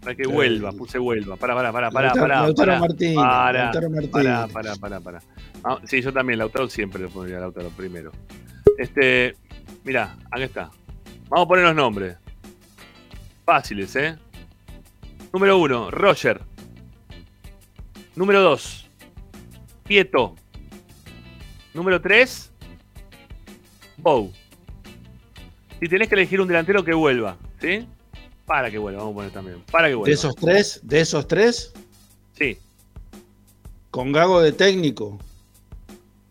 [0.00, 1.36] Para que vuelva, puse vuelva.
[1.36, 2.34] Para, para, para, para, Lautaro- para.
[2.42, 4.12] Lautaro para, Martínez, para, Lautaro Martínez.
[4.12, 5.22] para, para, para, para.
[5.64, 8.12] Ah, sí, yo también, Lautaro siempre le pondría a Lautaro primero.
[8.78, 9.34] Este,
[9.84, 10.70] mirá, acá está.
[11.28, 12.16] Vamos a poner los nombres.
[13.44, 14.16] Fáciles, ¿eh?
[15.32, 16.40] Número uno, Roger.
[18.14, 18.88] Número dos,
[19.84, 20.34] Pieto.
[21.74, 22.52] Número tres,
[23.96, 24.32] Bow.
[25.80, 27.86] Si tenés que elegir un delantero que vuelva, ¿sí?
[28.48, 29.62] Para que vuelva, vamos a poner también.
[29.70, 30.08] Para que vuelva.
[30.08, 31.72] De esos tres, de esos tres,
[32.36, 32.58] Sí,
[33.90, 35.18] con Gago de técnico.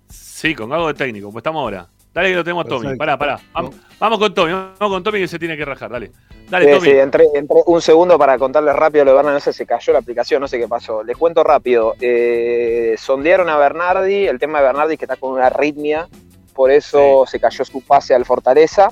[0.10, 1.88] sí, con algo de técnico, como estamos ahora.
[2.14, 2.82] Dale que lo tenemos a Tommy.
[2.82, 2.98] Perfecto.
[3.00, 3.40] Pará, pará.
[3.54, 6.12] Vamos, vamos con Tommy, vamos con Tommy que se tiene que rajar, dale.
[6.50, 6.86] Dale, Sí, Tommy.
[6.90, 9.94] sí, entré, entré un segundo para contarles rápido lo de Bernardi, no sé, se cayó
[9.94, 11.04] la aplicación, no sé qué pasó.
[11.04, 11.94] Les cuento rápido.
[12.00, 16.08] Eh, sondearon a Bernardi, el tema de Bernardi que está con una arritmia,
[16.56, 18.90] por eso se cayó su pase al Fortaleza.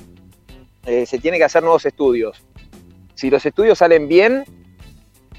[0.85, 2.43] Eh, se tiene que hacer nuevos estudios.
[3.15, 4.43] Si los estudios salen bien,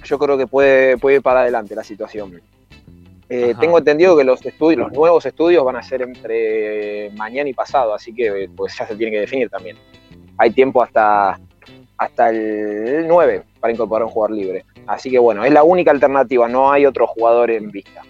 [0.05, 2.41] yo creo que puede, puede ir para adelante la situación.
[3.29, 7.55] Eh, tengo entendido que los estudios, los nuevos estudios van a ser entre mañana y
[7.55, 9.77] pasado, así que pues ya se tiene que definir también.
[10.39, 11.39] Hay tiempo hasta,
[11.99, 14.65] hasta el 9 para incorporar un jugador libre.
[14.87, 18.03] Así que bueno, es la única alternativa, no hay otro jugador en vista.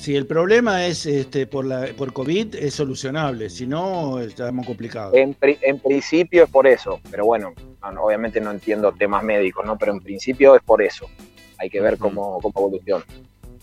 [0.00, 3.50] Si el problema es este por la por COVID, es solucionable.
[3.50, 5.14] Si no, está muy complicado.
[5.14, 9.22] En, pri- en principio es por eso, pero bueno, no, no, obviamente no entiendo temas
[9.22, 9.76] médicos, ¿no?
[9.76, 11.06] Pero en principio es por eso.
[11.58, 13.04] Hay que ver cómo, cómo evoluciona.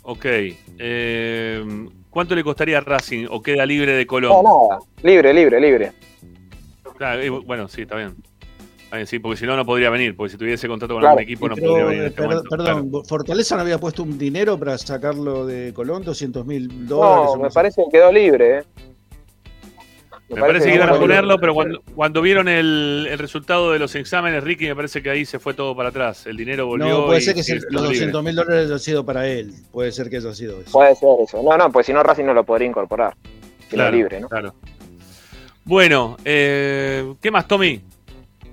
[0.04, 0.26] Ok.
[0.78, 1.66] eh,
[2.12, 4.44] ¿Cuánto le costaría a Racing o queda libre de Colón?
[4.44, 5.92] No, nada, libre, libre, libre.
[6.98, 8.16] Claro, bueno, sí, está bien.
[8.92, 10.16] Bien, sí, porque si no, no podría venir.
[10.16, 11.18] Porque si tuviese contrato con Claro.
[11.18, 11.98] algún equipo, no podría venir.
[12.00, 15.74] en eh, este per- momento, perdón, Fortaleza no había puesto un dinero para sacarlo de
[15.74, 17.32] Colón, 200 mil dólares.
[17.36, 18.60] No, me parece que quedó libre.
[18.60, 18.64] ¿eh?
[20.30, 23.80] Me parece que que iban a ponerlo, pero cuando, cuando vieron el, el resultado de
[23.80, 26.26] los exámenes, Ricky, me parece que ahí se fue todo para atrás.
[26.28, 26.88] El dinero volvió.
[26.90, 27.88] No, puede y ser que se- los libre.
[27.88, 29.54] 200 mil dólares han sido para él.
[29.72, 30.72] Puede ser que eso ha sido eso.
[30.72, 31.42] Puede ser eso.
[31.42, 33.16] No, no, pues si no Racing no lo podría incorporar.
[33.70, 34.28] Queda Claro, libre, ¿no?
[34.30, 34.54] Claro.
[35.64, 37.82] Bueno, eh, ¿qué más, Tommy?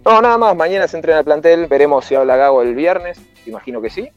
[0.05, 0.57] No, nada más.
[0.57, 1.67] Mañana se entrena el plantel.
[1.67, 3.21] Veremos si habla Gago el viernes.
[3.47, 4.09] Imagino que sí.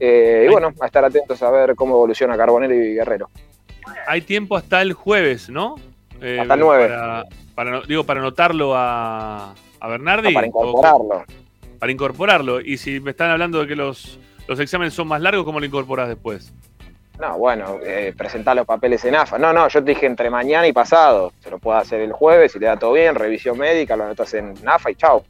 [0.00, 3.30] Eh, y bueno, a estar atentos a ver cómo evoluciona Carbonero y Guerrero.
[4.06, 5.76] Hay tiempo hasta el jueves, ¿no?
[6.20, 6.88] Eh, Hasta el 9.
[6.88, 10.28] Para, para- digo, para anotarlo a, a Bernardi.
[10.30, 11.24] Ah, para incorporarlo.
[11.78, 12.60] para incorporarlo.
[12.60, 14.18] Y si me están hablando de que los,
[14.48, 16.52] los exámenes son más largos, ¿cómo lo incorporas después?
[17.20, 19.38] No, bueno, eh, presentar los papeles en AFA.
[19.38, 21.32] No, no, yo te dije entre mañana y pasado.
[21.40, 24.32] Se lo puede hacer el jueves, si te da todo bien, revisión médica, lo anotas
[24.34, 25.24] en AFA y chao.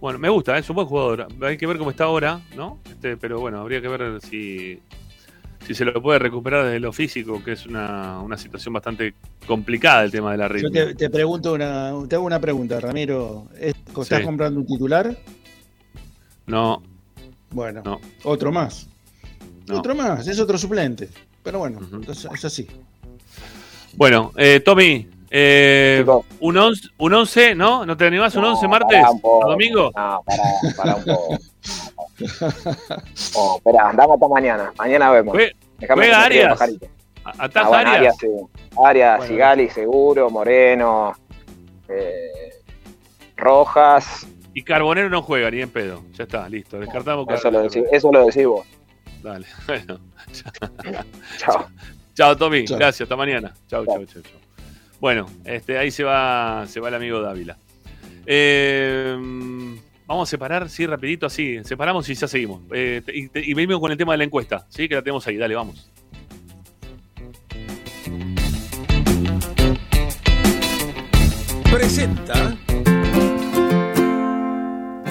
[0.00, 1.28] Bueno, me gusta, es un buen jugador.
[1.42, 2.78] Hay que ver cómo está ahora, ¿no?
[2.88, 4.80] Este, pero bueno, habría que ver si,
[5.66, 9.12] si se lo puede recuperar desde lo físico, que es una, una situación bastante
[9.46, 10.86] complicada el tema de la Yo arritmia.
[10.86, 13.48] te, te pregunto una, te hago una pregunta, Ramiro.
[13.58, 14.24] ¿Es- ¿Estás Sí.
[14.24, 15.14] comprando un titular?
[16.46, 16.82] No,
[17.52, 18.00] Bueno, No.
[18.22, 18.88] otro más.
[19.70, 19.78] No.
[19.78, 21.08] Otro más, es otro suplente.
[21.42, 22.66] Pero bueno, entonces es así.
[23.94, 26.04] Bueno, eh, Tommy, eh,
[26.40, 27.84] un 11, un 11, ¿no?
[27.86, 29.46] ¿No te animás un No, 11 martes pará un poco.
[29.46, 29.90] o domingo?
[29.96, 30.42] No, para,
[30.76, 31.38] para un poco.
[33.36, 34.72] Oh, espera, andamos hasta mañana.
[34.76, 35.36] Mañana vemos.
[35.78, 36.60] Déjame juega Arias.
[37.24, 37.94] Ah, bueno, Arias.
[37.94, 38.26] Arias, sí.
[38.84, 39.32] Arias, Bueno.
[39.32, 41.12] Sigali seguro, Moreno,
[41.88, 42.52] eh,
[43.36, 44.26] Rojas.
[44.52, 46.02] Y Carbonero no juega ni en pedo.
[46.14, 46.78] Ya está, listo.
[46.78, 47.70] Descartamos Eso lo, Carbonero.
[47.70, 48.66] decís, eso lo decís vos.
[49.22, 50.00] Dale, bueno.
[51.38, 51.68] Chao.
[52.14, 52.64] Chao, Tommy.
[52.64, 52.78] Chao.
[52.78, 53.52] Gracias, hasta mañana.
[53.68, 54.04] Chao, Chao.
[54.06, 54.40] chao, chao.
[55.00, 57.56] Bueno, este, ahí se va, se va el amigo Dávila.
[58.26, 59.16] Eh,
[60.06, 61.58] vamos a separar, sí, rapidito, así.
[61.64, 62.62] Separamos y ya seguimos.
[62.72, 64.88] Eh, y, te- y venimos con el tema de la encuesta, ¿sí?
[64.88, 65.36] Que la tenemos ahí.
[65.36, 65.90] Dale, vamos.
[71.70, 72.56] presenta.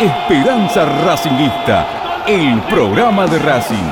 [0.00, 3.88] Esperanza Racingista, el programa de Racing.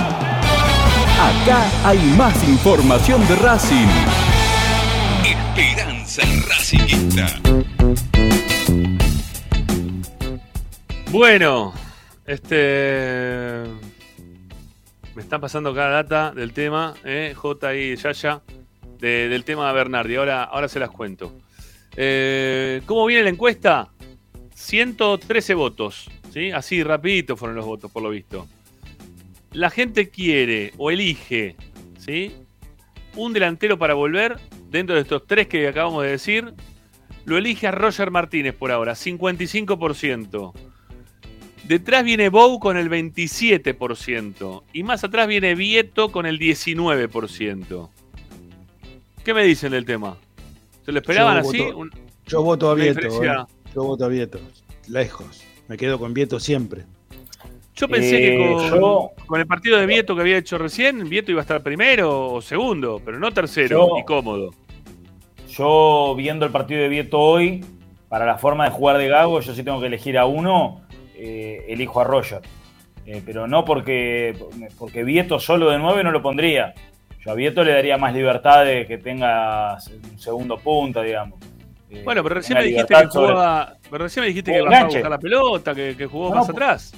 [1.21, 3.89] Acá hay más información de Racing.
[5.25, 7.27] Esperanza Racingista.
[11.11, 11.73] Bueno,
[12.27, 13.63] este.
[15.15, 18.41] Me están pasando cada data del tema, eh, J y Yaya,
[18.99, 20.17] de- del tema de Bernardi.
[20.17, 21.33] Ahora, ahora se las cuento.
[21.95, 23.91] Eh, ¿Cómo viene la encuesta?
[24.55, 26.51] 113 votos, ¿sí?
[26.51, 28.47] Así, rapidito fueron los votos, por lo visto.
[29.53, 31.57] La gente quiere o elige,
[31.99, 32.33] ¿sí?
[33.17, 34.39] Un delantero para volver,
[34.71, 36.55] dentro de estos tres que acabamos de decir,
[37.25, 40.53] lo elige a Roger Martínez por ahora, 55%.
[41.65, 44.63] Detrás viene Bow con el 27%.
[44.73, 47.91] Y más atrás viene Vieto con el 19%.
[49.25, 50.17] ¿Qué me dicen del tema?
[50.85, 51.59] ¿Se lo esperaban Yo así?
[51.59, 51.97] voto-
[52.27, 53.23] Yo voto a Vieto.
[53.23, 53.45] eh.
[53.75, 54.39] Yo voto a Vieto.
[54.89, 55.43] Lejos.
[55.69, 56.83] Me quedo con Vieto siempre.
[57.75, 58.39] Yo pensé Eh, que
[58.71, 61.63] con, yo- con el partido de Vieto que había hecho recién, Vieto iba a estar
[61.63, 64.51] primero o segundo, pero no tercero Yo- y cómodo.
[65.49, 67.65] Yo, viendo el partido de Vieto hoy,
[68.09, 70.83] para la forma de jugar de Gago, yo sí tengo que elegir a uno,
[71.15, 72.41] eh, elijo a Roger.
[73.05, 74.37] Eh, pero no porque,
[74.79, 76.75] porque Vieto solo de 9 no lo pondría.
[77.25, 79.77] Yo a Vieto le daría más libertad de que tenga
[80.13, 81.39] un segundo punta, digamos.
[81.93, 83.75] Eh, Bueno, pero recién me dijiste que jugaba.
[83.91, 86.47] Pero recién me dijiste que bajaba a buscar la pelota, que, que jugó No, más
[86.47, 86.95] por- atrás.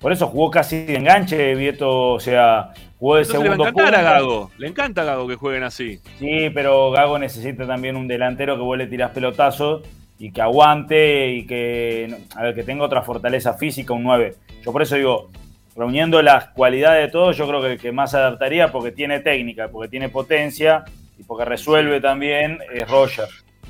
[0.00, 2.70] Por eso jugó casi de enganche, Vieto, o sea,
[3.00, 4.02] jugó de Entonces le va a segundo punta.
[4.02, 4.50] Gago.
[4.56, 6.00] Le encanta a Gago que jueguen así.
[6.20, 9.82] Sí, pero Gago necesita también un delantero que vos le tirás pelotazos
[10.20, 14.36] y que aguante y que, a ver, que tenga otra fortaleza física, un 9.
[14.64, 15.30] Yo por eso digo,
[15.76, 19.68] reuniendo las cualidades de todos, yo creo que el que más adaptaría porque tiene técnica,
[19.68, 20.84] porque tiene potencia
[21.18, 23.26] y porque resuelve también es Roger.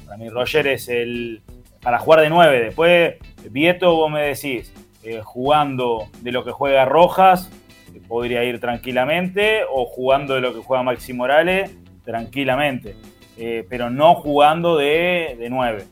[0.09, 1.43] Para mí Roger es el
[1.83, 2.61] para jugar de 9.
[2.61, 3.15] Después,
[3.51, 7.51] Vieto, vos me decís, eh, jugando de lo que juega Rojas,
[7.93, 11.71] que podría ir tranquilamente, o jugando de lo que juega Maxi Morales,
[12.05, 12.97] tranquilamente.
[13.37, 15.85] Eh, pero no jugando de, de 9.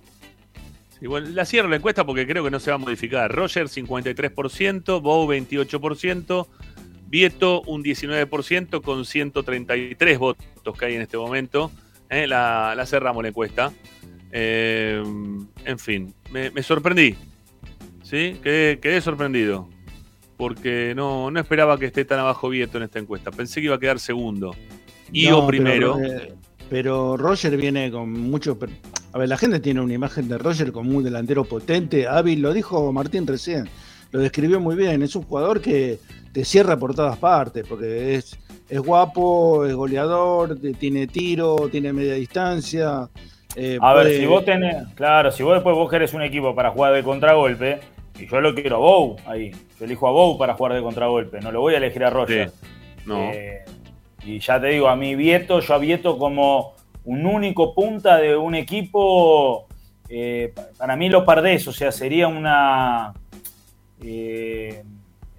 [0.98, 3.30] Sí, bueno, la cierro la encuesta porque creo que no se va a modificar.
[3.30, 6.46] Roger 53%, Bow 28%,
[7.08, 11.70] Vieto un 19% con 133 votos que hay en este momento.
[12.08, 13.72] Eh, la cerramos la encuesta.
[14.38, 15.02] Eh,
[15.64, 17.14] en fin, me, me sorprendí.
[18.02, 18.36] ¿Sí?
[18.42, 19.66] Quedé, quedé sorprendido.
[20.36, 23.30] Porque no, no esperaba que esté tan abajo Vieto en esta encuesta.
[23.30, 24.54] Pensé que iba a quedar segundo.
[25.10, 25.96] Y No, o primero.
[25.96, 26.34] Pero, eh,
[26.68, 28.58] pero Roger viene con mucho.
[29.14, 32.42] A ver, la gente tiene una imagen de Roger como un delantero potente, hábil.
[32.42, 33.70] Lo dijo Martín recién.
[34.10, 35.02] Lo describió muy bien.
[35.02, 35.98] Es un jugador que
[36.32, 37.66] te cierra por todas partes.
[37.66, 43.08] Porque es, es guapo, es goleador, tiene tiro, tiene media distancia.
[43.56, 46.70] Eh, A ver, si vos tenés, claro, si vos después vos querés un equipo para
[46.70, 47.80] jugar de contragolpe,
[48.18, 51.40] y yo lo quiero a Bow ahí, yo elijo a Bow para jugar de contragolpe,
[51.40, 52.50] no lo voy a elegir a Roger.
[53.04, 53.30] No.
[53.32, 53.64] Eh,
[54.24, 58.36] y ya te digo, a mi Vieto, yo a Vieto como un único punta de
[58.36, 59.66] un equipo,
[60.08, 63.12] eh, pa- para mí lo perdés, o sea, sería una...
[64.02, 64.82] eh,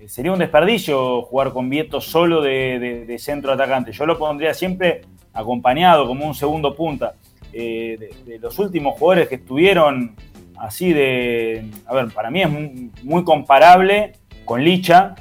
[0.07, 3.91] sería un desperdicio jugar con Vieto solo de, de- de centro atacante.
[3.91, 5.01] Yo lo pondría siempre
[5.34, 7.13] acompañado como un segundo punta.
[7.53, 10.15] Eh, de, los últimos jugadores que estuvieron
[10.57, 11.65] así de...
[11.85, 14.13] A ver, para mí es muy, muy comparable
[14.45, 15.15] con Licha,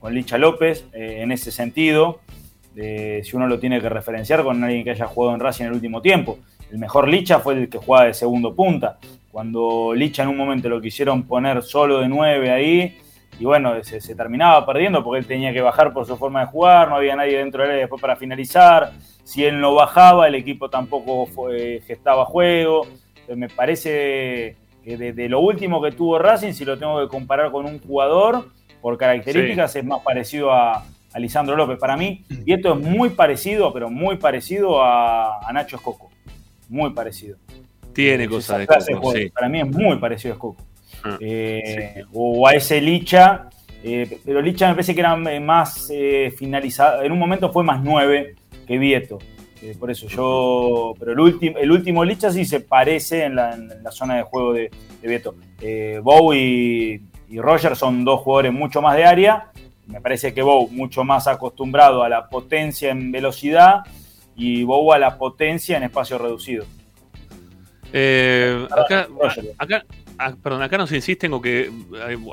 [0.00, 2.20] con Licha López, eh, en ese sentido,
[2.74, 5.68] de si uno lo tiene que referenciar con alguien que haya jugado en Racing en
[5.68, 6.38] el último tiempo.
[6.70, 8.98] El mejor Licha fue el que jugaba de segundo punta.
[9.30, 12.98] Cuando Licha en un momento lo quisieron poner solo de 9 ahí,
[13.38, 16.46] y bueno, se, se terminaba perdiendo porque él tenía que bajar por su forma de
[16.46, 18.92] jugar, no había nadie dentro de él después para finalizar.
[19.24, 22.86] Si él no bajaba, el equipo tampoco fue- gestaba juego.
[23.14, 27.08] Entonces, me parece que de, de lo último que tuvo Racing, si lo tengo que
[27.08, 28.48] comparar con un jugador,
[28.80, 31.78] por características es más parecido a, a Lisandro López.
[31.78, 36.10] Para mí, y esto es muy parecido, pero muy parecido a, a Nacho Escoco.
[36.68, 37.36] Muy parecido.
[37.92, 39.28] Tiene Esa cosas de Coco, sí.
[39.30, 40.62] Para mí es muy parecido a Escoco.
[41.04, 43.48] Ah, Eh, O a ese Licha,
[43.84, 47.02] eh, pero Licha me parece que era eh, más eh, finalizado.
[47.02, 48.34] En un momento fue más 9
[48.66, 49.18] que Vieto.
[49.62, 50.94] Eh, por eso yo.
[50.98, 54.22] Pero el, último el último Licha sí se parece en la, en la zona de
[54.22, 55.34] juego de, de Vieto.
[55.60, 59.52] Eh, Bow y, y Roger son dos jugadores mucho más de área.
[59.86, 63.82] Me parece que Bow mucho más acostumbrado a la potencia en velocidad
[64.36, 66.64] y Bow a la potencia en espacio reducido.
[67.92, 69.84] Eh, acá,
[70.18, 71.70] ah, perdón, acá nos insisten con que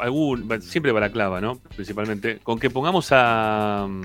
[0.01, 1.57] algún, siempre para clava, ¿no?
[1.75, 4.03] Principalmente, con que pongamos a mm,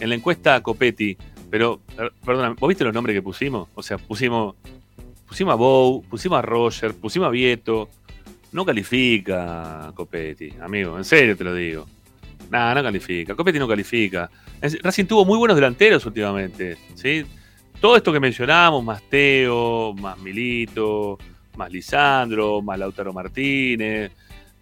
[0.00, 1.16] en la encuesta a Copetti,
[1.54, 3.68] pero, per- perdona, ¿vos viste los nombres que pusimos?
[3.76, 4.56] O sea, pusimos,
[5.24, 7.88] pusimos a Bow, pusimos a Roger, pusimos a Vieto.
[8.50, 11.86] No califica Copetti, amigo, en serio te lo digo.
[12.50, 13.36] Nada, no califica.
[13.36, 14.28] Copetti no califica.
[14.82, 17.24] Racing tuvo muy buenos delanteros últimamente, ¿sí?
[17.80, 21.18] Todo esto que mencionamos, más Teo, más Milito,
[21.56, 24.10] más Lisandro, más Lautaro Martínez.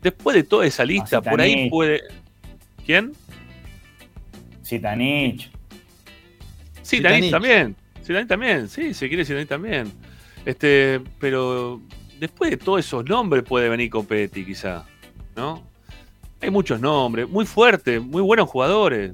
[0.02, 2.02] Después de toda esa lista, por ahí puede.
[2.84, 3.12] ¿Quién?
[4.62, 5.50] Zitanich.
[6.82, 7.00] Sí.
[7.00, 7.76] Danich también.
[8.04, 9.92] Zitanich también, sí, se quiere Zitanich también.
[10.44, 11.80] Este, pero
[12.18, 14.84] después de todos esos nombres puede venir Copetti, quizá,
[15.36, 15.62] ¿no?
[16.40, 19.12] Hay muchos nombres, muy fuertes, muy buenos jugadores,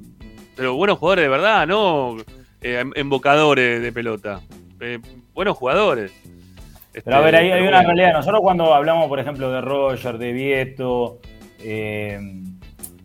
[0.55, 2.17] pero buenos jugadores de verdad, no
[2.61, 4.41] eh, embocadores de pelota.
[4.81, 4.99] Eh,
[5.33, 6.11] buenos jugadores.
[6.87, 7.93] Este, Pero a ver, hay, hay pero una bueno.
[7.93, 8.13] realidad.
[8.13, 11.19] Nosotros cuando hablamos, por ejemplo, de Roger, de Vieto,
[11.59, 12.19] eh,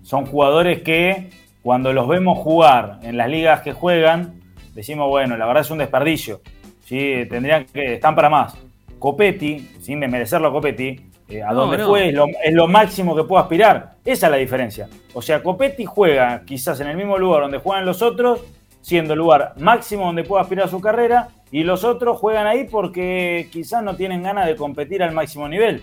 [0.03, 1.31] son jugadores que
[1.63, 4.41] cuando los vemos jugar en las ligas que juegan,
[4.75, 6.41] decimos, bueno, la verdad es un desperdicio.
[6.85, 7.25] ¿sí?
[7.31, 8.57] Tendrían que, están para más.
[8.99, 11.89] Copetti, sin desmerecerlo a Copetti, eh, a No, donde no.
[11.89, 13.95] fue es lo, es lo máximo que puedo aspirar.
[14.05, 14.89] Esa es la diferencia.
[15.15, 18.43] O sea, Copetti juega quizás en el mismo lugar donde juegan los otros,
[18.81, 23.49] siendo el lugar máximo donde puede aspirar su carrera, y los otros juegan ahí porque
[23.53, 25.83] quizás no tienen ganas de competir al máximo nivel,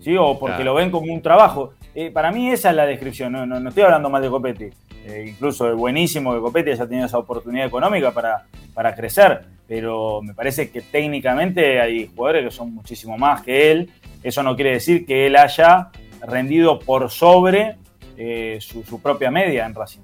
[0.00, 0.16] ¿sí?
[0.16, 0.72] o porque Claro.
[0.72, 1.72] lo ven como un trabajo.
[1.94, 4.66] Eh, para mí esa es la descripción, no, no- no estoy hablando mal de Copetti.
[5.06, 10.20] Eh, incluso es buenísimo que Copetti haya tenido esa oportunidad económica para, para crecer, pero
[10.20, 13.90] me parece que técnicamente hay jugadores que son muchísimo más que él.
[14.22, 15.90] Eso no quiere decir que él haya
[16.26, 17.76] rendido por sobre
[18.16, 20.00] eh, su, su propia media en Racing.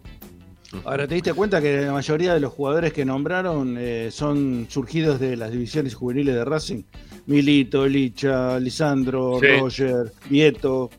[0.84, 5.18] Ahora, ¿te diste cuenta que la mayoría de los jugadores que nombraron eh, son surgidos
[5.20, 6.82] de las divisiones juveniles de Racing?
[7.26, 9.46] Milito, Licha, Lisandro, Sí.
[9.58, 10.90] Roger, Vieto,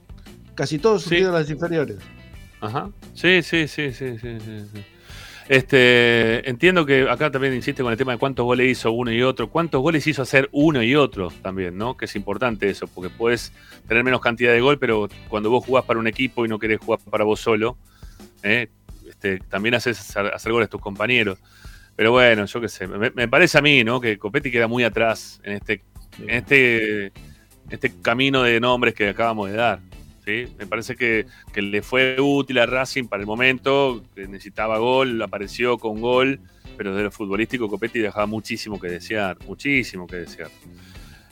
[0.56, 1.10] casi todos Sí.
[1.10, 1.98] surgidos de las inferiores.
[2.64, 2.90] Ajá.
[3.14, 4.86] Sí, sí, sí, sí, sí, sí.
[5.50, 9.22] Este, entiendo que acá también insiste con el tema de cuántos goles hizo uno y
[9.22, 9.50] otro.
[9.50, 11.98] ¿Cuántos goles hizo hacer uno y otro también, no?
[11.98, 13.52] Que es importante eso, porque puedes
[13.86, 16.80] tener menos cantidad de gol, pero cuando vos jugás para un equipo y no querés
[16.80, 17.78] jugar para vos solo,
[18.44, 18.70] ¿eh?
[19.10, 21.40] este, también haces hacer, hacer goles a tus compañeros.
[21.98, 24.00] Pero bueno, yo qué sé, me, me parece a mí, ¿no?
[24.00, 25.84] Que Copetti queda muy atrás en este,
[26.20, 27.12] en este,
[27.70, 29.82] este camino de nombres que acabamos de dar.
[30.26, 30.46] ¿Sí?
[30.58, 35.22] Me parece que, que le fue útil a Racing para el momento, que necesitaba gol,
[35.22, 36.40] apareció con gol,
[36.78, 40.50] pero de lo futbolístico Copetti dejaba muchísimo que desear, muchísimo que desear.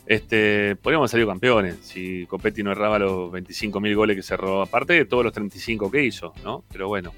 [0.06, 4.94] este, podríamos haber salido campeones si Copetti no erraba los 25.000 goles que cerró, aparte
[4.94, 6.64] de todos los 35 que hizo, ¿no?
[6.72, 7.12] Pero bueno.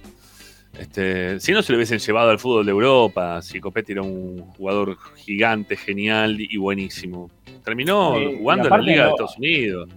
[0.77, 4.39] Este, si no se lo hubiesen llevado al fútbol de Europa, si Copetti era un
[4.57, 7.29] jugador gigante, genial y buenísimo.
[7.63, 9.89] Terminó Sí, jugando en la Liga de Estados Unidos.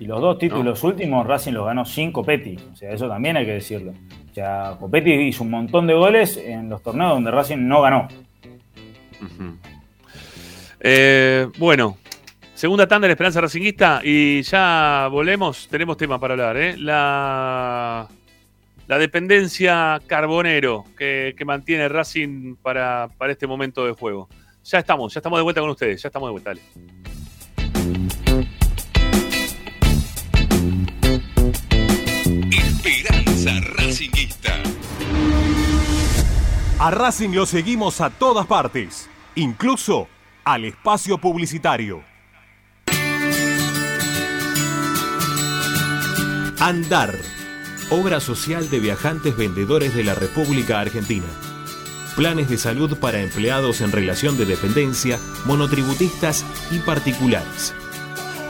[0.00, 2.56] Y los dos títulos últimos Racing los ganó sin Copetti.
[2.72, 3.92] O sea, eso también hay que decirlo.
[4.30, 8.08] O sea, Copetti hizo un montón de goles en los torneos donde Racing no ganó.
[10.80, 11.98] Eh, bueno,
[12.54, 15.68] segunda tanda de la Esperanza Racinguista y ya volvemos.
[15.68, 16.76] Tenemos tema para hablar, ¿eh?
[16.76, 18.08] La,
[18.88, 24.28] la dependencia carbonero que, que mantiene Racing para, para este momento de juego.
[24.64, 26.50] Ya estamos, ya estamos de vuelta con ustedes, ya estamos de vuelta.
[26.50, 27.21] dale.
[33.44, 34.54] Racingista.
[36.78, 40.06] A Racing lo seguimos a todas partes, incluso
[40.44, 42.04] al espacio publicitario.
[46.60, 47.16] Andar,
[47.90, 51.26] obra social de viajantes vendedores de la República Argentina.
[52.14, 57.74] Planes de salud para empleados en relación de dependencia, monotributistas y particulares.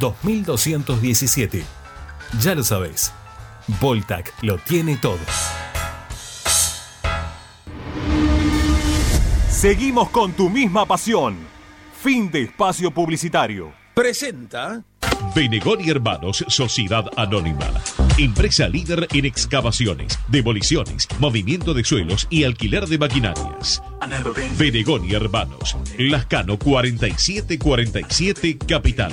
[0.00, 1.64] 2217.
[2.40, 3.12] Ya lo sabés,
[3.80, 5.18] Voltac lo tiene todo.
[9.50, 11.36] Seguimos con tu misma pasión.
[12.00, 13.72] Fin de espacio publicitario.
[13.92, 14.84] Presenta
[15.34, 17.66] Benegón y Hermanos Sociedad Anónima.
[18.18, 23.82] Empresa líder en excavaciones, demoliciones, movimiento de suelos y alquiler de maquinarias.
[24.56, 25.76] Benegón y Hermanos.
[25.98, 29.12] Lascano 4747 Capital.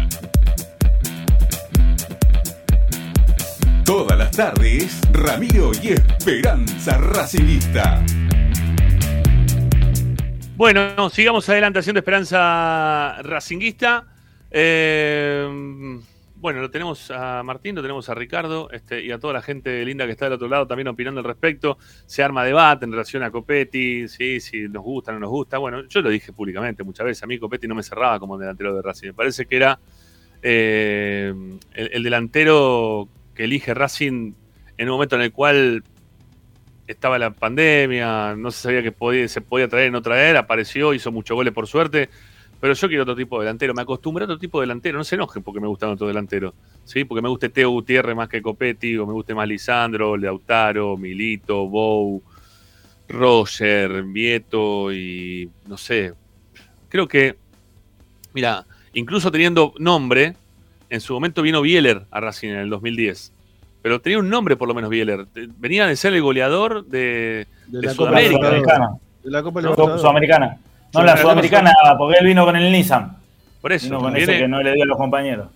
[3.91, 8.01] Todas las tardes, Ramiro y Esperanza Racingista.
[10.55, 14.07] Bueno, sigamos adelante haciendo Esperanza Racinguista.
[14.49, 15.45] Eh,
[16.35, 19.83] bueno, lo tenemos a Martín, lo tenemos a Ricardo este, y a toda la gente
[19.83, 21.77] linda que está del otro lado también opinando al respecto.
[22.05, 25.57] Se arma debate en relación a Copetti, sí, si nos gusta no nos gusta.
[25.57, 27.23] Bueno, yo lo dije públicamente muchas veces.
[27.23, 29.07] A mí Copetti no me cerraba como delantero de Racing.
[29.07, 29.77] Me parece que era
[30.41, 31.33] eh,
[31.73, 34.33] el delantero que elige Racing
[34.77, 35.83] en un momento en el cual
[36.87, 41.11] estaba la pandemia, no se sabía que se podía traer o no traer, apareció, hizo
[41.11, 42.09] muchos goles por suerte,
[42.59, 45.03] pero yo quiero otro tipo de delantero, me acostumbré a otro tipo de delantero, no
[45.03, 46.53] se enojen porque me gustan otros delanteros,
[46.83, 47.05] ¿sí?
[47.05, 51.67] porque me guste Teo Gutiérrez más que Copetti, o me guste más Lisandro, Leautaro, Milito,
[51.67, 52.21] Bou,
[53.07, 56.13] Roger, Vieto y no sé,
[56.89, 57.37] creo que,
[58.33, 60.35] mira, incluso teniendo nombre,
[60.91, 63.33] en su momento vino Bieler a Racing en el 2010
[63.81, 65.25] pero tenía un nombre por lo menos Bieler.
[65.57, 68.19] Venía de ser el goleador de, De de la Copa.
[68.21, 68.89] Sudamericana.
[69.23, 69.97] De la Copa No.
[69.97, 70.57] Sudamericana.
[70.93, 73.17] No, la Sudamericana, porque él vino con el Nissan.
[73.61, 75.47] Por eso, Vino con ese viene, que no le dio a los compañeros.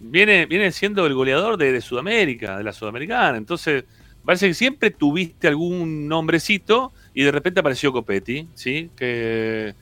[0.00, 3.36] viene, viene siendo el goleador de, de Sudamérica, de la Sudamericana.
[3.36, 3.84] Entonces,
[4.24, 8.90] parece que siempre tuviste algún nombrecito y de repente apareció Copetti, ¿sí?
[8.96, 9.74] Que,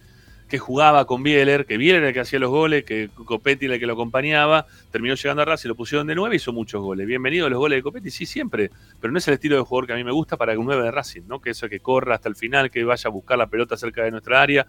[0.49, 3.75] que jugaba con Bieler, que Bieler era el que hacía los goles, que Copetti era
[3.75, 6.81] el que lo acompañaba, terminó llegando a Racing, lo pusieron de nueve y hizo muchos
[6.83, 7.05] goles.
[7.07, 8.71] Bienvenido a los goles de Copetti, sí, siempre,
[9.01, 10.85] pero no es el estilo de jugador que a mí me gusta para un 9
[10.85, 11.41] de Racing, ¿no?
[11.41, 14.11] Que eso que corra hasta el final, que vaya a buscar la pelota cerca de
[14.13, 14.67] nuestra área.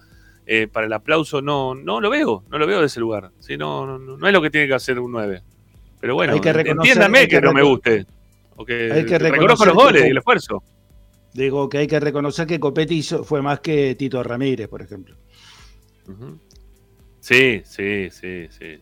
[0.49, 3.31] Eh, para el aplauso no, no lo veo, no lo veo de ese lugar.
[3.39, 3.57] ¿sí?
[3.57, 5.41] No, no, no es lo que tiene que hacer un 9.
[5.99, 8.05] Pero bueno, Hay que entiéndame hay que, que no me guste.
[8.55, 10.63] O que, Hay que reconozco los goles y el esfuerzo.
[11.33, 15.15] Digo que hay que reconocer que Copetti hizo- fue más que Tito Ramírez, por ejemplo.
[17.19, 18.79] Sí, sí, sí, sí.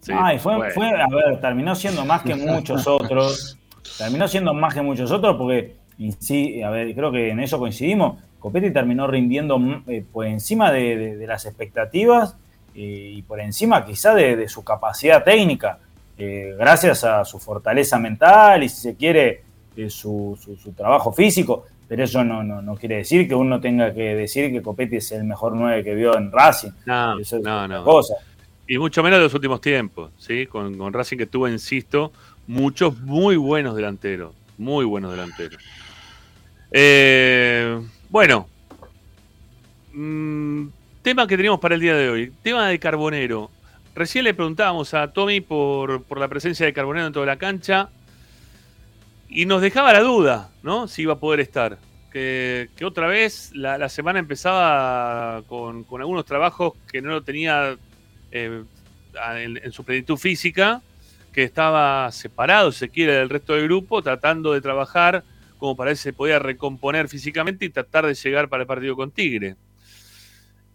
[0.00, 0.72] Sí, Ay, fue, bueno.
[0.74, 3.58] fue, a ver, terminó siendo más que muchos otros.
[3.98, 7.58] Terminó siendo más que muchos otros porque, y sí, a ver, creo que en eso
[7.58, 8.18] coincidimos.
[8.38, 12.36] Copetti terminó rindiendo mm, eh, por encima de, de- de las expectativas
[12.74, 15.78] eh, y por encima quizá de, de su capacidad técnica,
[16.18, 19.42] eh, gracias a su fortaleza mental y si se quiere
[19.76, 21.64] eh, su, su- su trabajo físico.
[21.88, 25.12] Pero eso no, no, no quiere decir que uno tenga que decir que Copetti es
[25.12, 26.70] el mejor 9 que vio en Racing.
[26.84, 27.84] No, Eso es no, otra no.
[27.84, 28.14] cosa.
[28.66, 30.46] Y mucho menos de los últimos tiempos, ¿sí?
[30.46, 32.12] Con, con Racing que tuvo, insisto,
[32.48, 34.34] muchos muy buenos delanteros.
[34.58, 35.62] Muy buenos delanteros.
[36.72, 37.80] Eh,
[38.10, 38.48] bueno.
[39.92, 40.66] Mm,
[41.02, 42.32] tema que teníamos para el día de hoy.
[42.42, 43.50] Tema de Carbonero.
[43.94, 47.90] Recién le preguntábamos a Tommy por, por la presencia de Carbonero en toda la cancha.
[49.36, 50.88] Y nos dejaba la duda, ¿no?
[50.88, 51.76] Si iba a poder estar.
[52.10, 57.76] Que, otra vez la, semana empezaba con, algunos trabajos que no lo tenía
[58.30, 58.64] eh,
[59.34, 60.80] en, su plenitud física,
[61.34, 65.22] que estaba separado, se quiere, del resto del grupo, tratando de trabajar
[65.58, 69.10] como para si se podía recomponer físicamente y tratar de llegar para el partido con
[69.10, 69.56] Tigre.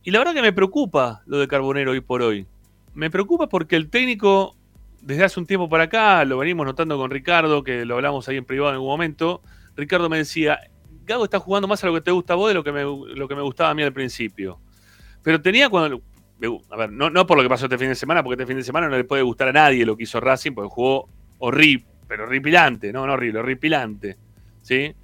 [0.04, 2.46] Y la verdad que me preocupa lo de Carbonero hoy por hoy.
[2.94, 4.56] Me preocupa porque el técnico,
[5.02, 8.38] desde hace un tiempo para acá, lo venimos notando con Ricardo, que lo hablamos ahí
[8.38, 9.42] en privado en algún momento,
[9.76, 10.60] Ricardo me decía,
[11.06, 12.84] Gago está jugando más a lo que te gusta a vos de lo que me,
[12.84, 14.60] lo que me gustaba a mí al principio.
[15.24, 16.02] Pero tenía cuando...
[16.72, 18.58] A ver, no, no por lo que pasó este fin de semana, porque este fin
[18.58, 21.08] de semana no le puede gustar a nadie lo que hizo Racing, porque jugó
[21.38, 24.18] horrible, pero horripilante, no, no horrible, horripilante.
[24.62, 24.96] ¿Sí?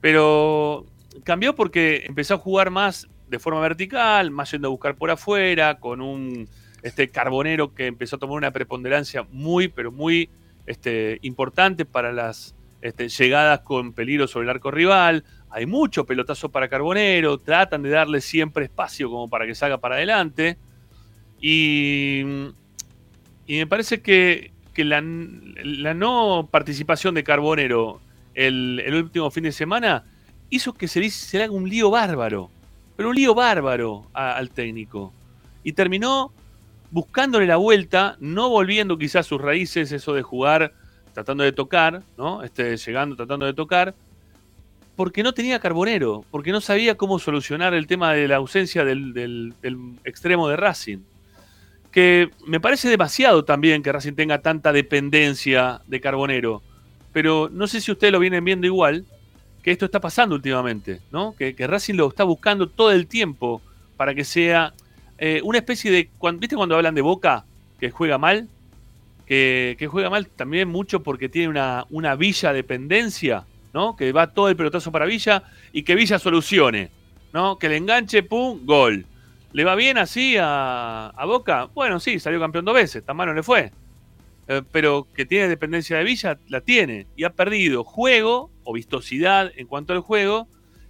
[0.00, 0.86] Pero
[1.24, 5.78] cambió porque empezó a jugar más de forma vertical, más yendo a buscar por afuera,
[5.80, 6.46] con un
[6.82, 10.28] este carbonero que empezó a tomar una preponderancia muy, pero muy
[10.66, 15.24] este, importante para las este, llegadas con peligro sobre el arco rival.
[15.50, 19.96] Hay mucho pelotazo para Carbonero, tratan de darle siempre espacio como para que salga para
[19.96, 20.58] adelante.
[21.40, 22.22] Y,
[23.46, 28.00] y me parece que, que la, la, no participación de Carbonero
[28.34, 30.04] el, el, último fin de semana
[30.50, 32.50] hizo que se, se le haga un lío bárbaro,
[32.96, 35.12] pero un lío bárbaro al técnico.
[35.62, 36.32] Y terminó
[36.92, 40.74] buscándole la vuelta, no volviendo quizás sus raíces, eso de jugar
[41.12, 42.42] tratando de tocar, ¿no?
[42.42, 43.94] Este, llegando, tratando de tocar,
[44.96, 49.54] porque no tenía Carbonero, porque no sabía cómo solucionar el tema de la ausencia del,
[50.04, 50.98] extremo de Racing.
[51.90, 56.62] Que me parece demasiado también que Racing tenga tanta dependencia de Carbonero,
[57.12, 59.04] pero no sé si ustedes lo vienen viendo igual,
[59.62, 61.34] que esto está pasando últimamente, ¿no?
[61.36, 63.60] Que Racing lo está buscando todo el tiempo
[63.96, 64.72] para que sea
[65.24, 66.10] eh, una especie de.
[66.40, 67.44] ¿Viste cuando hablan de Boca
[67.78, 68.48] que juega mal?
[69.24, 71.48] Que, juega mal también mucho porque tiene
[71.90, 73.94] una, Villa dependencia, ¿no?
[73.94, 76.90] Que va todo el pelotazo para Villa y que Villa solucione,
[77.32, 77.56] ¿no?
[77.56, 79.06] Que le enganche, pum, gol.
[79.52, 81.68] ¿Le va bien así a, a Boca?
[81.72, 83.70] Bueno, sí, salió campeón dos veces, tan malo le fue.
[84.48, 87.06] eh, pero que tiene dependencia de Villa, la tiene.
[87.16, 90.48] Y ha perdido juego o vistosidad en cuanto al juego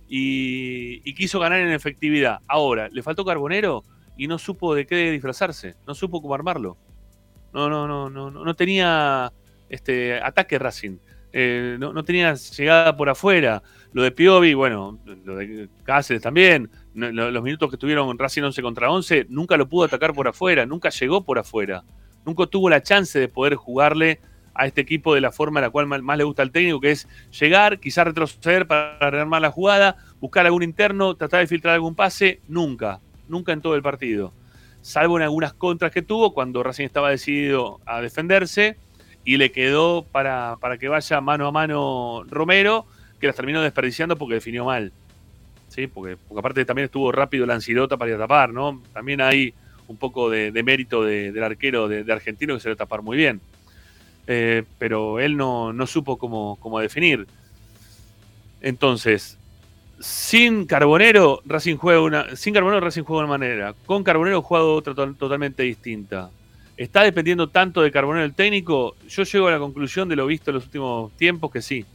[0.09, 2.41] y, y quiso ganar en efectividad.
[2.49, 3.85] Ahora, le faltó Carbonero
[4.17, 6.77] y no supo de qué disfrazarse, no supo cómo armarlo.
[7.53, 9.33] No, no, no, no, no tenía
[9.69, 10.99] este ataque Racing.
[11.35, 13.63] Eh, no, no tenía llegada por afuera.
[13.93, 16.71] Lo de Piovi, bueno, lo de Cáceres también.
[16.95, 20.91] Los minutos que tuvieron Racing 11 contra 11, nunca lo pudo atacar por afuera, nunca
[20.91, 21.85] llegó por afuera.
[22.25, 24.21] Nunca tuvo la chance de poder jugarle
[24.55, 26.81] a este equipo de la forma en la cual más, más le gusta al técnico,
[26.81, 27.09] que es
[27.39, 32.41] llegar, quizás retroceder para rearmar la jugada, buscar algún interno, tratar de filtrar algún pase.
[32.49, 33.01] Nunca,
[33.33, 34.33] nunca en todo el partido.
[34.83, 38.77] Salvo en algunas contras que tuvo cuando Racing estaba decidido a defenderse
[39.25, 42.87] y le quedó para, para que vaya mano a mano Romero,
[43.21, 44.93] que las terminó desperdiciando porque definió mal.
[45.69, 45.87] ¿Sí?
[45.87, 48.83] Porque, aparte también estuvo rápido la Lancirota para ir a tapar, ¿no?
[48.93, 49.55] También hay
[49.89, 53.41] un poco de, mérito de- del arquero de, argentino que se lo tapar muy bien.
[54.27, 57.27] Eh, pero él no, no supo cómo, cómo definir.
[58.61, 59.39] Entonces,
[60.03, 62.37] sin Carbonero, Racing juega una.
[62.37, 63.75] Sin Carbonero, de una manera.
[63.87, 66.31] Con Carbonero juega de otra to- totalmente distinta.
[66.77, 68.97] ¿Está dependiendo tanto de Carbonero el técnico?
[69.09, 71.87] Yo llego a la conclusión de lo visto en los últimos tiempos que sí.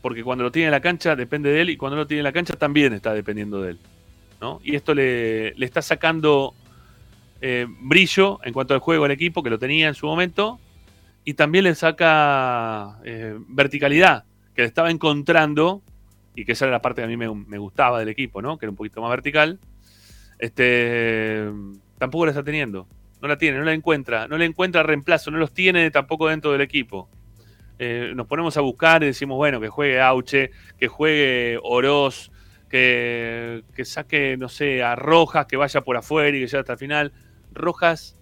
[0.00, 2.20] Porque cuando lo tiene en la cancha depende de él y cuando no lo tiene
[2.20, 3.78] en la cancha también está dependiendo de él.
[4.40, 4.60] ¿no?
[4.64, 6.54] Y esto le, le está sacando
[7.40, 10.58] eh, brillo en cuanto al juego al equipo, que lo tenía en su momento,
[11.24, 15.82] y también le saca eh, verticalidad, que le estaba encontrando,
[16.36, 18.58] y que esa era la parte que a mí me, gustaba del equipo, ¿no?
[18.58, 19.58] que era un poquito más vertical,
[20.38, 21.50] este,
[21.98, 22.86] tampoco la está teniendo.
[23.22, 26.52] No la tiene, no la encuentra, no le encuentra reemplazo, no los tiene tampoco dentro
[26.52, 27.08] del equipo.
[27.78, 32.30] Eh, nos ponemos a buscar y decimos, bueno, que juegue Auche, que juegue Oroz,
[32.68, 36.74] que, que saque, no sé, a Rojas, que vaya por afuera y que llegue hasta
[36.74, 37.12] el final.
[37.54, 38.18] Rojas,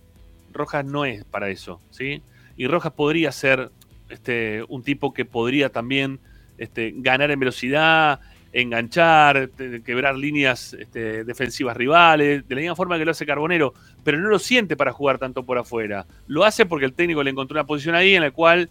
[0.53, 2.23] Rojas no es para eso, ¿sí?
[2.57, 3.73] Y Rojas podría ser
[4.09, 6.21] este, un tipo que podría también
[6.59, 8.21] este, ganar en velocidad,
[8.55, 9.51] enganchar,
[9.85, 13.75] quebrar líneas este, defensivas rivales, de la misma forma que lo hace Carbonero,
[14.05, 16.07] pero no lo siente para jugar tanto por afuera.
[16.29, 18.71] Lo hace porque el técnico le encontró una posición ahí en la cual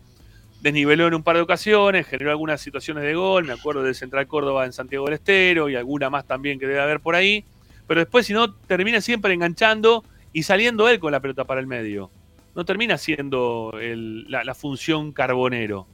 [0.62, 4.26] desniveló en un par de ocasiones, generó algunas situaciones de gol, me acuerdo del Central
[4.28, 7.44] Córdoba en Santiago del Estero y alguna más también que debe haber por ahí,
[7.86, 11.68] pero después si no termina siempre enganchando y saliendo él con la pelota para el
[11.68, 12.10] medio.
[12.56, 15.88] No termina siendo la, la función carbonero.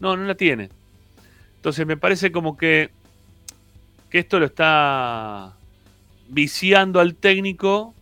[0.00, 0.70] No, no la tiene.
[1.66, 2.90] Entonces me parece como que,
[4.08, 5.56] que esto lo está
[6.28, 7.92] viciando al técnico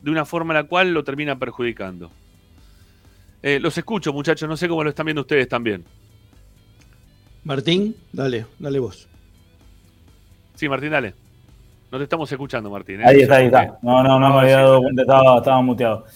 [0.00, 2.10] de una forma en la cual lo termina perjudicando.
[3.40, 5.84] Eh, los escucho, muchachos, no sé cómo lo están viendo ustedes también.
[7.44, 9.08] Martín, dale, dale vos.
[10.56, 11.14] Sí, Martín, dale.
[11.92, 13.02] No te estamos escuchando, Martín.
[13.02, 13.04] ¿eh?
[13.06, 13.66] Ahí No está, ahí está.
[13.66, 13.72] qué.
[13.82, 16.06] No, no, no me había dado cuenta, estaba, estaba muteado.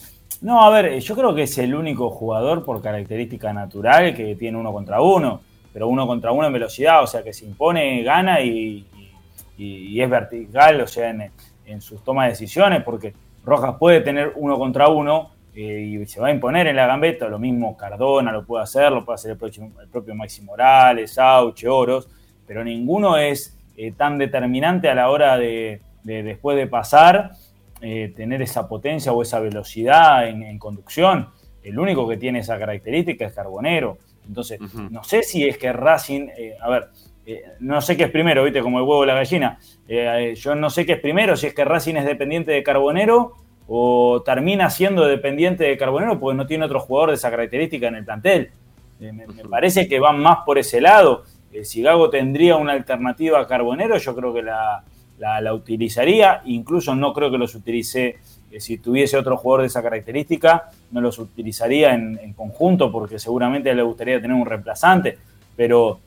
[0.41, 4.57] No, a ver, yo creo que es el único jugador por característica natural que tiene
[4.57, 5.46] uno contra uno,
[5.77, 8.83] pero uno contra uno en velocidad, o sea que se impone, gana y,
[9.59, 11.11] es vertical, o sea,
[11.67, 13.13] en, sus tomas de decisiones, porque
[13.45, 17.27] Rojas puede tener uno contra uno eh, y se va a imponer en la gambeta,
[17.27, 22.09] lo mismo Cardona lo puede hacer, lo puede hacer el, propio Maxi Morales, Auche, Oros,
[22.47, 27.33] pero ninguno es eh, tan determinante a la hora de, de, después de pasar,
[27.81, 31.29] eh, tener esa potencia o esa velocidad en conducción.
[31.61, 33.99] El único que tiene esa característica es Carbonero.
[34.27, 34.59] Entonces,
[34.91, 36.87] no sé si es que Racing, eh, a ver,
[37.25, 38.61] eh, no sé qué es primero, ¿viste?
[38.61, 39.57] Como el huevo y la gallina.
[39.87, 43.33] Eh, yo no sé qué es primero, si es que Racing es dependiente de Carbonero
[43.67, 47.95] o termina siendo dependiente de Carbonero porque no tiene otro jugador de esa característica en
[47.95, 48.51] el plantel.
[48.99, 51.23] Me, me parece que van más por ese lado.
[51.63, 54.83] Si Gago tendría una alternativa a Carbonero, yo creo que la,
[55.19, 56.41] la- la utilizaría.
[56.45, 58.17] Incluso no creo que los utilice,
[58.59, 63.83] si tuviese otro jugador de esa característica, no los utilizaría en, conjunto porque seguramente le
[63.83, 65.17] gustaría tener un reemplazante.
[65.55, 65.99] Pero,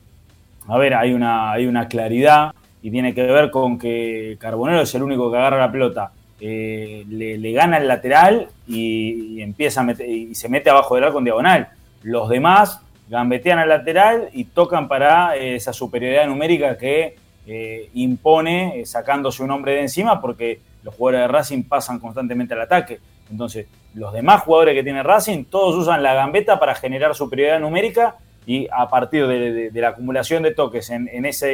[0.67, 4.93] a ver, hay una, hay una claridad y tiene que ver con que Carbonero es
[4.95, 6.11] el único que agarra la pelota.
[6.39, 11.69] eh, le, gana el lateral y, empieza y se mete abajo del arco en diagonal.
[12.01, 17.15] Los demás gambetean al lateral y tocan para eh, esa superioridad numérica que
[17.45, 22.61] eh, impone sacándose un hombre de encima porque los jugadores de Racing pasan constantemente al
[22.61, 22.99] ataque.
[23.29, 28.15] Entonces, los demás jugadores que tiene Racing, todos usan la gambeta para generar superioridad numérica
[28.45, 31.47] y a partir de, la acumulación de toques en, esa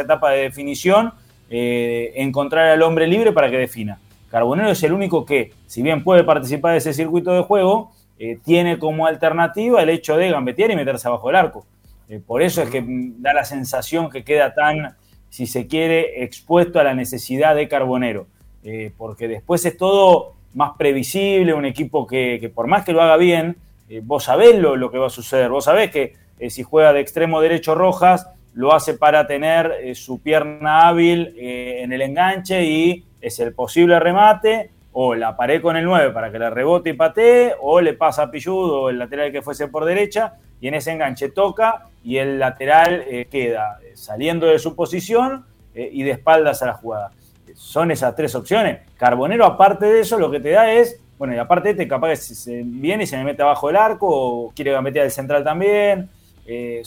[0.00, 1.12] etapa de definición,
[1.50, 3.98] eh, encontrar al hombre libre para que defina.
[4.30, 8.38] Carbonero es el único que, si bien puede participar de ese circuito de juego, eh,
[8.44, 11.66] tiene como alternativa el hecho de gambetear y meterse abajo del arco.
[12.08, 14.96] Eh, por eso es que da la sensación que queda tan,
[15.30, 18.26] si se quiere, expuesto a la necesidad de Carbonero.
[18.68, 23.00] Eh, porque después es todo más previsible, un equipo que, que por más que lo
[23.00, 23.58] haga bien,
[23.88, 26.92] eh, vos sabés lo, lo, que va a suceder, vos sabés que eh, si juega
[26.92, 33.04] de extremo derecho Rojas, lo hace para tener su pierna hábil en el enganche y
[33.20, 36.94] es el posible remate, o la pared con el 9 para que la rebote y
[36.94, 40.90] patee, o le pasa a Pilludo, el lateral que fuese por derecha, y en ese
[40.90, 45.44] enganche toca y el lateral queda saliendo de su posición
[45.74, 47.10] y de espaldas a la jugada.
[47.54, 48.80] Son esas tres opciones.
[48.96, 52.16] Carbonero, aparte de eso, lo que te da es bueno, y aparte este capaz que
[52.16, 56.10] se viene y se me mete abajo del arco o quiere gambetear del central también.
[56.46, 56.82] Eh,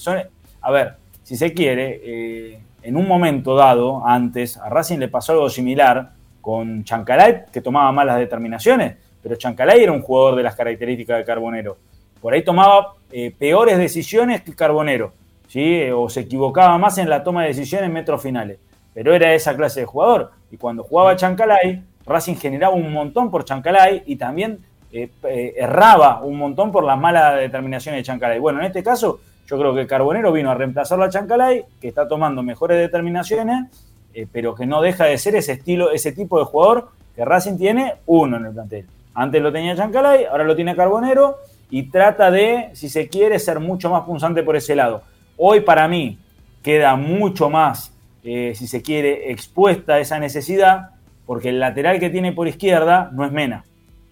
[0.61, 5.31] a ver, si se quiere, eh, en un momento dado, antes, a Racing le pasó
[5.31, 6.11] algo similar
[6.41, 11.25] con Chancalay, que tomaba malas determinaciones, pero Chancalay era un jugador de las características de
[11.25, 11.77] Carbonero.
[12.21, 15.13] Por ahí tomaba eh, peores decisiones que Carbonero,
[15.49, 15.89] ¿sí?
[15.91, 18.59] o se equivocaba más en la toma de decisiones en metros finales,
[18.93, 20.31] pero era esa clase de jugador.
[20.49, 24.59] Y cuando jugaba Chancalay, Racing generaba un montón por Chancalay y también
[24.91, 28.39] eh, eh, erraba un montón por las malas determinaciones de Chancalay.
[28.39, 32.07] Bueno, en este caso, yo creo que Carbonero vino a reemplazarlo a Chancalay, que está
[32.07, 33.65] tomando mejores determinaciones,
[34.13, 37.57] eh, pero que no deja de ser ese estilo, ese tipo de jugador que Racing
[37.57, 38.85] tiene uno en el plantel.
[39.13, 41.37] Antes lo tenía Chancalay, ahora lo tiene Carbonero
[41.69, 45.03] y trata de, si se quiere, ser mucho más punzante por ese lado.
[45.39, 46.19] Hoy para mí
[46.61, 47.91] queda mucho más,
[48.21, 50.91] si se quiere, expuesta esa necesidad
[51.29, 53.63] porque el lateral que tiene por izquierda no es Mena.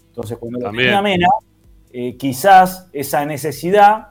[0.09, 1.27] Entonces, cuando lo tenía Mena,
[1.91, 4.09] eh, quizás esa necesidad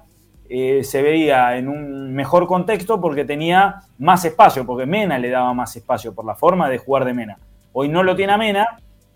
[0.48, 5.55] eh, se veía en un mejor contexto porque tenía más espacio, porque Mena le daba
[5.55, 7.38] más espacio por la forma de jugar de Mena.
[7.72, 8.66] Hoy no lo tiene a Mena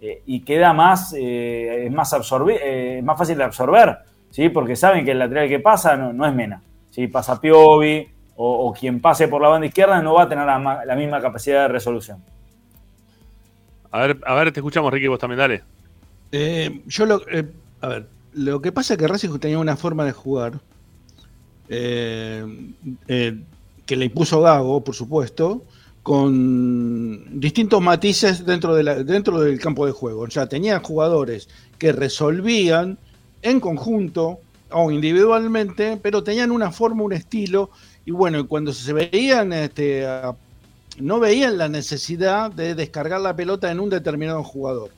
[0.01, 2.13] eh, y queda más, es más,
[3.03, 3.99] más fácil de absorber,
[4.31, 4.51] ¿sí?
[4.51, 6.63] porque saben que el lateral que pasa no, es Mena.
[6.91, 7.07] ¿Sí?
[7.07, 11.21] Pasa Piovi o, quien pase por la banda izquierda no va a tener la misma
[11.21, 12.23] capacidad de resolución.
[13.91, 15.63] A ver, a ver, te escuchamos, Ricky, vos también, dale.
[16.33, 17.29] Eh, yo lo.
[17.29, 17.51] Eh,
[17.81, 20.61] a ver, lo que pasa es que Racing tenía una forma de jugar
[21.69, 22.45] eh,
[23.87, 25.65] que le impuso Gago, por supuesto,
[26.03, 30.23] con distintos matices dentro, de la, dentro del campo de juego.
[30.23, 31.49] O sea, tenía jugadores
[31.79, 32.99] que resolvían
[33.43, 34.39] en conjunto
[34.73, 37.71] o individualmente, pero tenían una forma, un estilo,
[38.05, 40.07] y bueno, cuando se veían este,
[40.99, 44.91] no veían la necesidad de descargar la pelota en un determinado jugador.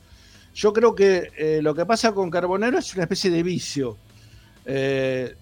[0.54, 3.96] Yo creo que eh, lo que pasa con Carbonero es una especie de vicio.
[4.66, 5.34] Eh,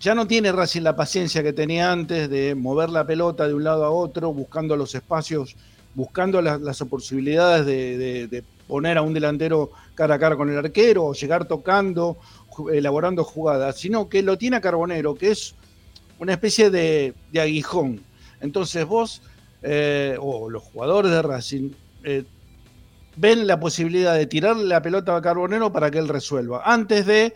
[0.00, 3.64] ya no tiene Racing la paciencia que tenía antes de mover la pelota de un
[3.64, 5.56] lado a otro, buscando los espacios,
[5.94, 11.14] buscando las, posibilidades de, poner a un delantero cara a cara con el arquero o
[11.14, 12.16] llegar tocando,
[12.72, 15.54] elaborando jugadas, sino que lo tiene a Carbonero, que es
[16.18, 18.00] una especie de aguijón.
[18.40, 19.22] Entonces vos
[19.66, 21.70] eh, o los jugadores de Racing
[22.02, 22.24] eh,
[23.16, 27.32] ven la posibilidad de tirarle la pelota a Carbonero para que él resuelva, antes de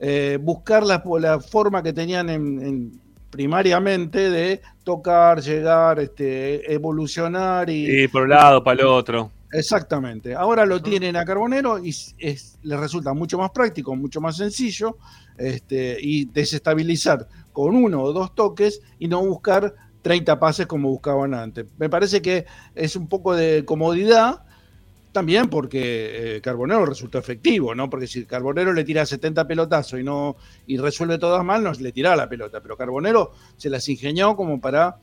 [0.00, 1.00] eh, buscar la,
[1.38, 3.00] forma que tenían en,
[3.30, 8.02] primariamente de tocar, llegar, este, evolucionar y...
[8.02, 9.30] y por un lado, para el otro.
[9.52, 10.34] Exactamente.
[10.34, 14.96] Ahora lo tienen a Carbonero y les resulta mucho más práctico, mucho más sencillo
[15.36, 21.34] este, y desestabilizar con uno o dos toques y no buscar 30 pases como buscaban
[21.34, 21.66] antes.
[21.76, 24.42] Me parece que es un poco de comodidad
[25.12, 27.90] también porque eh, Carbonero resultó efectivo, ¿no?
[27.90, 31.92] Porque si Carbonero le tira 70 pelotazos y no y resuelve todas mal, no le
[31.92, 34.96] tira la pelota, pero Carbonero se las ingenió como para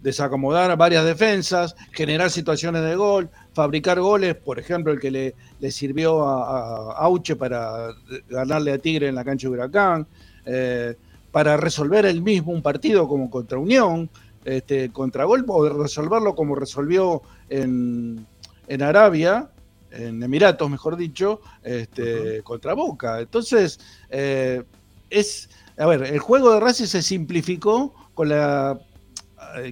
[0.00, 5.70] desacomodar varias defensas, generar situaciones de gol, fabricar goles, por ejemplo, el que le, le
[5.70, 7.88] sirvió a, Auche para
[8.28, 10.06] ganarle a Tigre en la cancha de Huracán,
[10.46, 10.94] eh,
[11.30, 14.10] para resolver el mismo un partido como contra Unión,
[14.44, 18.26] este, contragolpe o resolverlo como resolvió en,
[18.80, 19.50] Arabia,
[19.90, 23.20] en Emiratos, mejor dicho, este, contra Boca.
[23.20, 23.78] Entonces,
[24.10, 24.62] eh,
[25.10, 28.78] es, a ver, el juego de Racing se simplificó con la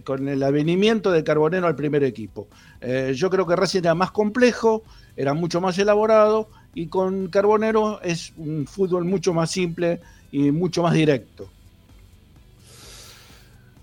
[0.04, 2.48] con el avenimiento de Carbonero al primer equipo.
[2.80, 4.82] Eh, yo creo que Racing era más complejo,
[5.16, 10.00] era mucho más elaborado y con Carbonero es un fútbol mucho más simple
[10.30, 11.50] y mucho más directo.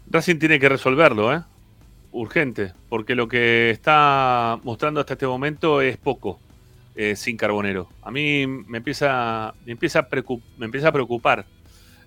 [0.10, 1.42] Racing tiene que resolverlo, ¿eh?
[2.12, 6.40] Urgente, porque lo que está mostrando hasta este momento es poco
[6.96, 7.90] eh, sin Carbonero.
[8.04, 11.46] A mí me empieza, me empieza a preocupar.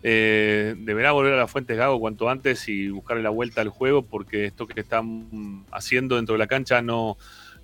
[0.03, 4.03] Eh, deberá volver a la Fuente Gago cuanto antes y buscarle la vuelta al juego,
[4.03, 7.17] porque esto que están haciendo dentro de la cancha no,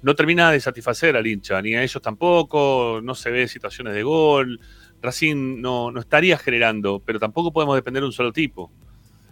[0.02, 4.02] no termina de satisfacer al hincha, ni a ellos tampoco, no se ve situaciones de
[4.02, 4.60] gol.
[5.00, 8.70] Racing no, no estaría generando, pero tampoco podemos depender de un solo tipo.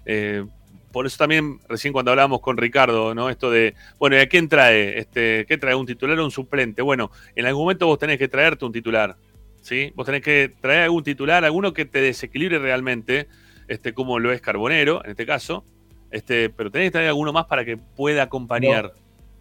[0.04, 0.44] Eh,
[0.92, 3.30] por eso también recién cuando hablábamos con Ricardo, ¿no?
[3.30, 4.98] Esto de, bueno, ¿y a quién trae?
[4.98, 5.74] Este, ¿Qué trae?
[5.74, 6.82] ¿Un titular o un suplente?
[6.82, 9.16] Bueno, en algún momento vos tenés que traerte un titular.
[9.62, 9.92] ¿Sí?
[9.94, 13.28] Vos tenés que traer algún titular, alguno que te desequilibre realmente,
[13.68, 15.64] este, como lo es Carbonero, en este caso,
[16.10, 18.92] este, pero tenés que traer alguno más para que pueda acompañar.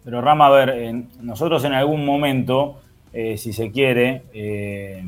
[0.04, 2.80] Pero Rama, a ver, nosotros en algún momento,
[3.12, 5.04] eh, si se quiere, eh,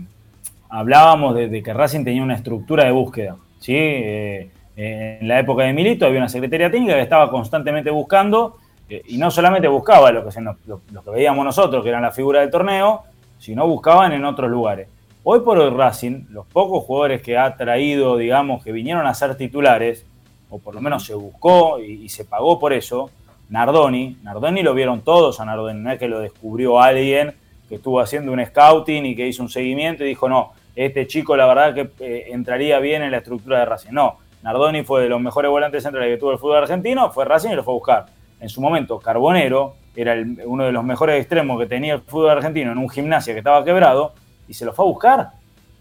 [0.68, 3.36] hablábamos de, que Racing tenía una estructura de búsqueda.
[3.58, 3.74] ¿sí?
[3.76, 9.16] Eh, en la época de Milito había una secretaría técnica que estaba constantemente buscando, y
[9.16, 10.54] no solamente buscaba lo que, se lo
[11.02, 13.02] que veíamos nosotros, que eran la figura del torneo,
[13.38, 14.88] sino buscaban en otros lugares.
[15.26, 19.34] Hoy por hoy Racing, los pocos jugadores que ha traído, digamos, que vinieron a ser
[19.38, 20.04] titulares,
[20.50, 23.08] o por lo menos se buscó y, se pagó por eso,
[23.48, 27.32] Nardoni, Nardoni lo vieron todos a Nardoni, no es que lo descubrió alguien
[27.70, 31.38] que estuvo haciendo un scouting y que hizo un seguimiento y dijo, no, este chico
[31.38, 33.92] la verdad que eh, entraría bien en la estructura de Racing.
[33.92, 37.48] No, Nardoni fue de los mejores volantes centrales que tuvo el fútbol argentino, fue Racing
[37.48, 38.06] y lo fue a buscar.
[38.40, 42.72] En su momento, Carbonero era uno de los mejores extremos que tenía el fútbol argentino
[42.72, 44.12] en un gimnasia que estaba quebrado
[44.48, 45.30] y se lo fue a buscar,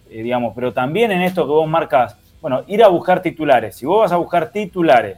[0.09, 0.53] eh, digamos.
[0.55, 3.75] Pero también en esto que vos marcas, bueno, ir a buscar titulares.
[3.75, 5.17] Si vos vas a buscar titulares,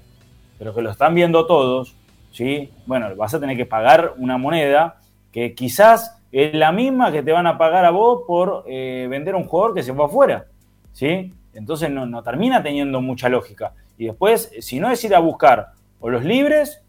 [0.58, 1.96] pero que lo están viendo todos,
[2.32, 2.72] ¿sí?
[2.86, 4.98] Bueno, vas a tener que pagar una moneda
[5.32, 9.36] que quizás es la misma que te van a pagar a vos por eh, vender
[9.36, 10.46] un jugador que se fue afuera,
[10.94, 11.34] ¿sí?
[11.54, 13.74] Entonces no, no termina teniendo mucha lógica.
[13.98, 15.70] Y después, si no es ir a buscar
[16.02, 16.82] o los libres,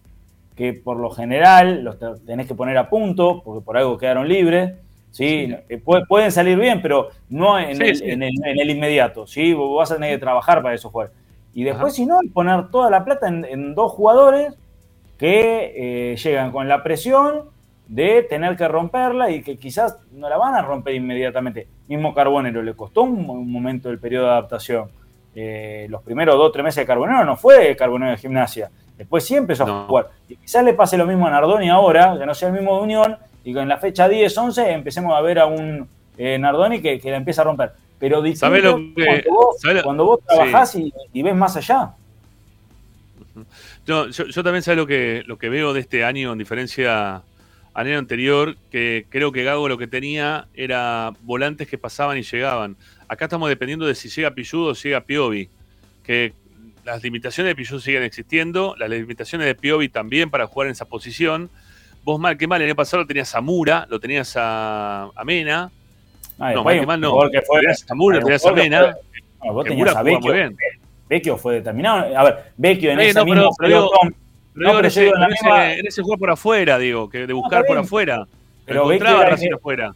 [0.56, 4.26] que por lo general los te- tenés que poner a punto, porque por algo quedaron
[4.28, 4.74] libres,
[5.16, 5.54] ¿sí?
[5.68, 8.04] Eh, pu- pueden salir bien, pero no en, Sí, el, sí.
[8.10, 9.54] en el- en el inmediato, ¿sí?
[9.54, 11.16] Vos vas a tener que trabajar para esos jugadores.
[11.54, 14.52] Y después, si no, poner toda la plata en, en dos jugadores
[15.18, 17.44] que eh, llegan con la presión
[17.88, 21.66] de tener que romperla y que quizás no la van a romper inmediatamente.
[21.88, 24.90] Mismo Carbonero, le costó un, un momento el periodo de adaptación.
[25.34, 28.70] Eh, los primeros dos o tres meses de Carbonero no fue Carbonero de gimnasia.
[28.98, 30.08] Después sí empezó a jugar.
[30.28, 32.82] Y quizás le pase lo mismo a Nardoni ahora, que no sea el mismo de
[32.82, 33.16] Unión,
[33.46, 37.10] y que en la fecha 10-11 empecemos a ver a un eh, Nardoni que, que
[37.12, 37.72] la empieza a romper.
[37.98, 41.56] Pero distinto ¿Sabés lo que- cuando vos, lo- cuando vos trabajás y, y ves más
[41.56, 41.92] allá.
[43.86, 47.22] Yo, yo, yo también sé lo que, lo que veo de este año, en diferencia
[47.74, 52.22] al año anterior, que creo que Gago lo que tenía era volantes que pasaban y
[52.22, 52.76] llegaban.
[53.08, 55.48] Acá estamos dependiendo de si llega Pilludo o llega Piovi.
[56.02, 56.32] Que
[56.84, 60.86] las limitaciones de Pilludo siguen existiendo, las limitaciones de Piovi también para jugar en esa
[60.86, 61.50] posición.
[62.06, 65.24] Vos mal que mal, el año pasado lo tenías a Mura, lo tenías a, a
[65.24, 65.68] Mena.
[66.38, 67.10] Ah, no, mal que mal no.
[67.10, 68.96] jugador que fue- tenías a Mura, tenías a Mena.
[69.44, 70.32] No, vos tenías Mura a Vecchio.
[71.08, 72.16] Vecchio fue determinado.
[72.16, 73.90] A ver, Vecchio en Eh, ese no, mismo pero
[74.54, 78.24] No, en, ese, en misma- en jugar por afuera, digo, que de buscar por afuera.
[78.64, 79.92] Pero Vecchio encontraba Racing afuera.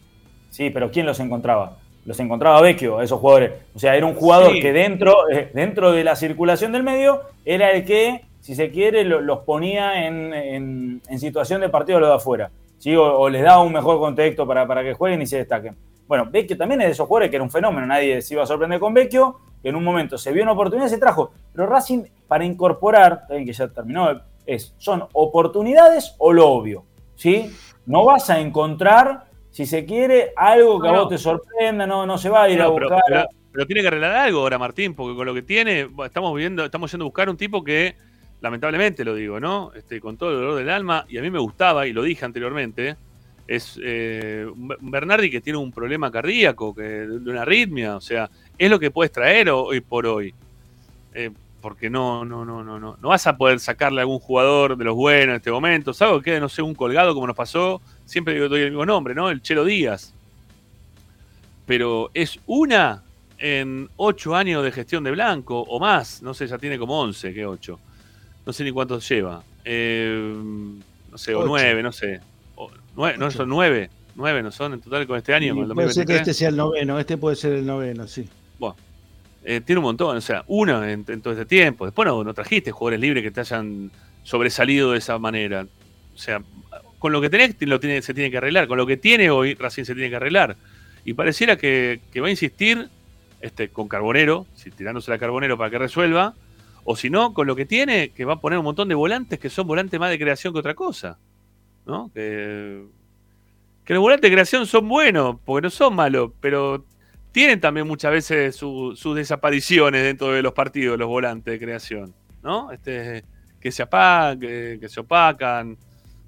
[0.49, 1.77] Sí, pero ¿quién los encontraba?
[2.03, 3.51] Los encontraba Vecchio, a esos jugadores.
[3.73, 4.59] O sea, era un jugador Sí.
[4.59, 9.05] que dentro, eh, dentro de la circulación del medio era el que, si se quiere,
[9.05, 12.51] lo- los ponía en, en- en situación de partido a los de afuera.
[12.77, 12.95] ¿sí?
[12.95, 15.75] O, o les daba un mejor contexto para, para que jueguen y se destaquen.
[16.07, 18.45] Bueno, Vecchio también es de esos jugadores que era un fenómeno, nadie se iba a
[18.45, 21.31] sorprender con Vecchio, que en un momento se vio una oportunidad y se trajo.
[21.53, 26.83] Pero Racing, para incorporar, también que ya terminó, es, son oportunidades o lo obvio.
[27.15, 27.51] ¿sí?
[27.85, 31.07] No vas a encontrar, si se quiere, algo que a vos no.
[31.07, 32.99] te sorprenda, no, no se va a ir a No, buscar.
[33.07, 36.63] pero- pero tiene que arreglar algo ahora, Martín, porque con lo que tiene, estamos viendo,
[36.63, 37.95] estamos yendo a buscar un tipo que,
[38.41, 39.71] lamentablemente lo digo, ¿no?
[39.75, 42.25] Este, con todo el dolor del alma, y a mí me gustaba, y lo dije
[42.25, 42.97] anteriormente,
[43.47, 44.47] es eh,
[44.79, 48.91] Bernardi que tiene un problema cardíaco, que, de una arritmia, o sea, es lo que
[48.91, 50.33] puedes traer hoy por hoy.
[51.13, 51.31] Eh,
[51.61, 52.97] porque no, no, no, no, no.
[52.99, 55.93] No vas a poder sacarle a algún jugador de los buenos en este momento.
[55.93, 57.81] Salvo que quede, no sé, un colgado como nos pasó.
[58.05, 59.29] Siempre digo- doy el mismo nombre, ¿no?
[59.29, 60.11] El Chelo Díaz.
[61.67, 63.03] Pero es una
[63.37, 66.23] en ocho años de gestión de Blanco o más.
[66.23, 67.79] No sé, ya tiene como once, que ocho.
[68.45, 69.43] No sé ni cuántos lleva.
[69.65, 70.33] Eh,
[71.11, 72.19] no sé, o nueve, no sé.
[72.55, 73.89] O nueve, no, son nueve.
[74.15, 76.21] Nueve no son en total con este año, Y con el puede ser que 2023.
[76.21, 78.27] este sea el noveno, este puede ser el noveno, sí.
[78.59, 78.75] Bueno,
[79.43, 81.85] eh, tiene un montón, o sea, uno en, en todo este tiempo.
[81.85, 83.91] Después no, no trajiste jugadores libres que te hayan
[84.23, 85.65] sobresalido de esa manera.
[86.13, 86.41] O sea,
[86.99, 88.67] con lo que tenés lo tiene, se tiene que arreglar.
[88.67, 90.55] Con lo que tiene hoy, Racing se tiene que arreglar.
[91.03, 92.89] Y pareciera que, que va a insistir
[93.41, 96.35] este, con Carbonero, si tirándose a Carbonero para que resuelva.
[96.83, 99.39] O si no, con lo que tiene, que va a poner un montón de volantes
[99.39, 101.17] que son volantes más de creación que otra cosa.
[101.85, 102.11] ¿No?
[102.13, 102.85] Que,
[103.83, 106.85] que los volantes de creación son buenos, porque no son malos, pero
[107.31, 112.13] tienen también muchas veces su- sus desapariciones dentro de los partidos, los volantes de creación,
[112.43, 112.71] ¿no?
[112.71, 113.23] Este,
[113.59, 115.77] que se apagan, que, se opacan,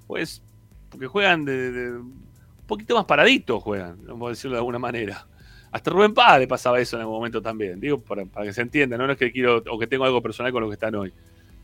[0.06, 0.42] pues,
[0.90, 5.26] porque juegan de- un poquito más paraditos, juegan, vamos a decirlo de alguna manera.
[5.74, 8.96] Hasta Rubén Paz le pasaba eso en algún momento también, digo, para, que se entienda,
[8.96, 9.10] ¿no?
[9.10, 11.12] es que quiero o que tengo algo personal con los que están hoy.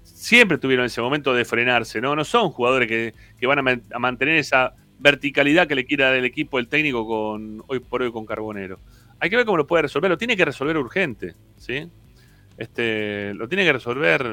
[0.03, 2.16] Siempre tuvieron ese momento de frenarse, ¿no?
[2.16, 6.16] No son jugadores que, van a, man- a mantener esa verticalidad que le quiera dar
[6.16, 7.07] el equipo, el técnico,
[7.69, 8.81] hoy por hoy con Carbonero.
[9.20, 10.11] hay que ver cómo lo puede resolver.
[10.11, 11.87] Lo tiene que resolver urgente, ¿sí?
[12.59, 14.27] Este, lo tiene que resolver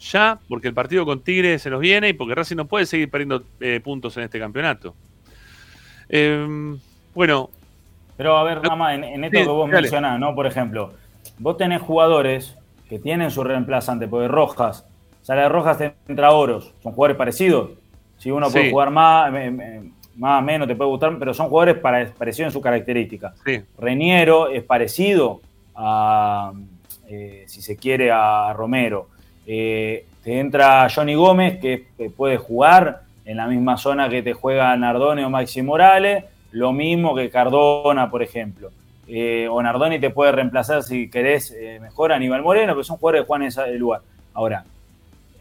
[0.00, 3.08] ya, porque el partido con Tigre se nos viene y porque Racing no puede seguir
[3.08, 4.96] perdiendo eh, puntos en este campeonato.
[6.08, 6.76] Em,
[7.14, 7.50] bueno.
[8.20, 10.34] Pero a ver, mamá, en, en esto que vos mencionás, ¿no?
[10.34, 10.92] Por ejemplo,
[11.38, 12.54] vos tenés jugadores
[12.86, 14.86] que tienen su reemplazante, porque Rojas,
[15.22, 17.70] sale de Rojas, entra Oros, son jugadores parecidos.
[18.18, 19.32] Si uno puede jugar más,
[20.16, 23.32] más o menos, te puede gustar, pero son jugadores parecidos en su característica.
[23.42, 23.62] Sí.
[23.78, 25.40] Reñero es parecido
[25.74, 26.52] a,
[27.08, 29.08] eh, si se quiere, a Romero.
[29.46, 34.76] Eh, te entra Johnny Gómez, que puede jugar en la misma zona que te juega
[34.76, 38.70] Nardone o Maxi Morales, lo mismo que Cardona, por ejemplo.
[39.06, 43.22] Eh, o Nardoni te puede reemplazar si querés mejor a Aníbal Moreno, pero son jugadores
[43.22, 44.02] que juegan en ese lugar.
[44.34, 44.64] Ahora,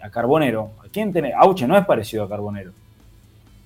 [0.02, 1.34] a Carbonero, ¿a quién tenés?
[1.36, 2.72] Auche no es parecido a Carbonero.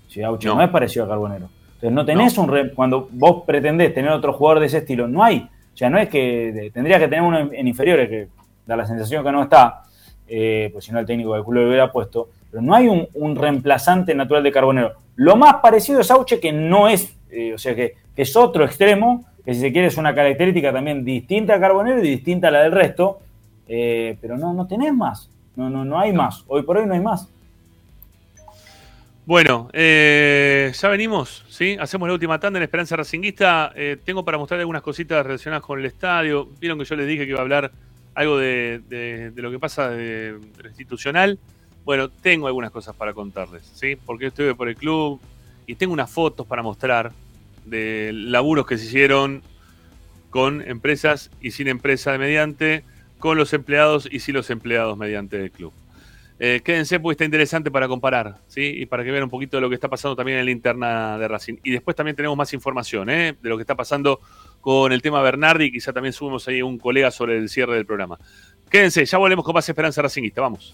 [0.08, 0.62] Si Auche no.
[0.62, 1.50] es parecido a Carbonero.
[1.76, 2.72] Entonces no tenés un...
[2.76, 5.50] cuando vos pretendés tener otro jugador de ese estilo, no hay.
[5.74, 8.28] O sea, no es que tendría que tener uno en, inferiores, que
[8.66, 9.84] da la sensación que no está,
[10.28, 13.36] eh, pues si no el técnico del club lo hubiera puesto, pero no hay un,
[13.36, 14.94] reemplazante natural de Carbonero.
[15.16, 19.26] Lo más parecido es Auche, que no es, eh, o sea, que, es otro extremo,
[19.44, 22.62] que si se quiere es una característica también distinta a Carbonero y distinta a la
[22.62, 23.22] del resto,
[23.68, 26.94] eh, pero no, no tenés más, no, no, no hay más, hoy por hoy no
[26.94, 27.28] hay más.
[29.26, 31.76] Bueno, eh, ya venimos, ¿sí?
[31.80, 33.74] Hacemos la última tanda en Esperanza Racinguista.
[34.04, 36.50] Tengo para mostrar algunas cositas relacionadas con el estadio.
[36.60, 37.72] Vieron que yo les dije que iba a hablar
[38.14, 41.40] algo de, lo que pasa de, institucional.
[41.86, 43.96] Bueno, tengo algunas cosas para contarles, ¿sí?
[43.96, 45.20] Porque estuve por el club
[45.68, 47.12] y tengo unas fotos para mostrar
[47.66, 49.42] de laburos que se hicieron
[50.30, 52.84] con empresas y sin empresa mediante,
[53.20, 55.74] con los empleados y sin los empleados mediante el club.
[56.40, 58.62] Eh, quédense porque está interesante para comparar, ¿sí?
[58.78, 61.18] Y para que vean un poquito de lo que está pasando también en la interna
[61.18, 61.56] de Racing.
[61.64, 63.36] Y después también tenemos más información, ¿eh?
[63.42, 64.20] De lo que está pasando
[64.60, 68.18] con el tema Bernardi quizá también subimos ahí un colega sobre el cierre del programa.
[68.70, 70.74] Quédense, ya volvemos con más Esperanza Racingista, vamos.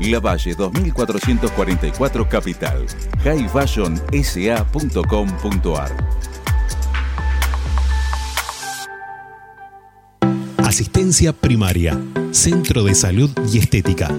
[0.00, 2.86] La Valle 2444 Capital.
[3.24, 5.96] highfashionsa.com.ar
[10.58, 11.98] Asistencia primaria,
[12.30, 14.14] Centro de Salud y Estética.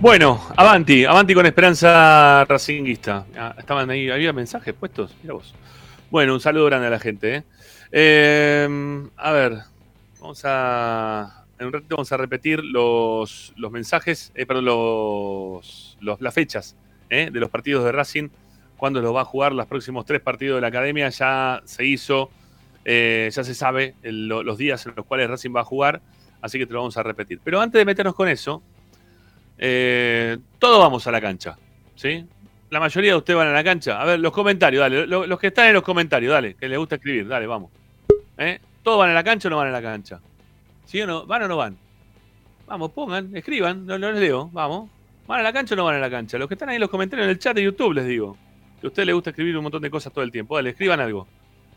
[0.00, 3.26] Bueno, avanti, avanti con Esperanza Racinguista.
[3.36, 5.54] Ah, estaban ahí, había mensajes puestos, mira vos.
[6.10, 7.36] Bueno, un saludo grande a la gente.
[7.36, 7.42] ¿eh?
[7.92, 9.58] Eh, a ver,
[10.20, 11.44] vamos a.
[11.58, 16.74] En un ratito vamos a repetir los, los mensajes, eh, perdón, los, los- las fechas
[17.10, 17.28] ¿eh?
[17.30, 18.30] de los partidos de Racing,
[18.78, 21.10] cuándo los va a jugar, los próximos tres partidos de la academia.
[21.10, 22.30] Ya se hizo,
[22.86, 26.00] eh, ya se sabe los días en los cuales Racing va a jugar,
[26.40, 27.40] así que te lo vamos a repetir.
[27.44, 28.62] Pero antes de meternos con eso,
[29.62, 31.56] eh, todos vamos a la cancha,
[31.94, 32.24] ¿sí?
[32.70, 34.00] La mayoría de ustedes van a la cancha.
[34.00, 35.06] A ver, los comentarios, dale.
[35.06, 37.70] lo- Los que están en los comentarios, dale, que les gusta escribir, dale, vamos.
[38.38, 38.58] ¿Eh?
[38.82, 40.18] ¿Todos van a la cancha o no van a la cancha?
[40.86, 41.26] ¿Sí o no?
[41.26, 41.76] ¿Van o no van?
[42.66, 44.88] Vamos, pongan, escriban, no, les leo, vamos.
[45.26, 46.38] ¿Van a la cancha o no van a la cancha?
[46.38, 48.36] Los que están ahí en los comentarios en el chat de YouTube les digo.
[48.80, 50.56] Que a ustedes les gusta escribir un montón de cosas todo el tiempo.
[50.56, 51.26] Dale, escriban algo.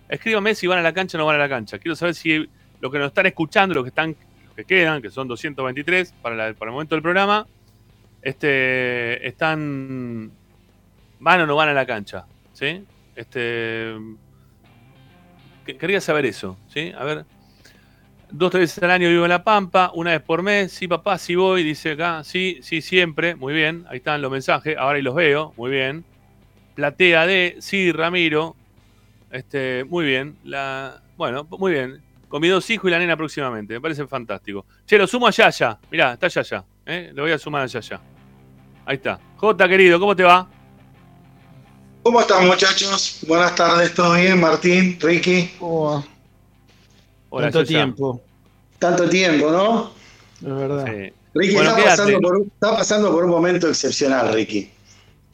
[0.08, 1.80] Escríbanme si van a la cancha o no van a la cancha.
[1.80, 2.48] Quiero saber si
[2.80, 4.16] los que nos están escuchando, los que están,
[4.46, 7.46] los que quedan, que son 223 para, para el momento del programa,
[8.24, 10.32] este, están,
[11.20, 12.84] van o no van a la cancha, ¿sí?
[13.16, 13.94] Este,
[15.66, 16.92] que- quería saber eso, ¿sí?
[16.98, 17.26] A ver,
[18.32, 21.18] dos, tres veces al año vivo en La Pampa, una vez por mes, sí papá,
[21.18, 25.04] sí voy, dice acá, sí, sí siempre, muy bien, ahí están los mensajes, ahora ahí
[25.04, 26.04] los veo, muy bien.
[26.76, 28.56] Platea de, sí, Ramiro,
[29.32, 33.76] este, muy bien, la, bueno, muy bien, con mis dos hijos y la nena próximamente,
[33.76, 34.66] me parece fantástico.
[34.88, 37.12] Che, lo sumo a Yaya, mirá, está Yaya, ¿eh?
[37.14, 38.02] lo voy a sumar a Yaya.
[38.86, 39.20] Ahí está.
[39.38, 40.48] Jota, querido, ¿cómo te va?
[42.04, 43.20] ¿Cómo están muchachos?
[43.28, 44.40] Buenas tardes, ¿todo bien?
[44.40, 45.54] Martín, Ricky.
[45.60, 46.04] ¿Cómo va?
[47.30, 48.22] Hola, Tanto tiempo,
[48.78, 49.92] Tanto tiempo, ¿no?
[50.42, 50.86] es verdad.
[50.86, 51.14] Sí.
[51.34, 54.70] Ricky Bueno, está, pasando por, un- está pasando por un momento excepcional, Ricky.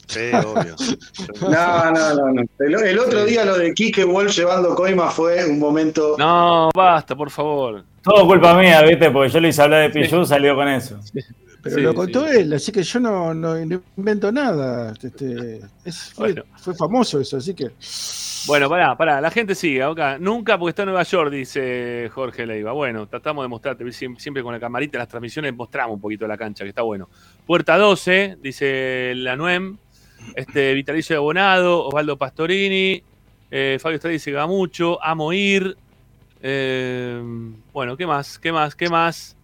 [0.06, 0.74] Sí, obvio.
[1.42, 2.32] No, no, no.
[2.32, 2.42] no.
[2.60, 6.16] El, el otro día lo de Quique Wolf llevando coima fue un momento.
[6.18, 7.84] No, basta, por favor.
[8.02, 9.10] Todo culpa mía, ¿viste?
[9.10, 10.98] Porque yo le hice hablar de Pichu, salió con eso.
[11.62, 12.36] Pero Sí, lo contó sí.
[12.38, 14.94] él, así que yo no, no invento nada.
[15.02, 16.44] Este, es- fue, Bueno.
[16.56, 17.70] fue famoso eso, así que.
[18.46, 20.18] Bueno, pará, pará, la gente sigue acá.
[20.18, 22.72] Nunca porque está en Nueva York, dice Jorge Leiva.
[22.72, 26.26] Bueno, tratamos de mostrarte, siem- siempre con la camarita, en las transmisiones mostramos un poquito
[26.26, 27.08] la cancha, que está bueno.
[27.46, 29.76] Puerta 12, dice la NUEM.
[30.34, 33.02] Este, Vitalicio de Abonado, Osvaldo Pastorini,
[33.50, 35.76] eh, Fabio Estrada dice Gamucho, Amo Ir.
[36.42, 37.22] Eh,
[37.72, 38.38] bueno, ¿qué más?
[38.38, 38.74] ¿Qué más?
[38.74, 39.36] ¿Qué más?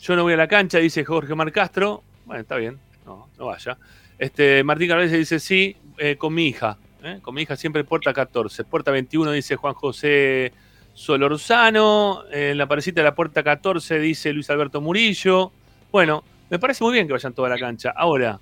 [0.00, 2.02] Yo no voy a la cancha, dice Jorge Mar Castro.
[2.26, 3.76] Bueno, está bien, no, no vaya.
[4.18, 6.78] Este, Martín Carvalho dice sí, eh, con mi hija.
[7.02, 7.18] ¿eh?
[7.22, 8.64] Con mi hija siempre puerta 14.
[8.64, 10.52] Puerta 21 dice Juan José
[10.94, 12.24] Solorzano.
[12.32, 15.52] eh, en la parecita de la puerta 14 dice Luis Alberto Murillo.
[15.92, 17.92] Bueno, me parece muy bien que vayan toda la cancha.
[17.96, 18.40] Ahora,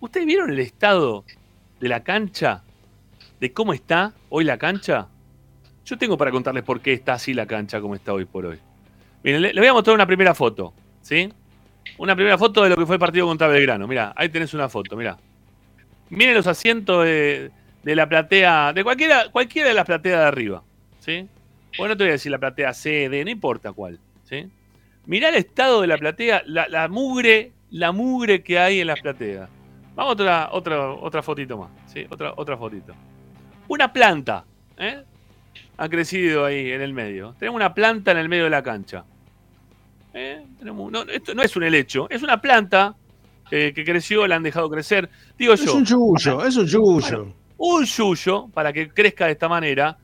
[0.00, 1.24] ¿ustedes vieron el estado
[1.80, 2.62] de la cancha?
[3.40, 5.08] ¿De cómo está hoy la cancha?
[5.84, 8.58] Yo tengo para contarles por qué está así la cancha como está hoy por hoy.
[9.22, 10.72] Miren, le, voy a mostrar una primera foto,
[11.02, 11.32] ¿sí?
[11.98, 13.86] Una primera foto de lo que fue el partido contra Belgrano.
[13.86, 15.18] Mira, ahí tenés una foto, mira.
[16.10, 17.50] Miren los asientos de,
[17.82, 20.62] de la platea, de cualquiera, cualquiera de las plateas de arriba,
[21.00, 21.26] ¿sí?
[21.76, 24.48] Bueno, no te voy a decir la platea C, D, no importa cuál, ¿sí?
[25.06, 29.00] Mirá el estado de la platea, la, la mugre, la mugre que hay en las
[29.00, 29.48] plateas.
[29.94, 32.06] Vamos a otra, otra, otra fotito más, ¿sí?
[32.08, 32.94] Otra, otra fotito.
[33.68, 34.44] Una planta,
[34.76, 35.02] ¿eh?
[35.78, 37.34] Ha crecido ahí en el medio.
[37.38, 39.04] Tenemos una planta en el medio de la cancha.
[40.14, 40.42] ¿Eh?
[40.58, 42.94] Tenemos- no, esto no es un helecho, es una planta
[43.50, 45.08] eh, que creció, la han dejado crecer.
[45.38, 47.32] Digo Es yo, un yuyo, es un yuyo.
[47.58, 49.96] un yuyo, para que crezca de esta manera,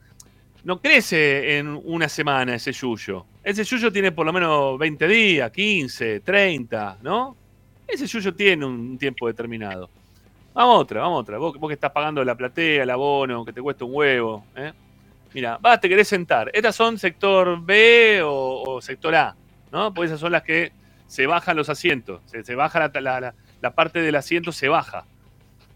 [0.64, 3.26] no crece en una semana ese yuyo.
[3.42, 7.36] Ese yuyo tiene por lo menos 20 días, 15, 30, ¿no?
[7.86, 9.90] Ese yuyo tiene un tiempo determinado.
[10.54, 11.36] Vamos a otra, vamos otra.
[11.36, 14.44] Vos, vos que estás pagando la platea, el abono, que te cuesta un huevo.
[14.56, 14.72] ¿eh?
[15.34, 16.48] Mira, vas, te querés sentar.
[16.54, 19.34] Estas son sector B o, sector A,
[19.72, 19.92] ¿no?
[19.92, 20.70] Porque esas son las que
[21.08, 22.22] se bajan los asientos.
[22.26, 25.04] Se, baja la, la- la- parte del asiento, se baja.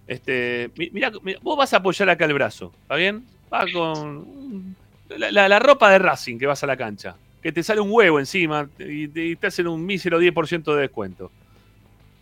[0.06, 1.10] Este, mi- mira,
[1.42, 3.26] vos vas a apoyar acá el brazo, ¿está bien?
[3.52, 4.76] Va con
[5.08, 8.68] la, ropa de Racing que vas a la cancha, que te sale un huevo encima
[8.78, 11.32] y te, hacen un mísero 10% de descuento.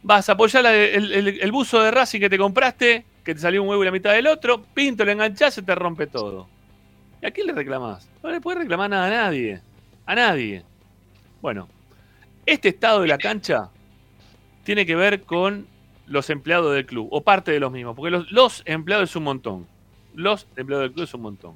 [0.03, 3.83] Vas a apoyar el buzo de Racing que te compraste, que te salió un huevo
[3.83, 6.49] y la mitad del otro, pinto, le enganchás, se te rompe todo.
[7.23, 8.09] ¿Y a quién le reclamás?
[8.23, 9.61] No le puedes reclamar nada a nadie.
[10.05, 10.63] A nadie.
[11.41, 11.69] Bueno,
[12.45, 13.71] este estado de la cancha
[14.65, 15.67] tiene que ver con
[16.07, 19.25] los empleados del club, o parte de los mismos, porque los, los empleados es un
[19.25, 19.67] montón.
[20.15, 21.55] Los empleados del club es un montón.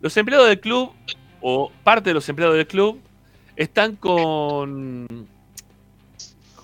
[0.00, 0.92] Los empleados del club,
[1.40, 3.00] o parte de los empleados del club,
[3.56, 5.06] están con.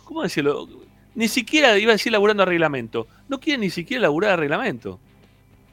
[0.05, 0.69] ¿Cómo decirlo?
[1.15, 3.07] Ni siquiera iba a decir laburando a reglamento.
[3.29, 4.99] No quieren ni siquiera laburar a reglamento.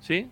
[0.02, 0.28] ¿Sí?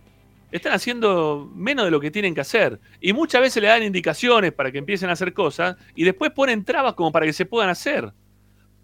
[0.52, 2.80] Están haciendo menos de lo que tienen que hacer.
[3.00, 6.66] Y muchas veces le dan indicaciones para que empiecen a hacer cosas y después ponen
[6.66, 8.12] trabas como para que se puedan hacer.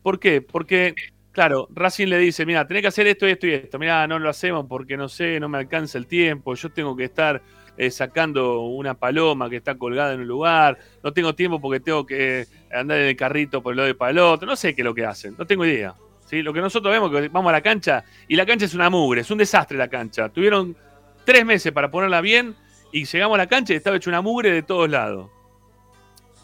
[0.02, 0.41] ¿Por qué?
[0.41, 0.95] Porque,
[1.31, 3.77] claro, Racing le dice, mira, tenés que hacer esto y esto y esto.
[3.77, 6.56] Mira, no lo hacemos porque no sé, no me alcanza el tiempo.
[6.56, 7.41] Yo tengo que estar
[7.77, 10.80] eh, sacando una paloma que está colgada en un lugar.
[11.03, 14.45] No tengo tiempo porque tengo que andar en el carrito por el lado de palote.
[14.45, 15.35] No sé qué es lo que hacen.
[15.38, 15.94] No tengo idea.
[16.26, 16.41] ¿sí?
[16.41, 19.22] Lo que nosotros vemos que vamos a la cancha y la cancha es una mugre,
[19.22, 20.30] es un desastre la cancha.
[20.30, 20.76] Tuvieron
[21.28, 22.56] tres meses para ponerla bien
[22.90, 25.30] y llegamos a la cancha y estaba hecho una mugre de todos lados.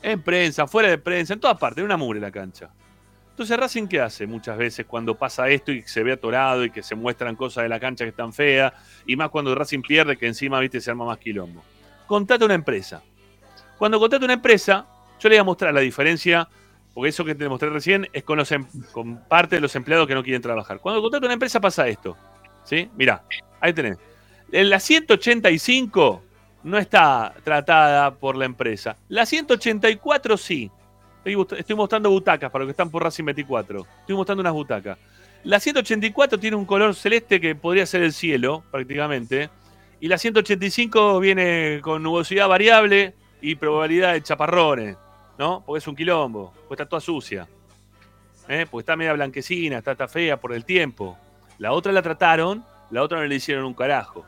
[0.02, 2.70] En prensa, fuera de prensa, en todas partes, una mugre la cancha.
[3.30, 6.84] Entonces Racing qué hace muchas veces cuando pasa esto y se ve atorado y que
[6.84, 8.74] se muestran cosas de la cancha que están feas
[9.08, 11.64] y más cuando Racing pierde que encima viste se arma más quilombo.
[12.06, 13.02] Contrata una empresa.
[13.78, 14.86] Cuando contrata una empresa,
[15.18, 16.50] yo le voy a mostrar la diferencia,
[16.94, 20.08] porque eso que te mostré recién es con, los em- con parte de los empleados
[20.08, 20.80] que no quieren trabajar.
[20.80, 22.18] Cuando contrata una empresa pasa esto.
[22.66, 22.90] ¿Sí?
[22.98, 23.24] Mirá,
[23.62, 23.98] ahí tenés.
[24.52, 26.22] La 185
[26.64, 28.96] no está tratada por la empresa.
[29.10, 30.72] La 184 sí.
[31.26, 33.88] Estoy, mostrando butacas para los que están por Racing 24.
[34.02, 34.98] Estoy mostrando unas butacas.
[35.44, 39.50] La 184 tiene un color celeste que podría ser el cielo, prácticamente.
[40.00, 44.98] Y la 185 viene con nubosidad variable y probabilidad de chaparrones,
[45.38, 45.64] ¿no?
[45.66, 47.48] Porque es un quilombo, porque está toda sucia.
[48.48, 48.66] ¿eh?
[48.70, 51.18] Porque está media blanquecina, está, está fea por el tiempo.
[51.58, 54.26] La otra la trataron, la otra no le hicieron un carajo.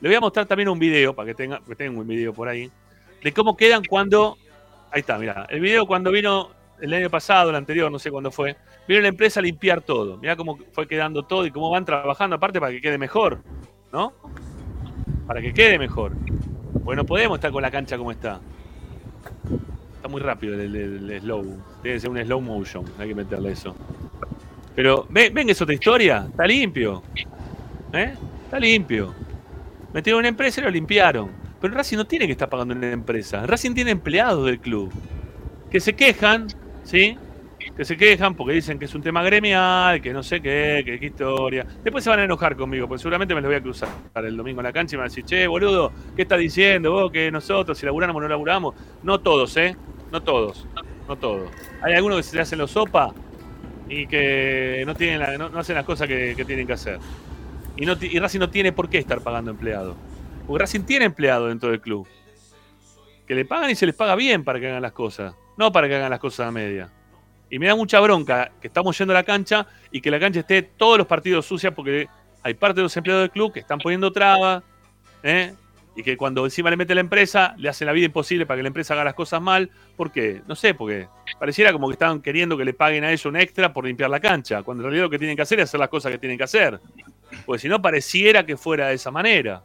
[0.00, 2.48] Le voy a mostrar también un video, para que tenga, que tengo un video por
[2.48, 2.70] ahí,
[3.22, 4.38] de cómo quedan cuando.
[4.90, 5.46] Ahí está, mira.
[5.50, 6.50] El video cuando vino
[6.80, 8.56] el año pasado, el anterior, no sé cuándo fue,
[8.86, 10.16] vino la empresa a limpiar todo.
[10.18, 13.40] Mirá cómo fue quedando todo y cómo van trabajando, aparte para que quede mejor,
[13.92, 14.12] ¿no?
[15.26, 16.12] Para que quede mejor.
[16.84, 18.40] Porque no podemos estar con la cancha como está.
[19.96, 21.60] Está muy rápido el, slow.
[21.82, 23.74] Debe ser un slow motion, hay que meterle eso.
[24.76, 26.26] Pero, ¿ven, ven que es otra historia?
[26.30, 27.02] Está limpio.
[27.92, 28.14] ¿Eh?
[28.44, 29.12] Está limpio.
[29.92, 31.30] Metieron una empresa y lo limpiaron.
[31.60, 33.44] Pero Racing no tiene que estar pagando una empresa.
[33.46, 34.92] Racing tiene empleados del club.
[35.70, 36.46] Que se quejan,
[36.84, 37.16] ¿sí?
[37.76, 40.98] Que se quejan porque dicen que es un tema gremial, que no sé qué, que
[41.00, 41.66] qué historia.
[41.82, 44.60] Después se van a enojar conmigo, porque seguramente me los voy a cruzar el domingo
[44.60, 47.10] en la cancha y me van a decir, che, boludo, ¿qué estás diciendo vos?
[47.12, 48.74] Que nosotros, si laburamos o no laburamos.
[49.02, 49.76] No todos, ¿eh?
[50.12, 50.66] No todos.
[51.08, 51.50] No todos.
[51.82, 53.12] Hay algunos que se hacen los sopa
[53.88, 56.98] y que no, tienen la- no, hacen las cosas que tienen que hacer.
[57.78, 59.96] Y, no, y Racing no tiene por qué estar pagando empleados.
[60.46, 62.08] Porque Racing tiene empleados dentro del club.
[63.26, 65.34] Que le pagan y se les paga bien para que hagan las cosas.
[65.56, 66.90] No para que hagan las cosas a media.
[67.50, 70.40] Y me da mucha bronca que estamos yendo a la cancha y que la cancha
[70.40, 72.08] esté todos los partidos sucias porque
[72.42, 74.64] hay parte de los empleados del club que están poniendo trabas.
[75.22, 75.54] ¿eh?
[75.94, 78.62] Y que cuando encima le mete la empresa, le hacen la vida imposible para que
[78.62, 79.70] la empresa haga las cosas mal.
[79.96, 80.42] ¿Por qué?
[80.48, 83.72] No sé, porque pareciera como que estaban queriendo que le paguen a ellos un extra
[83.72, 84.64] por limpiar la cancha.
[84.64, 86.44] Cuando en realidad lo que tienen que hacer es hacer las cosas que tienen que
[86.44, 86.80] hacer.
[87.46, 89.62] Porque si no, pareciera que fuera de esa manera.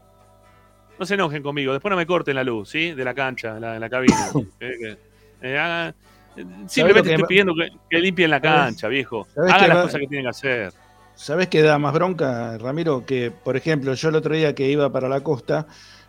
[1.00, 2.92] No se enojen conmigo, después no me corten la luz, ¿sí?
[2.94, 4.16] De la cancha, en la, cabina.
[4.60, 4.98] Eh,
[5.42, 5.94] eh, hagan-
[6.38, 8.52] eh, simplemente que estoy pidiendo que, que limpien la ¿Sabes?
[8.62, 9.28] cancha, viejo.
[9.34, 10.74] ¿Sabes Hagan que las va- cosas que tienen que hacer.
[11.16, 13.06] ¿Sabés qué da más bronca, Ramiro?
[13.06, 15.68] Que, por ejemplo, yo el otro día que iba para la costa,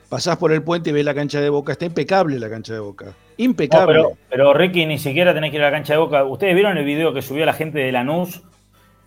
[0.09, 1.73] pasás por el puente y ves la cancha de Boca.
[1.73, 3.07] Está impecable la cancha de Boca.
[3.07, 3.87] No, Impecable.
[3.95, 6.25] pero, pero Ricky, ni siquiera tenés que ir a la cancha de Boca.
[6.25, 8.43] ¿Ustedes vieron el video que subió la gente de Lanús?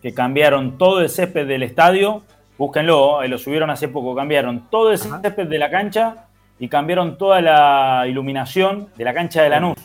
[0.02, 2.24] Que cambiaron todo el césped del estadio.
[2.58, 4.16] Búsquenlo, ahí lo subieron hace poco.
[4.16, 6.26] Cambiaron todo el césped de la cancha
[6.60, 9.76] y cambiaron toda la iluminación de la cancha de Lanús.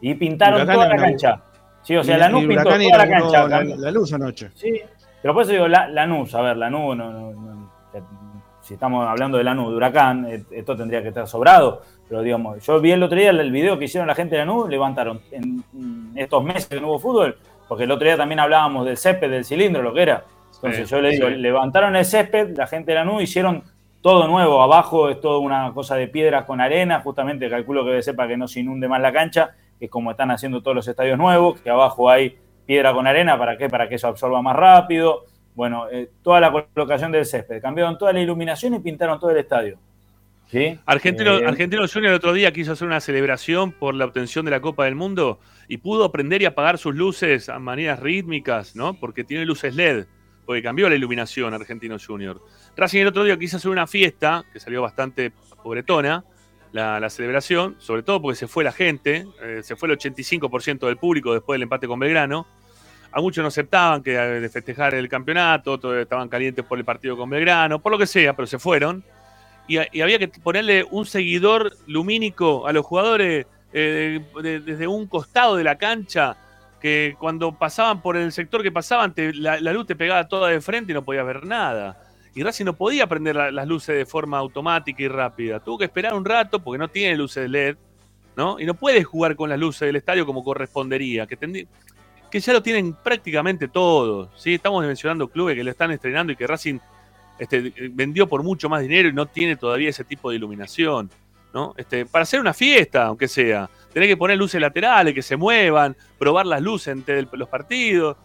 [0.00, 1.40] Y pintaron Huracán toda la cancha.
[1.82, 3.48] Sí, o sea, Y- Lanús y pintó toda la cancha.
[3.48, 4.50] La, la luz anoche.
[4.54, 4.80] Sí,
[5.20, 7.72] pero por eso digo, la- Lanús, a ver, Lanús, no, no- no-
[8.62, 12.64] si estamos hablando de Lanús, de Huracán, eh, esto tendría que estar sobrado, pero digamos,
[12.64, 15.64] yo vi el otro día el, video que hicieron la gente de Lanús, levantaron en
[16.14, 17.36] estos meses que no hubo fútbol,
[17.66, 20.24] porque el otro día también hablábamos del césped, del cilindro, lo que era.
[20.62, 21.34] Entonces Sí, yo le digo, sí.
[21.36, 23.64] levantaron el césped, la gente de la nube hicieron
[24.00, 24.62] todo nuevo.
[24.62, 28.46] Abajo es toda una cosa de piedras con arena, justamente calculo que sepa que no
[28.48, 31.70] se inunde más la cancha, que es como están haciendo todos los estadios nuevos, que
[31.70, 32.36] abajo hay
[32.66, 33.68] piedra con arena, ¿para qué?
[33.68, 35.24] Para que eso absorba más rápido.
[35.54, 37.60] Bueno, eh, toda la colocación del césped.
[37.60, 39.78] Cambiaron toda la iluminación y pintaron todo el estadio.
[40.46, 40.78] ¿Sí?
[40.84, 44.50] Argentino, Eh, Argentino Junior el otro día quiso hacer una celebración por la obtención de
[44.50, 48.92] la Copa del Mundo y pudo aprender y apagar sus luces a maneras rítmicas, ¿no?
[48.94, 50.04] Porque tiene luces LED,
[50.44, 52.40] porque cambió la iluminación Argentino Junior.
[52.76, 55.32] Racing el otro día quiso hacer una fiesta, que salió bastante
[55.62, 56.24] pobretona,
[56.72, 60.96] la, celebración, sobre todo porque se fue la gente, eh, se fue el 85% del
[60.96, 62.46] público después del empate con Belgrano.
[63.12, 67.14] A muchos no aceptaban que de festejar el campeonato, todos estaban calientes por el partido
[67.14, 69.04] con Belgrano, por lo que sea, pero se fueron
[69.68, 75.56] y, había que ponerle un seguidor lumínico a los jugadores eh, de- desde un costado
[75.56, 76.36] de la cancha
[76.82, 80.90] que cuando pasaban por el sector que pasaban la, luz te pegaba toda de frente
[80.90, 81.96] y no podías ver nada.
[82.34, 85.60] Y Racing no podía prender la- las luces de forma automática y rápida.
[85.60, 87.76] Tuvo que esperar un rato porque no tiene luces LED,
[88.36, 88.58] ¿no?
[88.58, 91.36] Y no puede jugar con las luces del estadio como correspondería, que,
[92.30, 94.30] que ya lo tienen prácticamente todos.
[94.34, 94.54] ¿sí?
[94.54, 96.78] Estamos mencionando clubes que lo están estrenando y que Racing
[97.38, 101.10] este, vendió por mucho más dinero y no tiene todavía ese tipo de iluminación.
[101.54, 101.74] ¿no?
[101.76, 105.96] Este, para hacer una fiesta, aunque sea, tener que poner luces laterales que se muevan,
[106.18, 108.16] probar las luces entre los partidos.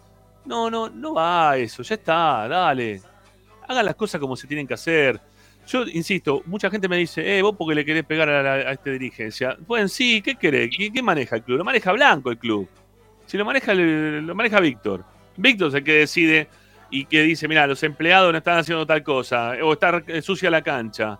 [0.44, 3.00] No, no, no va eso, ya está, dale.
[3.66, 5.20] Hagan las cosas como se tienen que hacer.
[5.66, 8.90] Yo insisto, mucha gente me dice, eh, vos porque le querés pegar a, la, esta
[8.90, 9.58] dirigencia.
[9.66, 10.70] Pues sí, ¿qué querés?
[10.74, 11.58] ¿Qué, qué maneja el club?
[11.58, 12.66] Lo maneja Blanco el club.
[13.26, 15.04] Si lo maneja, lo maneja Víctor.
[15.36, 16.48] Víctor es el que decide
[16.90, 20.50] y que dice, mira, los empleados no están haciendo tal cosa, o está eh, sucia
[20.50, 21.18] la cancha.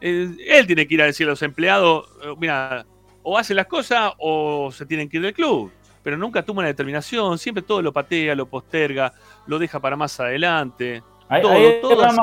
[0.00, 2.86] Él tiene que ir a decir a los empleados, eh, mira,
[3.24, 5.72] o hacen las cosas o se tienen que ir del club.
[6.04, 9.12] Pero nunca toma una determinación, siempre todo lo patea, lo posterga,
[9.46, 11.02] lo deja para más adelante.
[11.28, 12.20] Ahí- todo, ahí, todo así.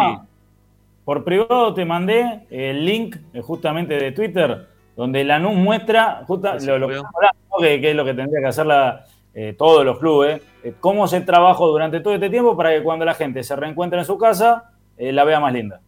[1.04, 6.68] Por privado te mandé el link eh, justamente de Twitter, donde Lanús muestra justa- Sí,
[6.68, 7.58] lo, lo que, hablando, ¿no?
[7.58, 11.08] que, que es lo que tendría que hacer la, eh, todos los clubes, eh, cómo
[11.08, 14.16] se trabajó durante todo este tiempo para que cuando la gente se reencuentre en su
[14.20, 15.82] casa, eh, la vea más linda.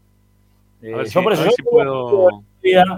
[0.82, 2.44] Eh, yo si- por eso yo si puedo-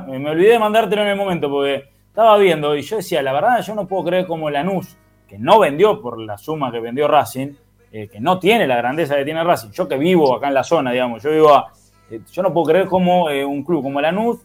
[0.08, 3.34] me me olvidé de mandártelo en el momento porque estaba viendo y yo decía, la
[3.34, 4.96] verdad, yo no puedo creer como Lanús,
[5.28, 7.50] que no vendió por la suma que vendió Racing,
[7.92, 9.72] eh, que no tiene la grandeza que tiene Racing.
[9.72, 11.74] Yo que vivo acá en la zona, digamos, yo vivo a-
[12.10, 14.40] eh, yo no puedo creer como eh, un club como Lanús,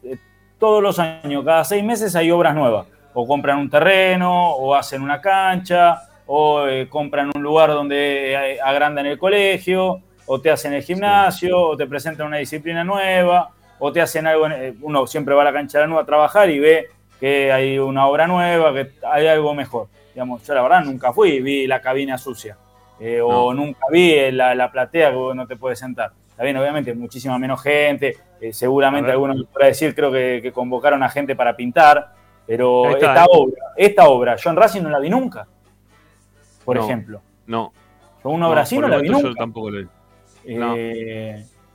[0.59, 2.89] todos los años, cada seis meses hay obras nuevas.
[3.15, 9.17] O compran un terreno, o hacen una cancha, o compran un lugar donde agrandan el
[9.17, 14.27] colegio, o te hacen el gimnasio, o te presentan una disciplina nueva, o te hacen
[14.27, 14.47] algo.
[14.47, 16.89] en- uno siempre va a la cancha de la nueva a trabajar y ve
[17.21, 19.89] que hay una obra nueva, que hay algo mejor.
[20.15, 22.57] Digamos, yo la verdad nunca fui, vi la cabina sucia.
[22.99, 26.13] eh, O nunca vi eh, la, la platea que no te puedes sentar.
[26.31, 28.17] Está bien, obviamente, muchísima menos gente.
[28.41, 29.13] eh, seguramente A ver.
[29.15, 32.15] alguno me podrá decir, creo que, que convocaron a gente para pintar.
[32.47, 33.29] Pero está, esta eh.
[33.31, 35.47] obra, esta obra, John Racing no la vi nunca.
[36.65, 37.23] Por No, ejemplo.
[37.47, 37.73] No.
[38.25, 39.29] Yo una obra así por no la vi nunca.
[39.29, 40.55] Yo tampoco lo vi.
[40.57, 40.75] No.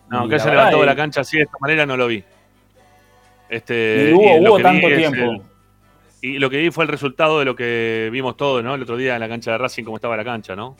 [0.10, 2.24] No, que la haya levantado la cancha así de esta manera no lo vi.
[3.50, 5.18] Este, Y hubo- y tanto tiempo.
[5.18, 5.42] el-
[6.22, 8.74] y lo que vi fue el resultado de lo que vimos todos, ¿no?
[8.76, 10.76] El otro día en la cancha de Racing, cómo estaba la cancha, ¿no?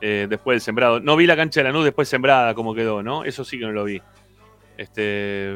[0.00, 1.00] Eh, después del sembrado.
[1.00, 3.24] No vi la cancha de la Lanús después sembrada, cómo quedó, ¿no?
[3.24, 4.00] Eso sí que no lo vi.
[4.78, 5.52] Este,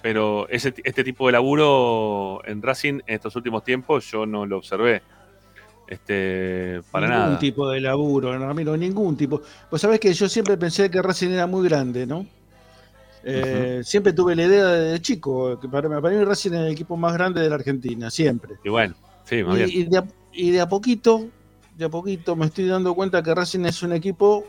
[0.00, 4.56] pero ese, este tipo de laburo en Racing en estos últimos tiempos yo no lo
[4.58, 5.02] observé.
[5.88, 7.38] Este, para ningún nada.
[7.40, 9.42] tipo de laburo, Ramiro, ningún tipo.
[9.68, 12.24] Pues sabés que yo siempre pensé que Racing era muy grande, ¿no?
[13.24, 16.96] Eh, Siempre tuve la idea de chico, que para, para mí Racing era el equipo
[16.96, 18.56] más grande de la Argentina, siempre.
[18.64, 18.94] Y bueno,
[19.24, 19.68] sí, bien.
[19.70, 21.26] Y, de a, y de a poquito,
[21.76, 24.46] de a poquito me estoy dando cuenta que Racing es un equipo.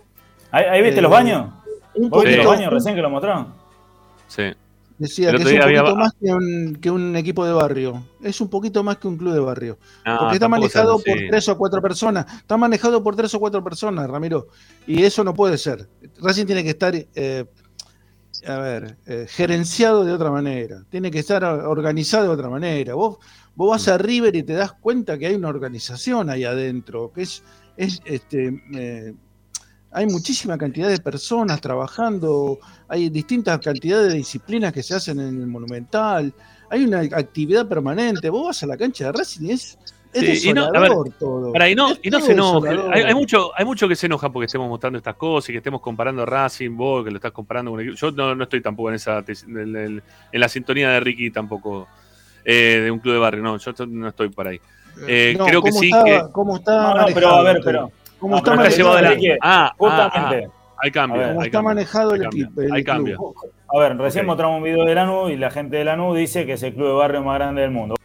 [0.51, 1.49] ¿Ahí, ahí viste eh, los baños?
[1.95, 3.53] Un ¿Vos viste poquito, los baños recién que lo mostraron?
[4.27, 4.43] Sí.
[4.97, 8.03] Decía que es un había- poquito más que un, que un equipo de barrio.
[8.21, 9.79] Es un poquito más que un club de barrio.
[10.05, 12.25] No, Porque está manejado por tres o cuatro personas.
[12.37, 14.49] Está manejado por tres o cuatro personas, Ramiro.
[14.85, 15.89] Y eso no puede ser.
[16.21, 17.45] Racing tiene que estar, eh,
[18.47, 20.83] a ver, eh, gerenciado de otra manera.
[20.89, 22.93] Tiene que estar organizado de otra manera.
[22.95, 23.17] Vos,
[23.55, 27.23] vos vas a River y te das cuenta que hay una organización ahí adentro, que
[27.23, 27.43] es,
[27.77, 29.13] es este, eh,
[29.91, 35.41] hay muchísima cantidad de personas trabajando, hay distintas cantidades de disciplinas que se hacen en
[35.41, 36.33] el Monumental,
[36.69, 38.29] hay una actividad permanente.
[38.29, 39.77] Vos vas a la cancha de Racing y es,
[40.13, 41.67] es y no, a ver, desolador todo.
[41.67, 42.35] Y no, y no se.
[42.93, 45.57] Hay, hay mucho, hay mucho que se enoja porque estemos mostrando estas cosas y que
[45.59, 47.97] estemos comparando a Racing, vos que lo estás comparando con un equipo.
[47.97, 51.87] Yo no, no estoy tampoco en esa en, el- en la sintonía de Ricky tampoco
[52.45, 53.41] eh, de un club de barrio.
[53.43, 54.59] No, yo no estoy por ahí.
[55.07, 56.21] Eh, No, creo que ¿cómo sí está- que.
[56.31, 57.91] ¿Cómo está No, no, pero manejado a ver, pero.
[58.19, 58.97] ¿Cómo está manejado?
[59.01, 60.49] Ricky, Ah, ah, justamente.
[60.83, 61.15] Hay cambio.
[61.15, 62.61] A ver, Como hay está manejado el equipo.
[62.61, 62.95] el Hay club.
[62.95, 63.33] cambio.
[63.73, 66.53] A ver, recién mostramos un video de Lanús y la gente de Lanús dice que
[66.53, 67.95] es el club de barrio más grande del mundo.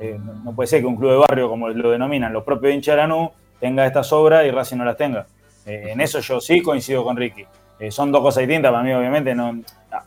[0.00, 2.74] Eh, no, no puede ser que un club de barrio, como lo denominan los propios
[2.74, 3.30] hinchas de Lanús,
[3.60, 5.26] tenga estas obras y Racing no las tenga.
[5.66, 7.44] Eh, en eso yo sí coincido con Ricky.
[7.78, 9.34] Eh, son dos cosas distintas para mí, obviamente.
[9.34, 9.60] No,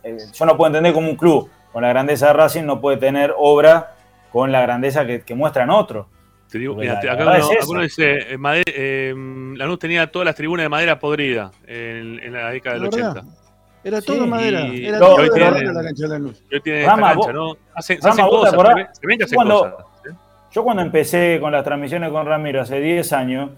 [0.04, 2.98] eh, yo no puedo entender cómo un club con la grandeza de Racing no puede
[2.98, 3.96] tener obra
[4.32, 6.08] con la grandeza que, que muestran otros.
[6.52, 7.70] Te digo, Porque mira, la- te- la acá uno, es acá esa.
[7.72, 9.14] uno dice, eh, eh,
[9.58, 13.24] Lanús tenía todas las tribunas de madera podrida en, en la década del Es verdad.
[13.84, 13.88] 80.
[13.88, 14.60] Era Sí, todo madera.
[14.68, 16.44] y- Era No, todo hoy madera la cancha de Lanús.
[16.50, 17.58] Y hoy tiene Rama, esta cancha, vos- ¿no?
[17.76, 19.60] Hacen, se Rama, hacen vos te cosas, acordás se ven, se ven que hacen cuando-
[19.60, 19.86] cosas.
[20.06, 20.16] ¿eh?
[20.52, 23.52] Yo cuando empecé con las transmisiones con Ramiro hace 10 años,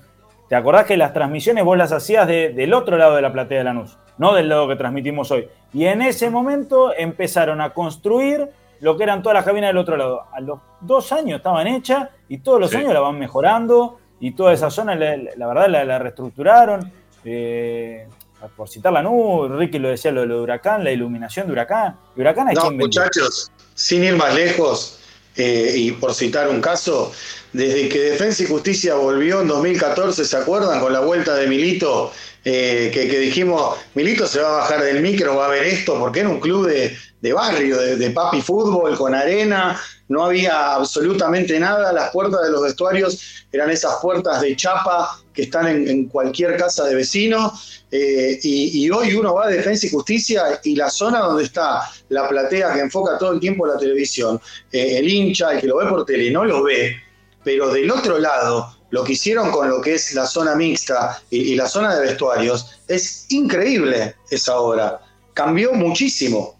[0.49, 3.59] ¿te acordás que las transmisiones vos las hacías de- del otro lado de la platea
[3.59, 3.97] de Lanús?
[4.17, 5.47] No del lado que transmitimos hoy.
[5.73, 8.49] Y en ese momento empezaron a construir
[8.81, 10.23] lo que eran todas las cabinas del otro lado.
[10.33, 12.77] A los dos años estaban hechas y todos los Sí.
[12.77, 16.91] años la van mejorando y toda esa zona, la, la verdad, la, la reestructuraron.
[17.23, 18.07] Eh,
[18.55, 21.97] por citar Lanús, Ricky lo decía, lo, lo de Huracán, la iluminación de Huracán.
[22.15, 24.99] ¿Y Huracán es No, muchachos, sin ir más lejos,
[25.35, 27.11] eh, y por citar un caso,
[27.53, 30.79] desde que Defensa y Justicia volvió en 2014, ¿se acuerdan?
[30.79, 32.11] Con la vuelta de Milito,
[32.43, 35.97] eh, que, que dijimos, Milito se va a bajar del micro, va a ver esto,
[35.99, 39.79] porque era un club de, de barrio, de, de papi fútbol, con arena,
[40.09, 45.43] no había absolutamente nada, las puertas de los vestuarios eran esas puertas de chapa que
[45.43, 47.53] están en, cualquier casa de vecino,
[47.91, 51.83] eh, y, y hoy uno va a Defensa y Justicia y la zona donde está
[52.09, 54.41] la platea que enfoca todo el tiempo la televisión,
[54.71, 56.95] eh, el hincha, el que lo ve por tele, no lo ve,
[57.43, 61.53] pero del otro lado, lo que hicieron con lo que es la zona mixta y,
[61.53, 64.99] y la zona de vestuarios, es increíble esa obra.
[65.35, 66.58] Cambió muchísimo.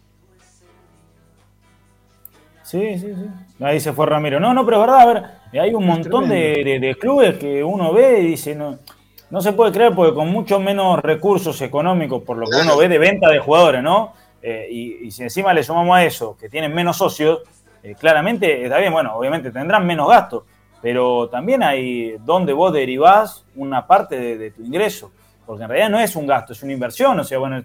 [2.70, 3.64] Sí, sí, sí.
[3.64, 4.40] Ahí se fue Ramiro.
[4.40, 5.24] No, no, pero es verdad, a ver,
[5.60, 8.78] hay un montón de, de- de clubes que uno ve y dice, no,
[9.30, 12.88] no se puede creer porque con mucho menos recursos económicos, por lo que uno ve
[12.88, 14.14] de venta de jugadores, ¿no?
[14.42, 17.40] Eh, y, y si encima le sumamos a eso, que tienen menos socios,
[17.84, 20.44] eh, claramente está bien, bueno, obviamente tendrán menos gastos,
[20.82, 25.12] pero también hay donde vos derivás una parte de, de tu ingreso,
[25.46, 27.62] porque en realidad no es un gasto, es una inversión, o sea, bueno,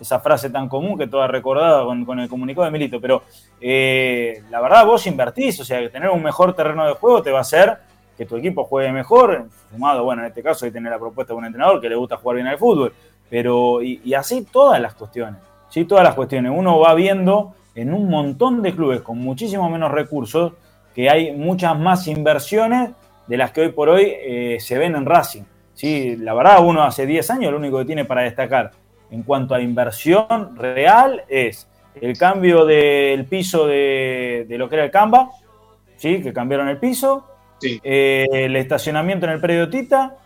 [0.00, 3.22] esa frase tan común que toda recordada con, con el comunicado de Milito, pero
[3.60, 7.30] eh, la verdad vos invertís, o sea, que tener un mejor terreno de juego te
[7.30, 7.78] va a hacer
[8.16, 11.38] que tu equipo juegue mejor, sumado, bueno, en este caso hay tener la propuesta de
[11.38, 12.92] un entrenador que le gusta jugar bien al fútbol,
[13.30, 17.94] pero y, y así todas las cuestiones, sí, todas las cuestiones, uno va viendo en
[17.94, 20.52] un montón de clubes con muchísimo menos recursos
[20.94, 22.90] que hay muchas más inversiones
[23.26, 25.42] de las que hoy por hoy eh, se ven en Racing.
[25.74, 28.72] Sí, la verdad, uno hace 10 años lo único que tiene para destacar
[29.12, 31.68] en cuanto a inversión real es
[32.00, 35.30] el cambio del piso de, de lo que era el Canva,
[35.96, 36.22] ¿sí?
[36.22, 37.26] que cambiaron el piso,
[37.62, 40.16] eh, el estacionamiento en el predio Tita,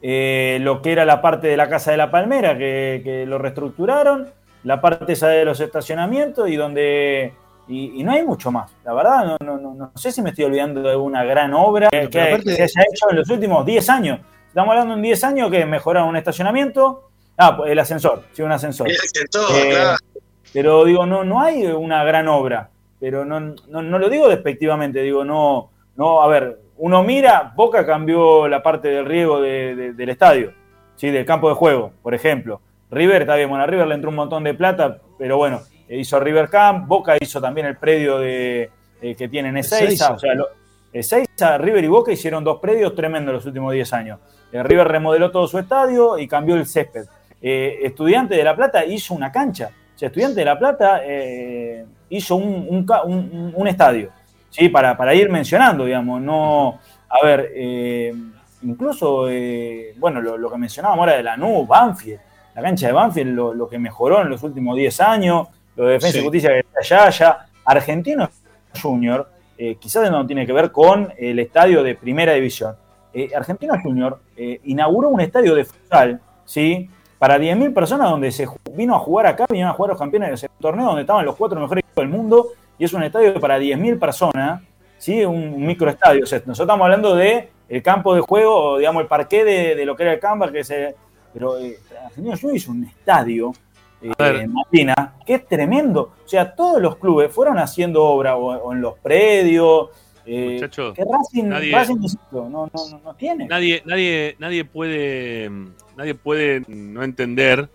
[0.00, 3.38] eh, lo que era la parte de la Casa de la Palmera, que, que lo
[3.38, 4.30] reestructuraron,
[4.62, 7.34] la parte esa de los estacionamientos y donde...
[7.66, 10.30] Y, y no hay mucho más, la verdad, no, no, no, no sé si me
[10.30, 14.20] estoy olvidando de alguna gran obra que se haya hecho en los últimos 10 años.
[14.48, 18.52] Estamos hablando en 10 años que mejoraron un estacionamiento, ah, pues el ascensor, sí, un
[18.52, 18.88] ascensor.
[18.88, 19.96] El ascensor, Eh, claro.
[20.52, 22.68] Pero digo, no, no hay una gran obra.
[23.00, 27.84] Pero no, no, no lo digo despectivamente, digo, no, no, a ver, uno mira, Boca
[27.86, 30.52] cambió la parte del riego de- de- del estadio,
[30.94, 31.10] ¿sí?
[31.10, 32.60] del campo de juego, por ejemplo.
[32.90, 36.20] River, está bien, bueno, a River le entró un montón de plata, pero bueno, hizo
[36.20, 40.12] River Camp, Boca hizo también el predio de, eh, que tienen Ezeiza, Ezeiza.
[40.12, 40.48] o sea, lo-
[40.92, 44.20] Ezeiza, River y Boca hicieron dos predios tremendos los últimos 10 años.
[44.52, 47.06] Eh, River remodeló todo su estadio y cambió el césped.
[47.42, 49.70] Eh, Estudiante de La Plata hizo una cancha.
[49.94, 54.10] O sea, Estudiante de La Plata eh, hizo un, un ca- un- un estadio,
[54.50, 54.68] ¿sí?
[54.68, 56.20] Para, para ir mencionando, digamos.
[56.22, 56.78] No,
[57.08, 58.14] a ver, eh,
[58.62, 59.22] incluso,
[59.98, 62.20] bueno, lo, lo que mencionábamos ahora de la NU, Banfield,
[62.54, 65.92] la cancha de Banfield, lo, lo que mejoró en los últimos 10 años, lo de
[65.94, 66.22] Defensa y.
[66.24, 67.46] Justicia que está allá, allá.
[67.64, 68.28] Argentino
[68.80, 69.28] Junior,
[69.78, 72.74] quizás no tiene que ver con el estadio de primera división.
[73.14, 76.88] Eh, Argentino Junior eh, inauguró un estadio de futsal, ¿sí?
[77.22, 80.34] Para 10.000 personas donde se vino a jugar acá, vinieron a jugar los campeones de
[80.34, 83.60] ese torneo donde estaban los cuatro mejores equipos del mundo y es un estadio para
[83.60, 84.60] 10.000 personas,
[84.98, 85.24] ¿sí?
[85.24, 86.24] Un, microestadio.
[86.24, 89.76] O sea, nosotros estamos hablando de el campo de juego, o, digamos, el parqué de,
[89.76, 90.96] de lo que era el Canva, que es el-
[91.32, 91.78] pero eh,
[92.16, 93.52] Junior hizo un estadio
[94.02, 96.10] eh, Martina, que es tremendo.
[96.24, 99.90] O sea, todos los clubes fueron haciendo obra o, o en los predios.
[100.26, 101.96] eh, Muchachos, que Racing, nadie- Racing,
[102.32, 103.46] no, no, no, no tiene.
[103.46, 105.48] Nadie, nadie, nadie puede,
[105.96, 107.68] nadie puede no entender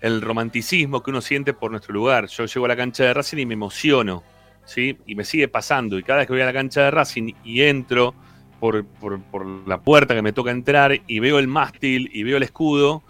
[0.00, 2.26] el romanticismo que uno siente por nuestro lugar.
[2.28, 4.22] Yo llego a la cancha de Racing y me emociono,
[4.64, 4.96] ¿sí?
[5.06, 5.98] Y me sigue pasando.
[5.98, 8.14] Y cada vez que voy a la cancha de Racing y entro
[8.58, 12.36] por, por- por la puerta que me toca entrar y veo el mástil y veo
[12.38, 13.02] el escudo,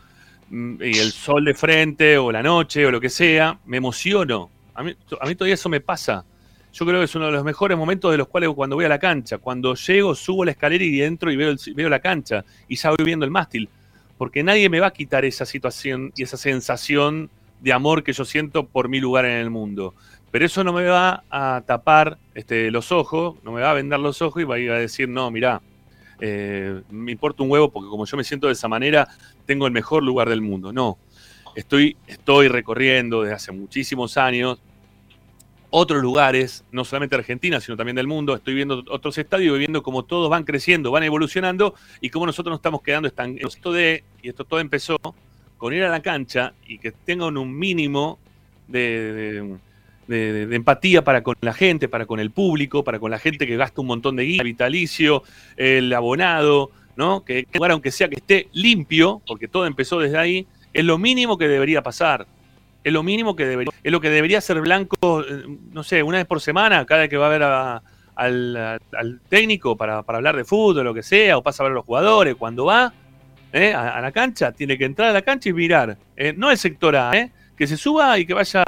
[0.48, 4.50] mm, y el sol de frente o la noche o lo que sea, me emociono.
[4.74, 6.24] A mí, a mí todavía eso me pasa.
[6.72, 8.88] Yo creo que es uno de los mejores momentos de los cuales cuando voy a
[8.88, 12.44] la cancha, cuando llego, subo la escalera y entro y veo, el- veo la cancha
[12.68, 13.68] y ya voy viendo el mástil.
[14.20, 17.30] Porque nadie me va a quitar esa situación y esa sensación
[17.60, 19.94] de amor que yo siento por mi lugar en el mundo.
[20.30, 23.98] Pero eso no me va a tapar este, los ojos, no me va a vendar
[23.98, 25.62] los ojos y va a ir a decir, no, mirá,
[26.20, 29.08] eh, me importa un huevo porque como yo me siento de esa manera,
[29.46, 30.70] tengo el mejor lugar del mundo.
[30.70, 30.98] No,
[31.54, 34.60] estoy, estoy recorriendo desde hace muchísimos años
[35.70, 38.34] otros lugares, no solamente Argentina, sino también del mundo.
[38.34, 42.52] Estoy viendo otros estadios y viendo cómo todos van creciendo, van evolucionando y cómo nosotros
[42.52, 43.08] nos estamos quedando.
[43.08, 44.98] Esto de, y esto todo empezó
[45.56, 48.18] con ir a la cancha y que tengan un mínimo
[48.66, 49.56] de,
[50.08, 53.80] empatía para con la gente, para con el público, para con la gente que gasta
[53.80, 55.22] un montón de guía, vitalicio,
[55.56, 57.24] el abonado, ¿no?
[57.24, 61.38] Que que aunque sea que esté limpio, porque todo empezó desde ahí, es lo mínimo
[61.38, 62.26] que debería pasar.
[62.82, 66.18] Es lo mínimo que debería, es lo que debería ser blanco, eh, no sé, una
[66.18, 67.82] vez por semana, cada vez que va a ver a-
[68.16, 71.72] al, al- técnico para, para hablar de fútbol, lo que sea, o pasa a ver
[71.72, 72.92] a los jugadores, cuando va
[73.52, 73.72] ¿eh?
[73.74, 76.56] a, a la cancha, tiene que entrar a la cancha y mirar, eh, no el
[76.58, 77.30] sector A, ¿eh?
[77.56, 78.62] que se suba y que vaya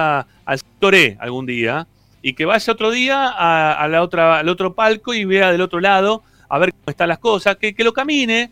[0.45, 1.87] al sector E algún día,
[2.21, 5.61] y que vaya otro día a, a la otra, al otro palco y vea del
[5.61, 8.51] otro lado a ver cómo están las cosas, que, que lo camine,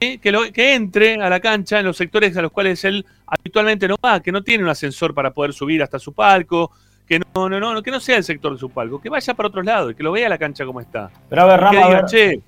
[0.00, 0.18] ¿eh?
[0.18, 3.86] que, lo- que entre a la cancha en los sectores a los cuales él habitualmente
[3.86, 6.72] no va, que no tiene un ascensor para poder subir hasta su palco,
[7.06, 9.48] que no, no, no, que no sea el sector de su palco, que vaya para
[9.48, 11.10] otros lados y que lo vea la cancha como está.
[11.28, 12.04] Pero a ver, Que Rama, a diga, ver.
[12.06, 12.40] che,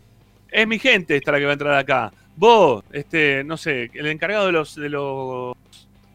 [0.50, 2.12] es mi gente esta la que va a entrar acá.
[2.36, 5.54] Vos, este, no sé, el encargado de los, de los,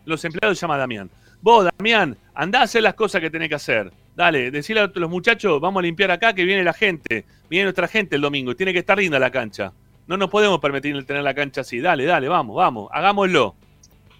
[0.06, 1.10] los empleados se llama Damián.
[1.42, 3.92] Vos, Damián, andá a hacer las cosas que tenés que hacer.
[4.16, 7.88] Dale, decirle a los muchachos, vamos a limpiar acá que viene la gente, viene nuestra
[7.88, 9.72] gente el domingo y tiene que estar linda la cancha.
[10.08, 11.80] No nos podemos permitir tener la cancha así.
[11.80, 13.56] Dale, dale, vamos, vamos, hagámoslo.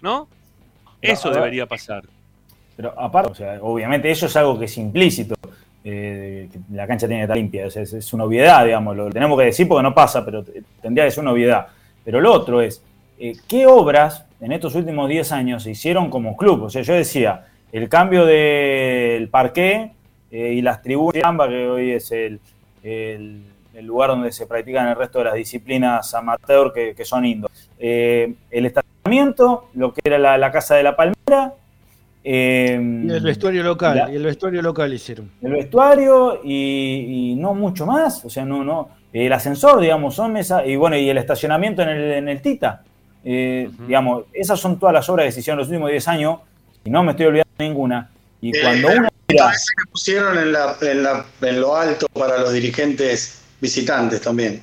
[0.02, 0.28] ¿No?
[1.00, 2.04] Eso debería pasar.
[2.76, 5.34] Pero aparte, o sea, obviamente eso es algo que es implícito.
[5.84, 7.66] eh, que la cancha tiene que estar limpia.
[7.66, 8.96] o sea, es, es una obviedad, digamos.
[8.96, 10.44] Lo tenemos que decir porque no pasa, pero
[10.82, 11.66] tendría que ser una obviedad.
[12.04, 12.82] Pero lo otro es,
[13.18, 16.64] eh, ¿qué obras en estos últimos 10 años se hicieron como club?
[16.64, 19.92] O sea, yo decía, el cambio del parqué
[20.30, 22.40] eh, y las tribunas de que hoy es el,
[22.82, 23.42] el-
[23.78, 27.50] el lugar donde se practican el resto de las disciplinas amateur que, que son indoor.
[27.78, 31.54] Eh, el estacionamiento, lo que era la, la Casa de la Palmera.
[32.24, 32.74] eh,
[33.04, 35.30] Y el vestuario local, la- y el vestuario local hicieron.
[35.40, 40.36] el vestuario y, y no mucho más, o sea, no, no, el ascensor, digamos, son
[40.36, 42.82] esa, y bueno, y el estacionamiento en el, en el Tita,
[43.24, 46.40] Eh, digamos, esas son todas las obras que se hicieron en los últimos 10 años,
[46.84, 48.10] y no me estoy olvidando de ninguna,
[48.40, 52.38] y Eh, cuando uno mira, que pusieron en, la, en, la- en lo alto para
[52.38, 54.60] los dirigentes visitantes también.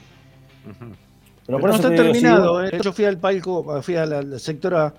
[1.46, 2.68] pero no por eso está te digo, terminado.
[2.70, 2.80] si- ¿eh?
[2.84, 4.94] Yo fui al palco, fui al, al sector A,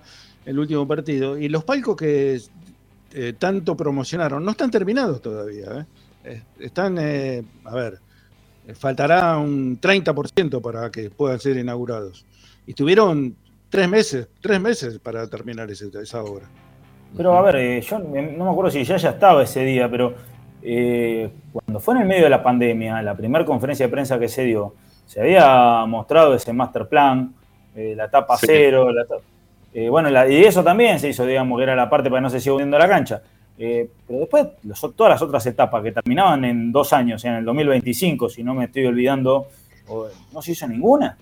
[0.45, 2.39] el último partido, y los palcos que
[3.13, 5.85] eh, tanto promocionaron no están terminados todavía.
[6.23, 6.41] ¿eh?
[6.59, 7.99] Están, eh, a ver,
[8.75, 12.25] faltará un 30% para que puedan ser inaugurados.
[12.65, 13.35] Y tuvieron
[13.69, 16.45] tres meses, tres meses para terminar ese- esa obra.
[17.15, 20.15] Pero a ver, eh, yo no me acuerdo si ya ya estaba ese día, pero
[20.61, 24.27] eh, cuando fue en el medio de la pandemia, la primera conferencia de prensa que
[24.27, 24.73] se dio,
[25.05, 27.33] se había mostrado ese master plan,
[27.75, 28.47] eh, la etapa Sí.
[28.47, 29.05] cero, la
[29.73, 32.23] eh, bueno, la- y eso también se hizo, digamos, que era la parte para que
[32.23, 33.21] no se siga hundiendo la cancha.
[33.59, 37.45] Eh, pero después, los- todas las otras etapas que terminaban en dos años, en el
[37.45, 39.47] 2025, si no me estoy olvidando,
[40.33, 41.15] no se hizo ninguna.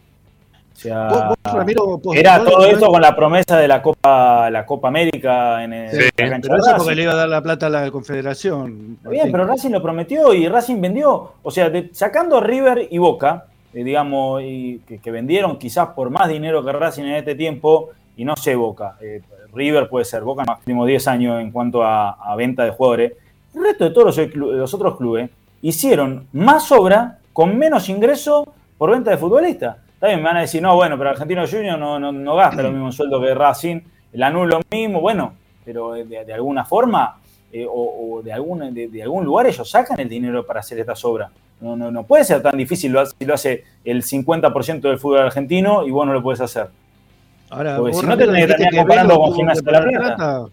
[0.75, 4.49] O sea, Vos- vos, Ramiro, vos- era todo esto con la promesa de la Copa,
[4.51, 6.77] la Copa América en el, Sí, la cancha pero de eso Racing.
[6.77, 8.97] porque le iba a dar la plata a la Confederación.
[9.09, 11.31] Bien, pero Racing lo prometió y Racing vendió.
[11.41, 15.87] O sea, de- sacando a River y Boca, eh, digamos, y que, que vendieron quizás
[15.89, 18.97] por más dinero que Racing en este tiempo, y no sé Boca.
[19.01, 19.21] eh,
[19.53, 22.71] River puede ser Boca en los últimos 10 años en cuanto a, a venta de
[22.71, 23.13] jugadores.
[23.53, 25.29] El resto de todos los, clu- los otros clubes
[25.61, 28.45] hicieron más obra con menos ingreso
[28.77, 29.77] por venta de futbolistas.
[30.05, 32.71] También me van a decir, no, bueno, pero Argentino Junior no, no, no gasta lo
[32.71, 33.81] mismo sueldo que Racing,
[34.13, 35.33] el ANU lo mismo, bueno,
[35.63, 37.17] pero de, de alguna forma
[37.51, 40.79] eh, o, o de, algún, de, de algún lugar ellos sacan el dinero para hacer
[40.79, 41.31] estas obras.
[41.61, 44.99] No, no, no puede ser tan difícil lo hace- si lo hace el 50% del
[44.99, 46.67] fútbol argentino y vos no lo puedes hacer.
[47.49, 49.97] Ahora, Porque si no Ramiro, tenés que comparando con tuvo Gimnasia que de la poner
[49.99, 50.15] Plata.
[50.17, 50.49] plata.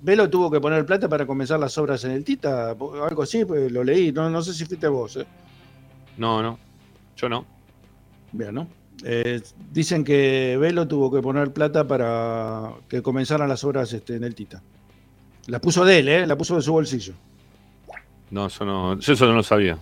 [0.00, 3.70] Velo tuvo que poner plata para comenzar las obras en el Tita, algo así, pues
[3.72, 5.16] lo leí, no, no sé si fuiste vos.
[5.16, 5.26] ¿eh?
[6.16, 6.56] No, no.
[7.16, 7.44] Yo no.
[8.30, 8.66] Bien, ¿no?
[9.04, 9.40] Eh,
[9.72, 14.34] dicen que Velo tuvo que poner plata para que comenzaran las obras este, en el
[14.34, 14.62] Tita.
[15.46, 16.26] La puso de él, ¿eh?
[16.26, 17.14] La puso de su bolsillo.
[18.30, 19.78] No, eso no, yo eso no lo sabía.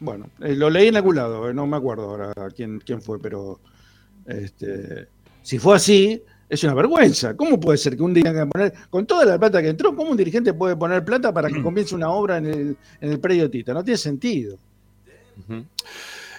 [0.00, 3.20] Bueno, eh, lo leí en algún lado, eh, no me acuerdo ahora quién, quién fue,
[3.20, 3.60] pero
[4.26, 5.06] este,
[5.42, 7.36] si fue así, es una vergüenza.
[7.36, 10.16] ¿Cómo puede ser que un dirigente poner, con toda la plata que entró, cómo un
[10.16, 13.72] dirigente puede poner plata para que comience una obra en el, en el predio Tita?
[13.72, 14.58] No tiene sentido.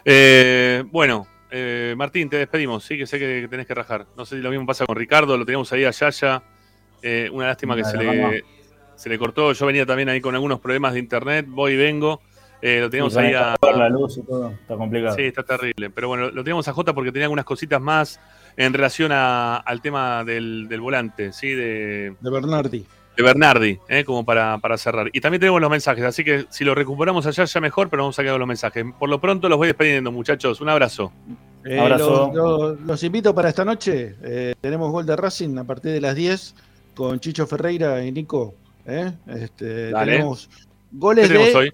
[0.04, 2.84] Eh, bueno, eh, Martín, te despedimos.
[2.84, 4.08] Sí, que sé que tenés que rajar.
[4.18, 6.42] No sé si lo mismo pasa con Ricardo, lo teníamos ahí a Yaya.
[7.02, 8.44] Eh, una lástima que se le,
[8.96, 9.54] se le cortó.
[9.54, 12.22] Yo venía también ahí con algunos problemas de internet, voy y vengo.
[12.62, 13.56] Eh, lo teníamos Sí, ahí a.
[13.76, 15.16] la luz y todo, está complicado.
[15.18, 15.90] Sí, está terrible.
[15.90, 18.20] Pero bueno, lo teníamos a Jota porque tenía algunas cositas más
[18.56, 21.50] en relación a- al tema del, del volante, ¿sí?
[21.50, 22.86] De, De Bernardi.
[23.16, 24.04] De Bernardi, ¿eh?
[24.04, 25.10] como para, para cerrar.
[25.14, 28.18] Y también tenemos los mensajes, así que si lo recuperamos allá ya mejor, pero vamos
[28.18, 28.86] a quedar con los mensajes.
[28.98, 30.62] Por lo pronto los voy despidiendo, muchachos.
[30.62, 31.12] Un abrazo.
[31.66, 32.32] Eh, Abrazo.
[32.34, 34.16] Los, los- los invito para esta noche.
[34.24, 36.56] Eh, tenemos gol de Racing a partir de las 10
[36.96, 38.56] con Chicho Ferreira y Nico.
[38.86, 39.12] ¿eh?
[39.28, 41.74] Este, tenemos ¿Qué goles tenemos de hoy?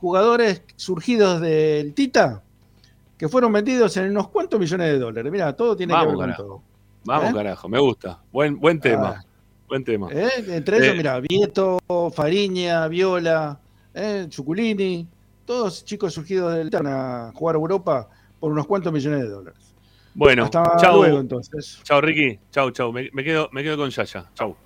[0.00, 2.42] jugadores surgidos del Tita
[3.18, 5.30] que fueron vendidos en unos cuantos millones de dólares.
[5.32, 6.42] Mira, todo tiene Vamos, que ver con carajo.
[6.44, 6.62] todo.
[7.04, 7.34] Vamos, ¿Eh?
[7.34, 8.18] carajo, me gusta.
[8.32, 9.16] Buen, buen tema.
[9.18, 9.24] Ah.
[9.68, 10.08] Buen tema.
[10.10, 10.30] ¿Eh?
[10.48, 10.96] Entre ellos, Eh.
[10.96, 11.78] mira, Vieto,
[12.14, 13.58] Fariña, Viola,
[13.94, 14.26] ¿eh?
[14.28, 15.06] Chuculini,
[15.44, 18.08] todos chicos surgidos del van a jugar a Europa
[18.40, 19.74] por unos cuantos millones de dólares.
[20.14, 20.96] Bueno, Hasta chau.
[21.02, 21.80] luego entonces.
[21.84, 22.38] Chao, Ricky.
[22.50, 22.92] Chau, chau.
[22.92, 24.24] Me, me quedo, me quedo con Yaya.
[24.34, 24.56] Chau.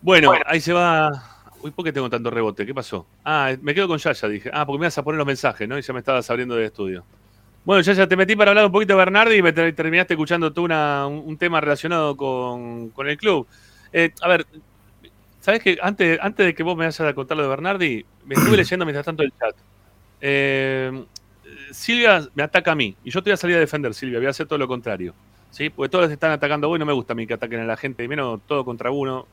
[0.00, 1.10] Bueno, ahí se va.
[1.62, 2.66] Uy, ¿por qué tengo tanto rebote?
[2.66, 3.06] ¿Qué pasó?
[3.24, 4.50] Ah, me quedo con Yaya, dije.
[4.52, 5.78] Ah, porque me vas a poner los mensajes, ¿no?
[5.78, 7.04] Y ya me estabas abriendo del estudio.
[7.64, 10.52] Bueno, Yaya, te metí para hablar un poquito de Bernardi y me ter- terminaste escuchando
[10.52, 13.46] tú una, un, un tema relacionado con, con el club.
[13.92, 14.46] Eh, a ver,
[15.40, 18.34] ¿sabes que antes, antes de que vos me vayas a contar lo de Bernardi, me
[18.34, 19.54] estuve leyendo mientras tanto el chat.
[20.20, 21.04] Eh,
[21.72, 24.26] Silvia me ataca a mí y yo te voy a salir a defender, Silvia, voy
[24.26, 25.14] a hacer todo lo contrario.
[25.52, 25.70] ¿sí?
[25.70, 27.64] Porque todos están atacando a vos y no me gusta a mí que ataquen a
[27.64, 29.26] la gente, y menos todo contra uno.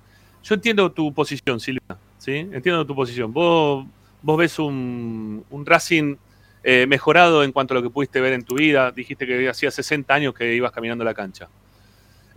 [0.43, 2.35] Yo entiendo tu posición, Silvia, ¿sí?
[2.35, 3.33] Entiendo tu posición.
[3.33, 3.85] Vos,
[4.21, 6.15] vos ves un, un Racing
[6.63, 8.91] eh, mejorado en cuanto a lo que pudiste ver en tu vida.
[8.91, 11.49] Dijiste que hacía 60 años que ibas caminando la cancha.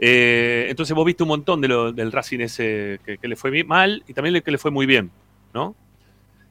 [0.04, 3.62] Eh, entonces vos viste un montón de lo- del Racing ese que, que le fue
[3.64, 5.12] mal y también que le fue muy bien,
[5.54, 5.76] ¿no?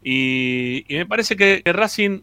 [0.04, 2.22] Y, y me parece que, que Racing,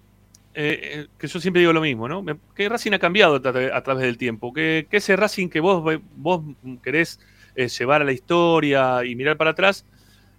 [0.54, 2.24] eh, eh, que yo siempre digo lo mismo, ¿no?
[2.54, 5.60] Que Racing ha cambiado a, tra- a través del tiempo, que, que ese Racing que
[5.60, 6.42] vos, vos
[6.82, 7.20] querés
[7.54, 9.86] eh, llevar a la historia y mirar para atrás,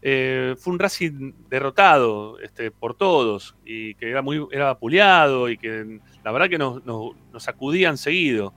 [0.02, 5.58] eh, fue un Racing derrotado este, por todos y que era muy era vapuleado y
[5.58, 8.54] que la verdad que nos, nos, nos sacudían seguido.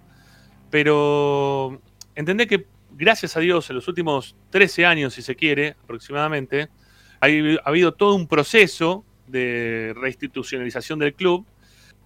[0.71, 1.81] Pero
[2.15, 6.69] entendé que gracias a Dios en los últimos 13 años, si se quiere, aproximadamente,
[7.21, 7.27] ha
[7.69, 11.47] habido todo un proceso de reinstitucionalización del club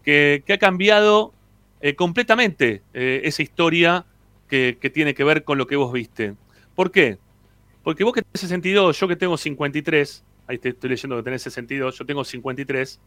[0.03, 1.35] que, ha cambiado
[1.81, 4.07] eh, completamente eh, esa historia
[4.49, 6.35] que, que tiene que ver con lo que vos viste.
[6.75, 7.19] ¿Por qué?
[7.83, 11.43] Porque vos que tenés 62, yo que tengo 53, ahí te estoy leyendo que tenés
[11.43, 13.01] 62, yo tengo 53,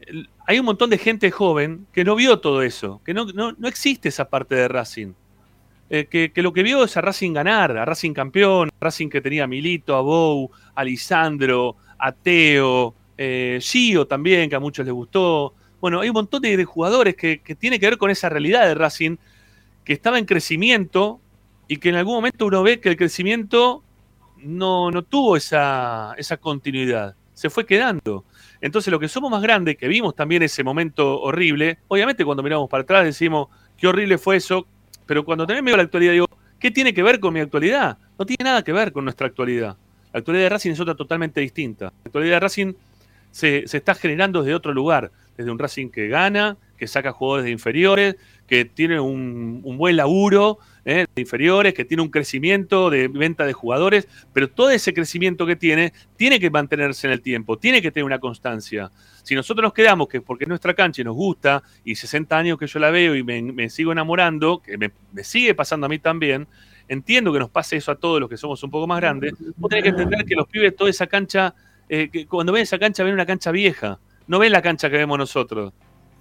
[0.00, 3.52] el- hay un montón de gente joven que no vio todo eso, que no, no,
[3.52, 5.12] no existe esa parte de Racing.
[5.88, 9.20] Eh, que, lo que vio es a Racing ganar, a Racing campeón, a Racing que
[9.20, 14.84] tenía a Milito, a Bou, a Lisandro, a Teo, eh, Gio también, que a muchos
[14.84, 15.54] les gustó.
[15.80, 18.74] Bueno, hay un montón de, jugadores que, que tiene que ver con esa realidad de
[18.74, 19.16] Racing,
[19.84, 21.20] que estaba en crecimiento
[21.68, 23.84] y que en algún momento uno ve que el crecimiento
[24.38, 28.24] no, no tuvo esa, esa continuidad, se fue quedando.
[28.60, 32.68] Entonces, lo que somos más grandes, que vimos también ese momento horrible, obviamente cuando miramos
[32.68, 34.66] para atrás decimos, qué horrible fue eso,
[35.06, 36.28] pero cuando también veo la actualidad digo,
[36.58, 37.98] ¿qué tiene que ver con mi actualidad?
[38.18, 39.76] No tiene nada que ver con nuestra actualidad.
[40.12, 41.86] La actualidad de Racing es otra totalmente distinta.
[41.86, 42.72] La actualidad de Racing
[43.30, 47.44] se, se está generando desde otro lugar, desde un Racing que gana, que saca jugadores
[47.44, 48.16] de inferiores,
[48.46, 51.04] que tiene un, un buen laburo ¿eh?
[51.14, 55.56] de inferiores, que tiene un crecimiento de venta de jugadores, pero todo ese crecimiento que
[55.56, 58.90] tiene tiene que mantenerse en el tiempo, tiene que tener una constancia.
[59.22, 62.58] Si nosotros nos quedamos, que porque es nuestra cancha y nos gusta, y 60 años
[62.58, 65.98] que yo la veo y me, sigo enamorando, que me, me sigue pasando a mí
[65.98, 66.46] también,
[66.88, 69.68] entiendo que nos pase eso a todos los que somos un poco más grandes, vos
[69.68, 71.52] tenés que entender que los pibes, toda esa cancha,
[71.88, 73.98] eh, que cuando ven esa cancha, ven una cancha vieja,
[74.28, 75.72] no ven la cancha que vemos nosotros.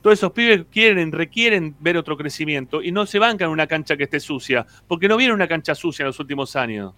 [0.06, 4.04] Todos esos pibes quieren, requieren ver otro crecimiento y no se bancan una cancha que
[4.04, 6.94] esté sucia, porque no viene una cancha sucia en los últimos años.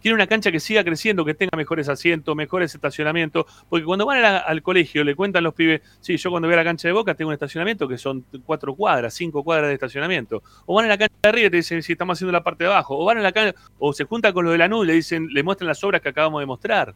[0.00, 4.24] Quieren una cancha que siga creciendo, que tenga mejores asientos, mejores estacionamientos, porque cuando van
[4.24, 7.16] al colegio le cuentan los pibes, sí, yo cuando voy a la cancha de Boca
[7.16, 10.44] tengo un estacionamiento que son cuatro cuadras, cinco cuadras de estacionamiento.
[10.64, 12.62] O van a la cancha de River y te dicen, si estamos haciendo la parte
[12.62, 12.96] de abajo.
[12.96, 14.92] O van a la cancha, o se juntan con los de la NU y le
[14.92, 16.94] dicen, le muestran las obras que acabamos de mostrar.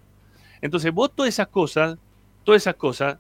[0.60, 1.98] Entonces, vos todas esas cosas,
[2.44, 3.18] todas esas cosas,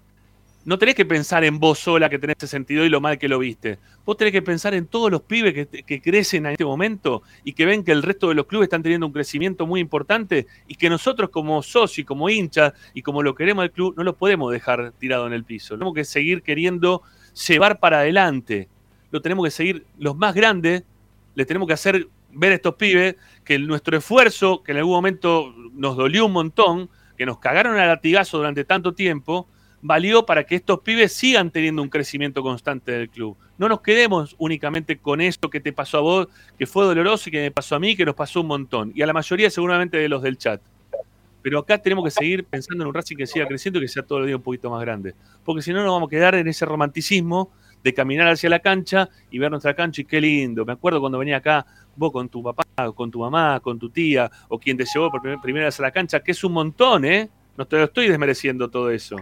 [0.66, 3.38] no tenés que pensar en vos sola que tenés 62 y lo mal que lo
[3.38, 3.78] viste.
[4.04, 7.64] Vos tenés que pensar en todos los pibes que, crecen en este momento y que
[7.64, 10.90] ven que el resto de los clubes están teniendo un crecimiento muy importante y que
[10.90, 14.92] nosotros como socios, como hinchas y como lo queremos al club, no lo podemos dejar
[14.98, 15.76] tirado en el piso.
[15.76, 17.02] Tenemos que seguir queriendo
[17.46, 18.68] llevar para adelante.
[19.12, 20.82] Lo tenemos que seguir, los más grandes,
[21.36, 23.14] le tenemos que hacer ver a estos pibes
[23.44, 27.86] que nuestro esfuerzo, que en algún momento nos dolió un montón, que nos cagaron a
[27.86, 29.46] latigazo durante tanto tiempo,
[29.86, 33.36] valió para que estos pibes sigan teniendo un crecimiento constante del club.
[33.56, 37.32] No nos quedemos únicamente con esto que te pasó a vos, que fue doloroso y
[37.32, 38.92] que me pasó a mí, que nos pasó un montón.
[38.94, 40.60] Y a la mayoría seguramente de los del chat.
[41.40, 44.02] Pero acá tenemos que seguir pensando en un Racing que siga creciendo y que sea
[44.02, 45.14] todo el día un poquito más grande.
[45.44, 47.52] Porque si no, nos vamos a quedar en ese romanticismo
[47.84, 50.64] de caminar hacia la cancha y ver nuestra cancha y qué lindo.
[50.64, 51.64] Me acuerdo cuando venía acá
[51.94, 55.22] vos con tu papá, con tu mamá, con tu tía o quien te llevó por
[55.40, 57.30] primera vez a la cancha, que es un montón, ¿eh?
[57.56, 59.16] No te lo estoy desmereciendo todo eso.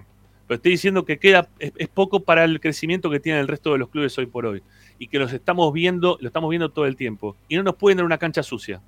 [0.54, 3.88] Estoy diciendo que queda, es, poco para el crecimiento que tiene el resto de los
[3.88, 4.62] clubes hoy por hoy.
[4.98, 7.36] Y que los estamos viendo, lo estamos viendo todo el tiempo.
[7.48, 8.80] Y no nos pueden dar una cancha sucia.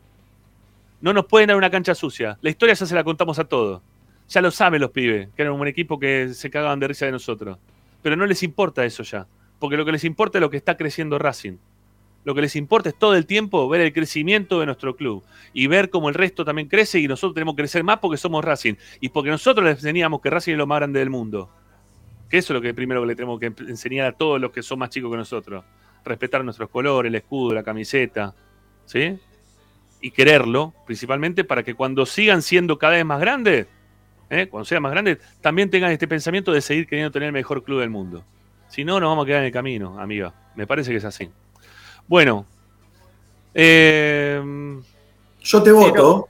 [1.01, 2.38] No nos pueden dar una cancha sucia.
[2.40, 3.82] La historia ya se la contamos a todos.
[4.28, 7.12] Ya lo saben los pibes, que eran un equipo que se cagaban de risa de
[7.12, 7.59] nosotros.
[8.02, 9.26] Pero no les importa eso ya.
[9.59, 11.59] Porque lo que les importa es lo que está creciendo Racing.
[12.27, 15.23] Lo que les importa es todo el tiempo ver el crecimiento de nuestro club
[15.53, 18.44] y ver cómo el resto también crece y nosotros tenemos que crecer más porque somos
[18.44, 21.48] Racing y porque nosotros les enseñamos que Racing es lo más grande del mundo.
[22.28, 24.65] Que eso es lo que primero que le tenemos que enseñar a todos los que
[24.65, 25.65] son más chicos que nosotros.
[26.05, 28.35] Respetar nuestros colores, el escudo, la camiseta,
[28.86, 29.20] ¿sí?
[30.01, 33.69] Y quererlo, principalmente para que cuando sigan siendo cada vez más grandes,
[34.31, 34.48] ¿eh?
[34.48, 37.78] cuando sean más grandes, también tengan este pensamiento de seguir queriendo tener el mejor club
[37.78, 38.24] del mundo.
[38.66, 40.35] Si no, nos vamos a quedar en el camino, amiga.
[40.57, 41.31] Me parece que es así.
[42.07, 42.47] Bueno.
[43.55, 44.43] Eh,
[45.41, 46.28] Yo te voto.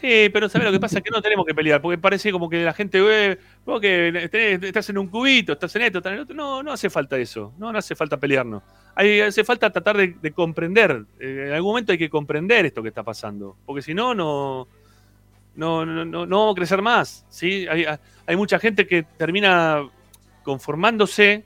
[0.00, 1.00] Sí, pero ¿sabes lo que pasa?
[1.00, 3.36] Que no tenemos que pelear, porque parece como que la gente ve,
[3.66, 4.28] vos que
[4.62, 6.36] estás en un cubito, estás en esto, estás en el otro.
[6.36, 8.62] No, no hace falta eso, no, no hace falta pelearnos.
[8.94, 12.80] Hay, hace falta tratar de, de comprender, eh, en algún momento hay que comprender esto
[12.80, 14.68] que está pasando, porque si no, no,
[15.56, 17.26] no, no, no, no vamos a crecer más.
[17.28, 17.66] ¿sí?
[17.68, 17.84] Hay,
[18.24, 19.82] hay mucha gente que termina
[20.44, 21.44] conformándose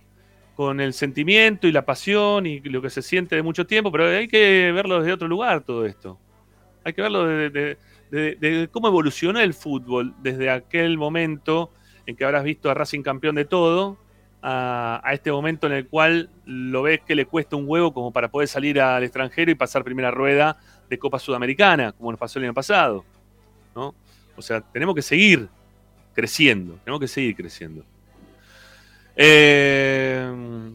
[0.54, 4.06] con el sentimiento y la pasión y lo que se siente de mucho tiempo, pero
[4.06, 6.18] hay que verlo desde otro lugar todo esto.
[6.84, 7.78] Hay que verlo de, de,
[8.10, 11.70] de, de, cómo evolucionó el fútbol desde aquel momento
[12.06, 13.96] en que habrás visto a Racing campeón de todo,
[14.42, 18.12] a, a, este momento en el cual lo ves que le cuesta un huevo como
[18.12, 20.58] para poder salir al extranjero y pasar primera rueda
[20.90, 23.04] de Copa Sudamericana, como nos pasó el año pasado.
[23.74, 23.94] ¿no?
[24.36, 25.48] O sea, tenemos que seguir
[26.14, 27.84] creciendo, tenemos que seguir creciendo.
[29.16, 30.72] Eh,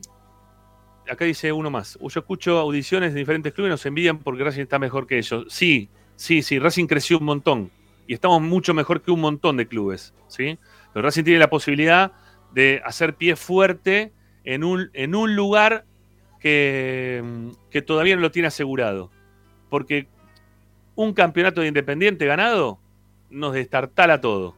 [1.09, 1.97] acá dice uno más.
[2.01, 5.45] Yo escucho audiciones de diferentes clubes y nos envidian porque Racing está mejor que ellos.
[5.49, 7.71] Sí, sí, sí, Racing creció un montón.
[8.07, 10.13] Y estamos mucho mejor que un montón de clubes.
[10.27, 10.57] ¿sí?
[10.93, 12.13] Pero Racing tiene la posibilidad
[12.53, 15.85] de hacer pie fuerte en un, en un lugar
[16.39, 19.11] que, que todavía no lo tiene asegurado.
[19.69, 20.07] Porque
[20.95, 22.79] un campeonato de Independiente ganado
[23.29, 24.55] nos destartala todo.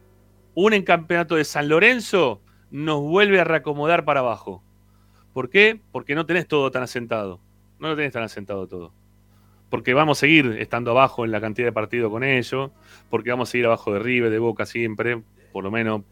[0.54, 2.40] Un en campeonato de San Lorenzo
[2.70, 4.62] nos vuelve a reacomodar para abajo.
[5.32, 5.80] ¿Por qué?
[5.92, 7.40] Porque no tenés todo tan asentado.
[7.78, 8.92] No lo tenés tan asentado todo.
[9.68, 12.70] Porque vamos a seguir estando abajo en la cantidad de partidos con ellos.
[13.08, 15.22] Porque vamos a seguir abajo de River, de Boca siempre.
[15.52, 16.02] Por lo menos,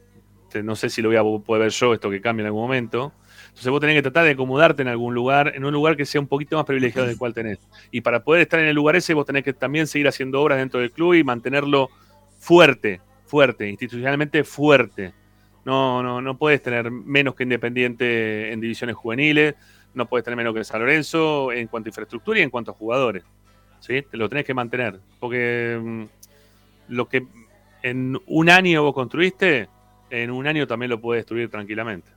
[0.63, 3.13] no sé si lo voy a poder ver yo, esto que cambia en algún momento.
[3.49, 6.21] Entonces vos tenés que tratar de acomodarte en algún lugar, en un lugar que sea
[6.21, 7.59] un poquito más privilegiado del cual tenés.
[7.91, 10.59] Y para poder estar en el lugar ese, vos tenés que también seguir haciendo obras
[10.59, 11.89] dentro del club y mantenerlo
[12.39, 15.13] fuerte, fuerte, institucionalmente fuerte.
[15.65, 19.55] No, no, no puedes tener menos que Independiente en divisiones juveniles,
[19.95, 22.75] no puedes tener menos que San Lorenzo en cuanto a infraestructura y en cuanto a
[22.75, 23.25] jugadores.
[23.81, 24.03] ¿sí?
[24.03, 25.01] Te lo tenés que mantener.
[25.19, 26.05] Porque mm,
[26.89, 27.27] lo que
[27.83, 29.69] en un año vos construiste,
[30.11, 32.11] en un año también lo puedes destruir tranquilamente.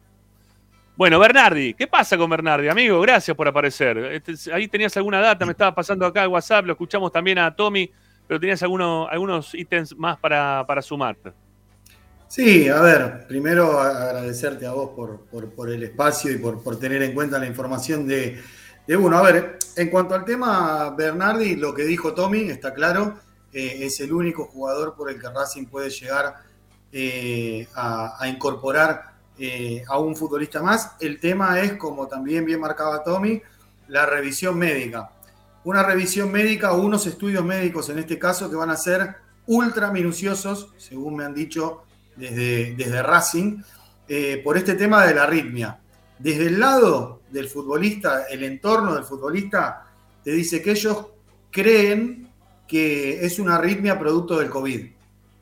[0.95, 2.99] Bueno, Bernardi, ¿qué pasa con Bernardi, amigo?
[3.01, 3.97] Gracias por aparecer.
[3.97, 7.55] Este, ahí tenías alguna data, me estaba pasando acá el WhatsApp, lo escuchamos también a
[7.55, 7.89] Tommy,
[8.27, 11.18] pero tenías algunos, algunos ítems más para, para sumar.
[12.32, 17.03] Sí, a ver, primero agradecerte a vos por, por, el espacio y por, por, tener
[17.03, 18.41] en cuenta la información de,
[18.88, 19.18] de, uno.
[19.18, 23.20] A ver, en cuanto al tema Bernardi, lo que dijo Tommy está claro,
[23.52, 26.36] eh, es el único jugador por el que Racing puede llegar
[26.94, 30.91] eh, a, a, incorporar eh, a un futbolista más.
[31.02, 33.41] El tema es, como también bien marcaba Tommy,
[33.90, 35.12] la revisión médica.
[35.66, 39.18] Una revisión médica o unos estudios médicos en este caso que van a ser
[39.48, 41.84] ultra minuciosos, según me han dicho
[42.16, 43.62] desde, desde Racing,
[44.08, 45.80] eh, por este tema de la arritmia.
[46.20, 49.86] Desde el lado del futbolista, el entorno del futbolista,
[50.24, 51.08] te dice que ellos
[51.50, 52.30] creen
[52.68, 54.86] que es una arritmia producto del COVID,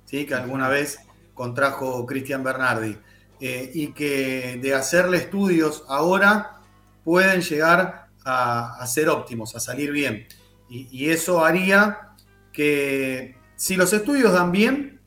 [0.06, 0.26] ¿sí?
[0.26, 1.00] que alguna vez
[1.34, 2.98] contrajo Cristian Bernardi,
[3.40, 6.60] eh, y que de hacerle estudios ahora
[7.04, 10.28] pueden llegar a, a ser óptimos, a salir bien.
[10.70, 12.14] Y, y eso haría
[12.52, 14.99] que si los estudios dan bien,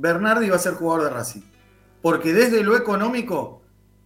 [0.00, 1.42] Bernardi va a ser jugador de Racing.
[2.02, 3.62] Porque desde lo económico,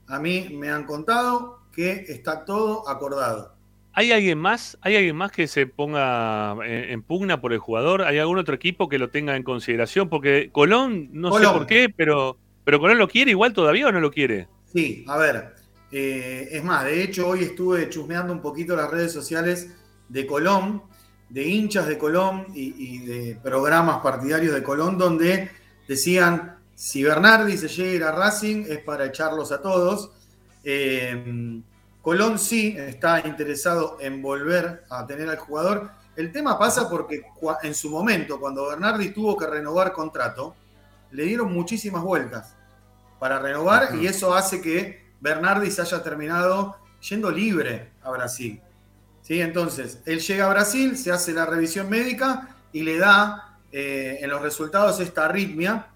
[0.06, 3.56] a mí me han contado que está todo acordado.
[3.92, 4.78] ¿Hay alguien más?
[4.82, 8.02] ¿Hay alguien más que se ponga en, en pugna por el jugador?
[8.02, 10.08] ¿Hay algún otro equipo que lo tenga en consideración?
[10.08, 14.00] Porque Colón, no sé por qué, pero, pero Colón lo quiere igual todavía o no
[14.00, 14.48] lo quiere.
[14.64, 15.54] Sí, a ver.
[15.90, 19.76] eh, es más, de hecho, hoy estuve chusmeando un poquito las redes sociales
[20.08, 20.84] de Colón,
[21.28, 25.50] de hinchas de Colón y, y de programas partidarios de Colón, donde
[25.90, 30.12] decían: si Bernardi se llega a ir a Racing es para echarlos a todos.
[30.62, 31.60] Eh,
[32.00, 35.90] Colón sí está interesado en volver a tener al jugador.
[36.16, 37.22] El tema pasa porque
[37.62, 40.54] en su momento, cuando Bernardi tuvo que renovar contrato,
[41.10, 42.54] le dieron muchísimas vueltas
[43.18, 46.76] para renovar y eso hace que Bernardi se haya terminado
[47.08, 48.60] yendo libre a Brasil.
[49.22, 49.40] ¿Sí?
[49.40, 54.30] Entonces, él llega a Brasil, se hace la revisión médica y le da eh, en
[54.30, 55.86] los resultados esta arritmia,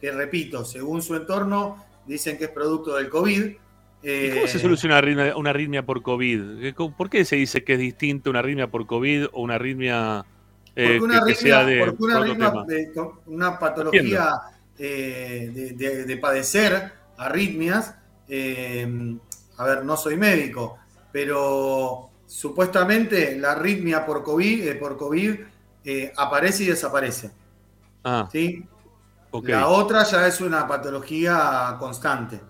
[0.00, 3.42] que repito, según su entorno, dicen que es producto del COVID.
[4.02, 6.60] ¿Y cómo se Eh, soluciona una arritmia, una arritmia por COVID?
[6.60, 9.56] ¿Qué- cómo- ¿Por qué se dice que es distinto una arritmia por COVID o una
[9.56, 10.24] arritmia
[10.74, 14.32] eh, Porque una que, que sea arritmia, de porque una, arritmia de- patología
[14.78, 17.94] de, de- de padecer arritmias,
[19.58, 20.78] a ver, no soy médico,
[21.12, 25.34] pero supuestamente la arritmia por COVID, eh, por COVID
[25.84, 27.30] eh, aparece y desaparece.
[28.04, 28.64] Ah, ¿sí?
[29.44, 32.40] La otra ya es una patología constante.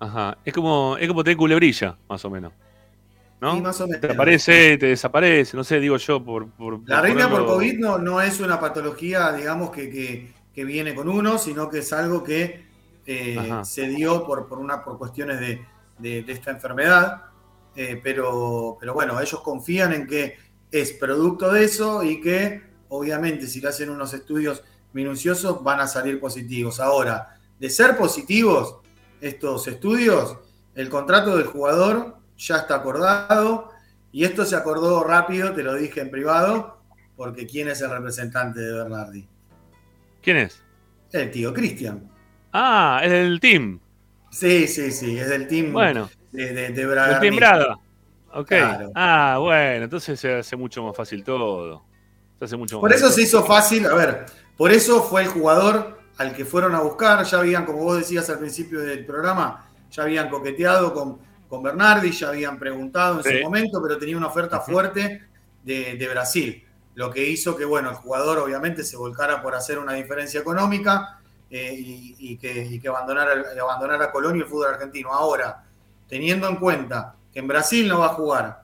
[0.00, 0.36] Ajá.
[0.44, 2.52] Es como, es como tener culebrilla, más o menos.
[3.40, 3.54] ¿No?
[3.54, 4.00] Sí, más o menos.
[4.00, 6.48] Te aparece, te desaparece, no sé, digo yo por.
[6.50, 10.94] por La arritmia por COVID no, no es una patología, digamos, que, que- que viene
[10.94, 12.64] con uno, sino que es algo que
[13.04, 15.62] eh, se dio por, por, una, por cuestiones de,
[15.98, 17.24] de- de esta enfermedad.
[17.74, 20.38] Eh, pero, pero bueno, ellos confían en que
[20.70, 24.62] es producto de eso y que obviamente si le hacen unos estudios
[24.92, 26.80] minuciosos van a salir positivos.
[26.80, 28.76] Ahora, de ser positivos
[29.20, 30.38] estos estudios,
[30.74, 33.70] el contrato del jugador ya está acordado
[34.12, 36.80] y esto se acordó rápido, te lo dije en privado,
[37.16, 39.26] porque ¿quién es el representante de Bernardi?
[40.22, 40.62] ¿Quién es?
[41.12, 42.10] El tío Cristian.
[42.52, 43.80] Ah, es del team.
[44.30, 46.10] Sí, sí, sí, es del team Bueno.
[46.32, 47.78] de, de, team Brada.
[48.36, 48.48] Ok.
[48.48, 48.90] Claro.
[48.94, 51.82] Ah, bueno, entonces se hace mucho más fácil todo.
[52.38, 55.28] Se hace mucho más Por eso se hizo fácil, a ver, por eso fue el
[55.28, 59.66] jugador al que fueron a buscar, ya habían, como vos decías al principio del programa,
[59.90, 63.38] ya habían coqueteado con, con Bernardi, ya habían preguntado en Sí.
[63.38, 65.22] su momento, pero tenía una oferta fuerte
[65.62, 66.62] de, de Brasil,
[66.94, 71.20] lo que hizo que, bueno, el jugador obviamente se volcara por hacer una diferencia económica
[71.50, 75.12] eh, y, y que, y que abandonara, abandonara Colón y el fútbol argentino.
[75.12, 75.64] Ahora,
[76.08, 78.62] teniendo en cuenta que en Brasil no va a jugar,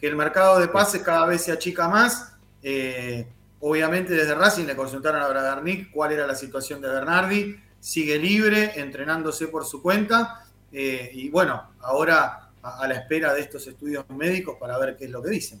[0.00, 3.26] que el mercado de pases cada vez se achica más, eh,
[3.60, 8.80] obviamente desde Racing le consultaron a Bragarnik cuál era la situación de Bernardi, sigue libre,
[8.80, 14.06] entrenándose por su cuenta, eh, y bueno, ahora a, a la espera de estos estudios
[14.08, 15.60] médicos para ver qué es lo que dicen.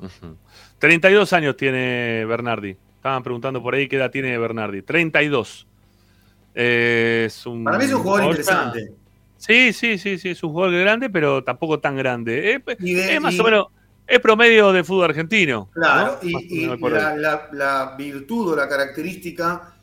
[0.00, 0.36] Ujú.
[0.80, 2.76] 32 años tiene Bernardi.
[2.96, 4.82] Estaban preguntando por ahí qué edad tiene Bernardi.
[4.82, 5.64] 32.
[6.56, 8.92] Eh, es un Para mí es un jugador- interesante.
[9.46, 12.54] Sí, sí, sí, sí, es un jugador grande, pero tampoco tan grande.
[12.54, 13.66] Es, Y de- es más y- o menos,
[14.06, 15.68] es promedio de fútbol argentino.
[15.72, 16.72] Claro, y, la,
[17.10, 17.18] ahí.
[17.18, 19.74] la- la virtud o la característica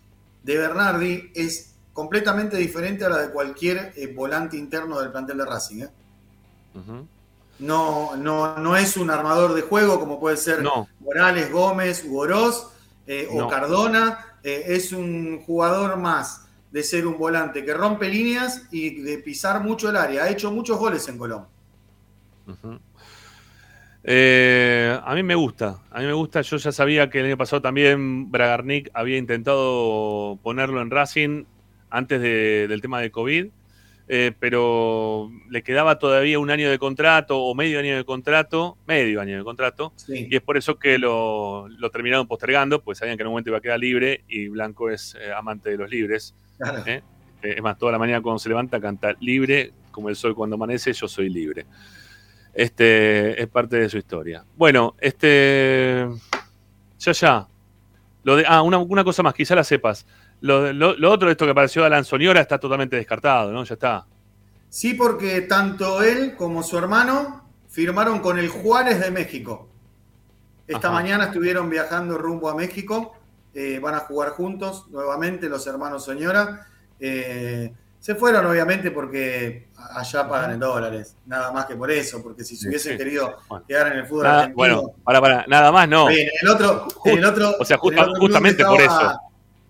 [0.44, 5.46] de Bernardi es completamente diferente a la de cualquier eh, volante interno del plantel de
[5.46, 5.82] Racing.
[5.84, 5.90] ¿eh?
[7.60, 10.88] No, no, no es un armador de juego como puede ser No.
[11.00, 12.72] Morales, Gómez, u Oroz
[13.08, 13.48] eh, o.
[13.48, 14.26] Cardona.
[14.44, 19.90] Es un jugador más de ser un volante que rompe líneas y de pisar mucho
[19.90, 20.24] el área.
[20.24, 21.46] Ha hecho muchos goles en Colón.
[24.04, 26.42] Eh, a mí me gusta, a mí me gusta.
[26.42, 31.44] Yo ya sabía que el año pasado también Bragarnik había intentado ponerlo en Racing
[31.90, 33.48] antes de- del tema de COVID,
[34.08, 39.22] eh, pero le quedaba todavía un año de contrato o medio año de contrato, medio
[39.22, 40.28] año de contrato, Sí.
[40.30, 43.52] y es por eso que lo, lo terminaron postergando, pues sabían que en un momento
[43.52, 46.34] iba a quedar libre y Blanco es eh, amante de los libres.
[46.62, 46.84] Claro.
[46.86, 47.04] ¿eh?
[47.42, 50.56] Eh, Es más, toda la mañana cuando se levanta canta libre, como el sol cuando
[50.56, 51.66] amanece, yo soy libre.
[52.54, 54.44] Este es parte de su historia.
[54.56, 56.08] Bueno, este.
[57.00, 57.48] Ya, ya.
[58.24, 60.06] Lo de, ah, una, una cosa más, quizá la sepas.
[60.42, 63.64] Lo, lo, lo otro de esto que apareció de Alan Soñora está totalmente descartado, ¿no?
[63.64, 64.06] Ya está.
[64.70, 69.70] Sí, porque tanto él como su hermano firmaron con el Juárez de México.
[70.68, 70.92] Esta Ajá.
[70.96, 73.14] mañana estuvieron viajando rumbo a México,
[73.54, 76.68] eh, van a jugar juntos nuevamente los hermanos Soñora.
[77.00, 82.44] Eh, se fueron obviamente porque allá pagan en dólares, nada más que por eso, porque
[82.44, 82.98] si se hubiesen sí.
[82.98, 83.66] querido Bueno.
[83.68, 86.08] quedar en el fútbol Nada- argentino, bueno, para, para, nada más no.
[86.08, 89.20] Bien, en el otro, el otro, o sea, el otro justamente por eso.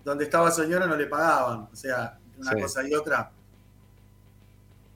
[0.05, 2.61] Donde estaba Soñora no le pagaban, o sea, una Sí.
[2.61, 3.31] cosa y otra.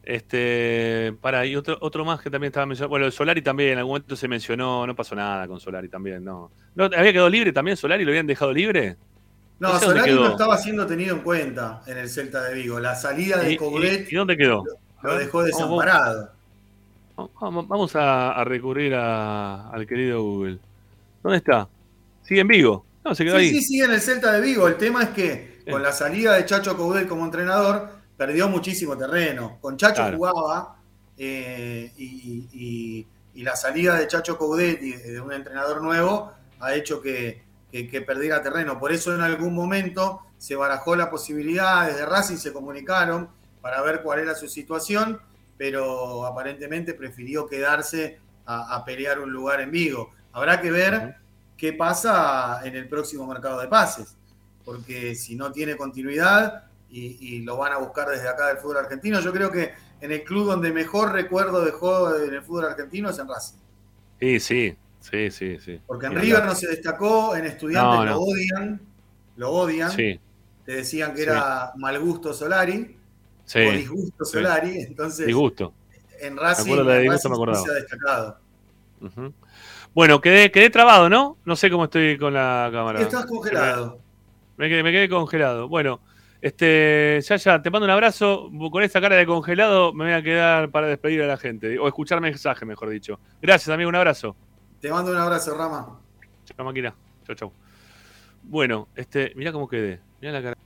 [0.05, 2.89] Este, para, y otro, otro más que también estaba mencionando.
[2.91, 6.23] Bueno, el Solari también, en algún momento se mencionó, no pasó nada con Solari también,
[6.23, 6.51] no.
[6.75, 8.05] ¿No ¿Había quedado libre también Solari?
[8.05, 8.97] ¿Lo habían dejado libre?
[9.59, 12.79] No, sé Solari no estaba siendo tenido en cuenta en el Celta de Vigo.
[12.79, 14.63] La salida de ¿Y, Coudet y- dónde quedó?
[15.01, 16.31] lo dejó Vamos, desamparado.
[17.39, 20.59] Vamos, vamos a, a recurrir a- al querido Google.
[21.23, 21.67] ¿Dónde está?
[22.23, 22.85] ¿Sigue en Vigo?
[23.03, 23.49] No, se quedó Sí, ahí.
[23.51, 24.67] sí, sí, en el Celta de Vigo.
[24.67, 29.57] El tema es que con la salida de Chacho Coudet como entrenador, perdió muchísimo terreno.
[29.61, 30.17] Con Chacho Claro.
[30.17, 30.75] jugaba
[31.17, 36.73] eh, y, y- y la salida de Chacho Coudet y de un entrenador nuevo ha
[36.73, 38.79] hecho que, que- que perdiera terreno.
[38.79, 43.29] Por eso en algún momento se barajó la posibilidad, desde Racing se comunicaron
[43.61, 45.19] para ver cuál era su situación,
[45.57, 50.11] pero aparentemente prefirió quedarse a, a pelear un lugar en Vigo.
[50.33, 51.15] Habrá que ver
[51.57, 54.15] qué pasa en el próximo mercado de pases,
[54.65, 58.77] porque si no tiene continuidad y, y lo van a buscar desde acá del fútbol
[58.77, 63.09] argentino, yo creo que en el club donde mejor recuerdo dejó en el fútbol argentino
[63.09, 63.57] es en Racing,
[64.19, 65.81] Sí, sí, sí, sí, sí.
[65.85, 68.81] porque en River no se destacó, en Estudiantes No, lo odian,
[69.35, 70.19] lo odian, Sí,
[70.65, 71.23] te decían que Sí.
[71.23, 72.95] era mal gusto Solari
[73.45, 73.59] sí.
[73.59, 74.25] o disgusto.
[74.25, 75.73] Solari, entonces Disgusto.
[76.21, 78.37] en Me Racing, de la en Racing me se ha destacado.
[79.01, 79.33] Ujú.
[79.93, 81.37] Bueno, quedé, quedé trabado, ¿no?
[81.45, 83.01] No sé cómo estoy con la cámara.
[83.01, 83.99] Estás congelado.
[84.57, 85.67] Me quedé, me quedé congelado.
[85.67, 85.99] Bueno,
[86.45, 88.51] este, ya, ya, te mando un abrazo.
[88.71, 91.79] Con esta cara de congelado me voy a quedar para despedir a la gente.
[91.79, 93.19] O escuchar mensaje, mejor dicho.
[93.41, 94.35] Gracias, amigo, un abrazo.
[94.79, 95.99] Te mando un abrazo, Rama.
[96.43, 96.93] Chao, máquina.
[97.25, 97.51] Chau, chau.
[98.43, 99.99] Bueno, este, mirá cómo quedé.
[100.21, 100.57] Mirá la cara.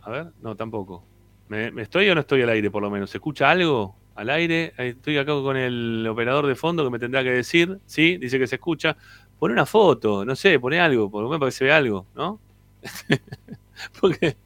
[0.00, 1.04] A ver, no, tampoco.
[1.48, 3.10] ¿Me, me estoy o no estoy al aire, por lo menos?
[3.10, 4.72] ¿Se escucha algo al aire?
[4.78, 7.78] Estoy acá con el operador de fondo que me tendrá que decir.
[7.84, 8.96] Sí, dice que se escucha.
[9.38, 12.06] Pone una foto, no sé, pone algo, por lo menos para que se vea algo,
[12.14, 12.40] ¿no?
[14.00, 14.36] Porque,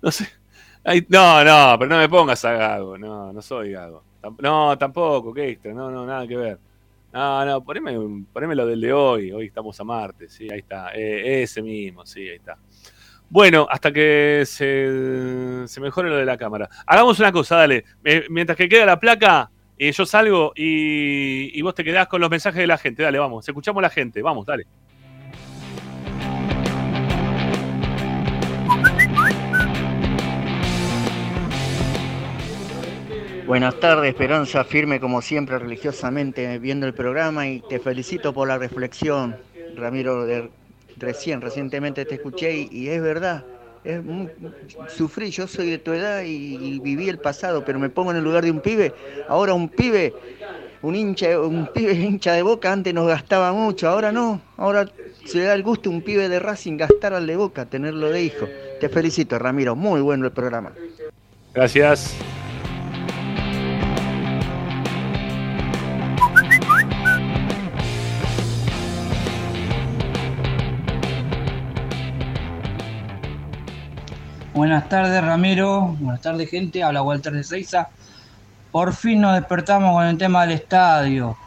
[0.00, 0.28] no sé.
[1.08, 2.98] No, no, pero no me pongas a Gago.
[2.98, 4.02] No, no soy Gago.
[4.40, 5.72] No, tampoco, qué extra.
[5.72, 6.58] No, no, nada que ver.
[7.12, 9.32] No, no, poneme, poneme lo del de hoy.
[9.32, 10.92] Hoy estamos a martes, sí, ahí está.
[10.94, 12.56] Eh, ese mismo, sí, ahí está.
[13.28, 16.68] Bueno, hasta que se, mejore lo de la cámara.
[16.86, 17.84] Hagamos una cosa, dale.
[18.04, 22.30] Eh, mientras que queda la placa, eh, yo salgo y, vos te quedás con los
[22.30, 23.02] mensajes de la gente.
[23.02, 23.46] Dale, vamos.
[23.48, 24.20] Escuchamos la gente.
[24.22, 24.66] Vamos, dale.
[33.46, 38.56] Buenas tardes, Esperanza, firme como siempre, religiosamente viendo el programa y te felicito por la
[38.56, 39.36] reflexión,
[39.76, 40.26] Ramiro.
[40.96, 43.44] recién, recientemente te escuché y, es verdad,
[43.82, 44.00] es
[44.88, 48.24] sufrí, yo soy de tu edad y, viví el pasado, pero me pongo en el
[48.24, 48.94] lugar de un pibe.
[49.28, 50.14] Ahora un pibe,
[50.82, 54.88] un hincha, un pibe hincha de boca, antes nos gastaba mucho, ahora no, ahora
[55.24, 58.48] se da el gusto un pibe de Racing gastar al de boca, tenerlo de hijo.
[58.80, 60.72] Te felicito, Ramiro, muy bueno el programa.
[61.54, 62.16] Gracias.
[74.54, 75.96] Buenas tardes, Ramiro.
[75.98, 76.82] Buenas tardes, gente.
[76.82, 77.88] Habla Walter de Seiza.
[78.70, 81.38] Por fin nos despertamos con el tema del estadio.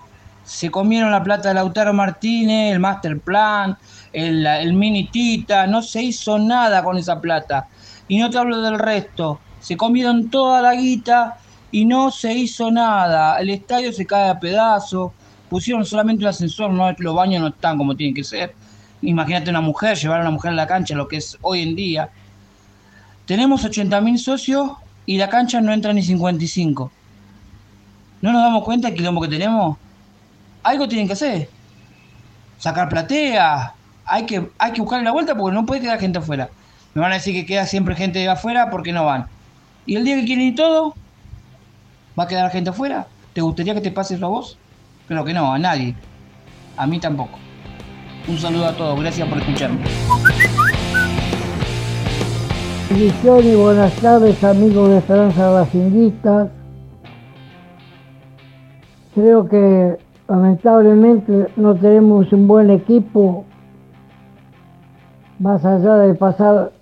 [0.43, 3.77] Se comieron la plata de Lautaro Martínez, el master plan,
[4.11, 5.67] el, el mini Tita.
[5.67, 7.67] No se hizo nada con esa plata.
[8.07, 9.39] Y no te hablo del resto.
[9.59, 11.37] Se comieron toda la guita
[11.71, 13.37] y no se hizo nada.
[13.39, 15.11] El estadio se cae a pedazos.
[15.47, 18.55] Pusieron solamente un ascensor, los baños no están como tienen que ser.
[19.03, 21.75] Imagínate una mujer, llevar a una mujer a la cancha, lo que es hoy en
[21.75, 22.09] día.
[23.25, 24.71] Tenemos 80.000 socios
[25.05, 26.91] y la cancha no entra ni 55.
[28.21, 29.77] ¿No nos damos cuenta del quilombo que tenemos?
[30.63, 31.49] Algo tienen que hacer.
[32.57, 33.73] Sacar platea.
[34.05, 36.49] Hay que, hay que buscarle la vuelta porque no puede quedar gente afuera.
[36.93, 39.27] Me van a decir que queda siempre gente de afuera porque no van.
[39.85, 40.95] Y el día que quieren ir todo,
[42.17, 43.07] ¿va a quedar gente afuera?
[43.33, 44.57] ¿Te gustaría que te pase eso a vos?
[45.07, 45.95] Creo que no, a nadie.
[46.77, 47.37] A mí tampoco.
[48.27, 49.81] Un saludo a todos, gracias por escucharme.
[52.89, 56.49] Bendiciones y buenas tardes amigos de Esperanza Racinguistas.
[59.15, 59.97] Creo que
[60.27, 63.43] lamentablemente no tenemos un buen equipo
[65.39, 66.73] más allá de pasar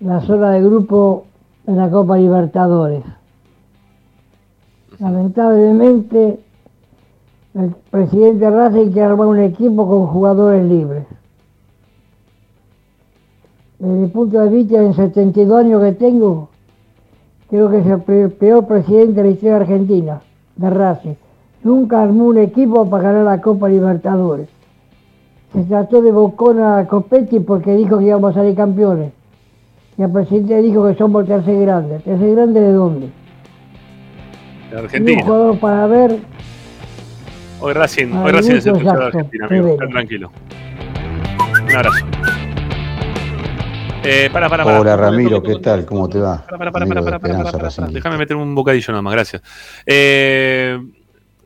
[0.00, 1.26] la zona de grupo
[1.68, 3.04] en la Copa Libertadores.
[4.98, 6.40] Lamentablemente
[7.54, 11.06] el presidente Racing quiere armar un equipo con jugadores libres.
[13.78, 16.48] Desde mi punto de vista, en 72 años que tengo,
[17.50, 20.20] creo que es el pe- peor presidente de la historia argentina,
[20.56, 21.14] de Racing.
[21.62, 24.48] Nunca armó un equipo para ganar la Copa Libertadores.
[25.52, 29.12] Se trató de Bocona a Copetti porque dijo que íbamos a salir campeones.
[29.96, 31.98] Si el presidente dijo que somos tercer grande.
[32.00, 33.06] ¿Tercer grande de dónde?
[34.70, 35.18] De Y Argentina.
[35.22, 36.18] Un jugador para ver.
[37.60, 38.90] Hoy Racing, hoy Racing es el de.
[38.90, 39.68] Argentina, amigo.
[39.68, 40.30] Está tranquilo.
[41.64, 42.04] Un abrazo.
[44.08, 44.80] Eh, para, para, para.
[44.80, 45.84] Hola Ramiro, ¿qué tal?
[45.84, 46.46] ¿Cómo te va?
[46.46, 47.92] Para, para, para, para, para, para, para, Racing.
[47.92, 49.42] Déjame meter un bocadillo nada más, gracias.
[49.84, 50.78] Eh,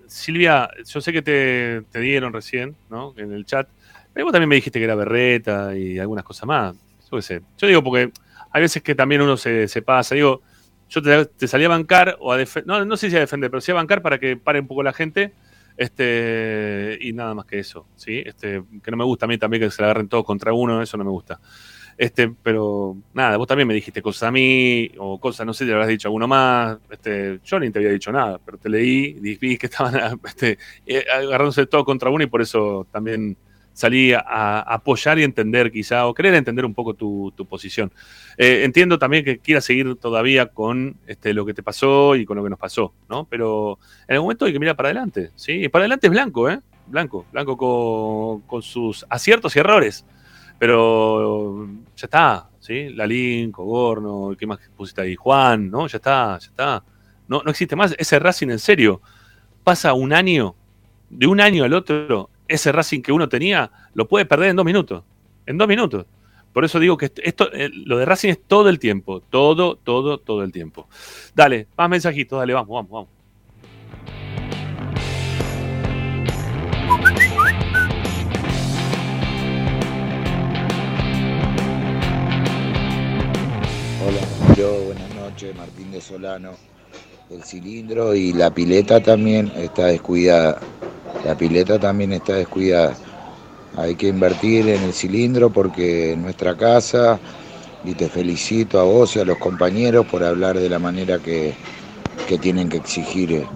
[0.07, 3.15] Silvia, yo sé que te, te dieron recién, ¿no?
[3.17, 3.67] En el chat.
[4.13, 6.77] Pero vos también me dijiste que era berreta y algunas cosas más.
[7.11, 7.41] Yo qué sé.
[7.57, 8.13] Yo digo porque
[8.51, 10.15] hay veces que también uno se, se pasa.
[10.15, 10.43] Digo,
[10.91, 12.67] yo te, te salí a bancar o a defender.
[12.67, 14.83] No, no sé si a defender, pero sí a bancar para que pare un poco
[14.83, 15.33] la gente.
[15.79, 18.23] Este, y nada más que eso, ¿sí?
[18.27, 20.83] Este, que no me gusta a mí también que se la agarren todos contra uno,
[20.83, 21.41] eso no me gusta.
[22.01, 25.75] Este, pero nada, vos también me dijiste cosas a mí, o cosas, no sé le
[25.75, 26.79] habrás dicho alguno más.
[26.89, 30.57] Este, yo ni te había dicho nada, pero te leí, vi que estaban este,
[30.87, 33.37] eh, agarrándose todo contra uno y por eso también
[33.75, 37.93] salí a, apoyar y entender quizá, o querer entender un poco tu, tu posición.
[38.39, 42.39] Eh, entiendo también que quieras seguir todavía con este, lo que te pasó y con
[42.39, 43.27] lo que nos pasó, ¿no?
[43.27, 45.65] Pero en el momento hay que mirar para adelante, ¿sí?
[45.65, 46.61] Y para adelante es blanco, ¿eh?
[46.87, 50.07] Blanco, blanco con, con sus aciertos y errores.
[50.61, 51.67] Pero
[51.97, 52.91] ya está, ¿sí?
[52.91, 55.17] Lalín, Cogorno, ¿qué más pusiste ahí?
[55.17, 55.87] Juan, ¿no?
[55.87, 56.85] Ya está, ya está.
[57.29, 57.95] No, no existe más.
[57.97, 59.01] Ese Racing en serio.
[59.65, 60.55] Pasa un año,
[61.09, 64.67] de un año al otro, ese Racing que uno tenía, lo puede perder en dos
[64.67, 65.03] minutos.
[65.47, 66.05] En dos minutos.
[66.53, 69.21] Por eso digo que esto, eh, lo de Racing es todo el tiempo.
[69.31, 70.89] Todo, todo, todo el tiempo.
[71.35, 73.09] Dale, más mensajitos, dale, vamos, vamos, vamos.
[84.69, 86.51] Buenas noches, Martín de Solano.
[87.31, 90.61] El cilindro y la pileta también está descuidada.
[91.25, 92.95] La pileta también está descuidada.
[93.79, 97.19] Hay que invertir en el cilindro porque en nuestra casa,
[97.85, 101.55] y te felicito a vos y a los compañeros por hablar de la manera que,
[102.29, 103.47] que tienen que exigir eh,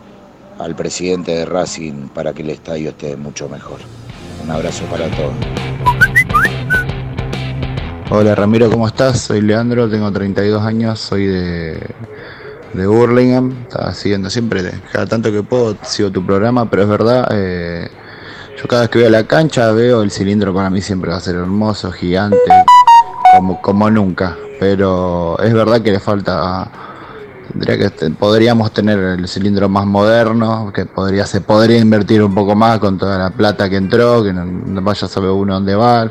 [0.59, 3.81] al presidente de Racing para que el estadio esté mucho mejor.
[4.43, 6.24] Un abrazo para todos.
[8.11, 9.19] Hola Ramiro, ¿cómo estás?
[9.19, 11.81] Soy Leandro, tengo 32 años, soy de,
[12.75, 13.55] de Burlingame.
[13.63, 17.91] Estaba siguiendo siempre, cada tanto que puedo, sigo tu programa, pero es verdad, eh,
[18.61, 21.21] yo cada vez que a la cancha veo el cilindro para mí siempre va a
[21.21, 22.37] ser hermoso, gigante,
[23.35, 24.37] como, como nunca.
[24.61, 26.71] Pero es verdad que le falta,
[27.51, 32.55] tendría que, podríamos tener el cilindro más moderno, que podría, se podría invertir un poco
[32.55, 36.11] más con toda la plata que entró, que no vaya a saber uno dónde va.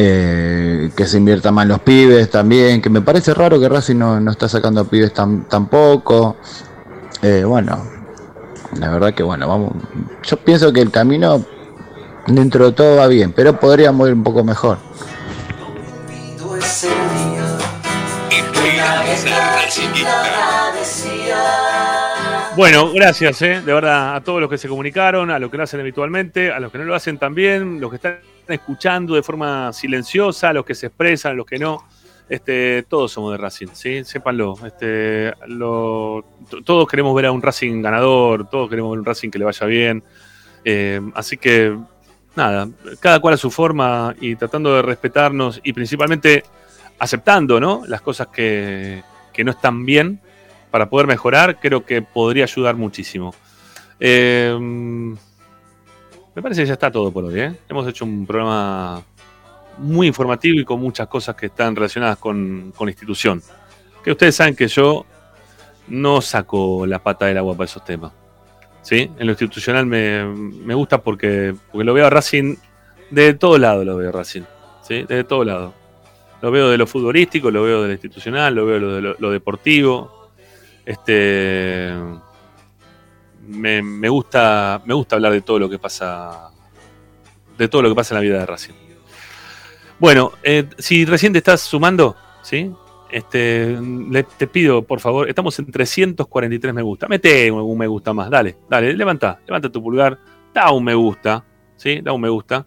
[0.00, 3.96] Eh, que se invierta más en los pibes también, que me parece raro que Racing
[3.96, 6.36] no, no está sacando pibes tan, tampoco.
[7.20, 7.82] Eh, bueno,
[8.78, 9.72] la verdad que bueno, vamos.
[10.22, 11.44] Yo pienso que el camino
[12.28, 14.78] dentro de todo va bien, pero podríamos ir un poco mejor.
[22.58, 25.62] Bueno, gracias, eh, de verdad, a todos los que se comunicaron, a los que lo
[25.62, 29.72] hacen habitualmente, a los que no lo hacen también, los que están escuchando de forma
[29.72, 31.86] silenciosa, a los que se expresan, a los que no.
[32.28, 34.02] Este, todos somos de Racing, ¿sí?
[34.02, 34.56] Sépanlo.
[34.66, 36.24] Este, lo-
[36.64, 39.64] todos queremos ver a un Racing ganador, todos queremos ver un Racing que le vaya
[39.64, 40.02] bien.
[40.64, 41.78] Eh, así que,
[42.34, 46.42] nada, cada cual a su forma y tratando de respetarnos y principalmente
[46.98, 47.84] aceptando ¿no?
[47.86, 50.20] las cosas que, que no están bien
[50.70, 53.34] para poder mejorar, creo que podría ayudar muchísimo.
[54.00, 54.56] Eh,
[56.34, 57.40] me parece que ya está todo por hoy.
[57.40, 57.52] ¿eh?
[57.68, 59.02] Hemos hecho un programa
[59.78, 63.42] muy informativo y con muchas cosas que están relacionadas con, con la institución.
[64.04, 65.04] Que ustedes saben que yo
[65.88, 68.12] no saco la pata del agua para esos temas.
[68.82, 69.10] ¿sí?
[69.18, 72.56] En lo institucional me, me gusta porque, porque lo veo a Racing
[73.10, 74.42] de todo lado, lo veo a Racing.
[74.82, 75.02] ¿sí?
[75.04, 75.74] De todo lado.
[76.40, 79.00] Lo veo de lo futbolístico, lo veo de lo institucional, lo veo de lo, de
[79.02, 80.17] lo- lo deportivo.
[80.88, 81.92] Este
[83.46, 86.50] me, gusta me gusta hablar de todo lo que pasa
[87.58, 88.72] de todo lo que pasa en la vida de Racing.
[89.98, 92.72] Bueno, eh, si recién te estás sumando, ¿sí?
[93.10, 93.76] Este,
[94.38, 97.06] te pido, por favor, estamos en 343 me gusta.
[97.06, 100.18] Mete un me gusta más, dale, dale, levanta, levanta tu pulgar,
[100.54, 101.44] da un me gusta,
[101.76, 102.00] ¿sí?
[102.00, 102.66] Da un me gusta,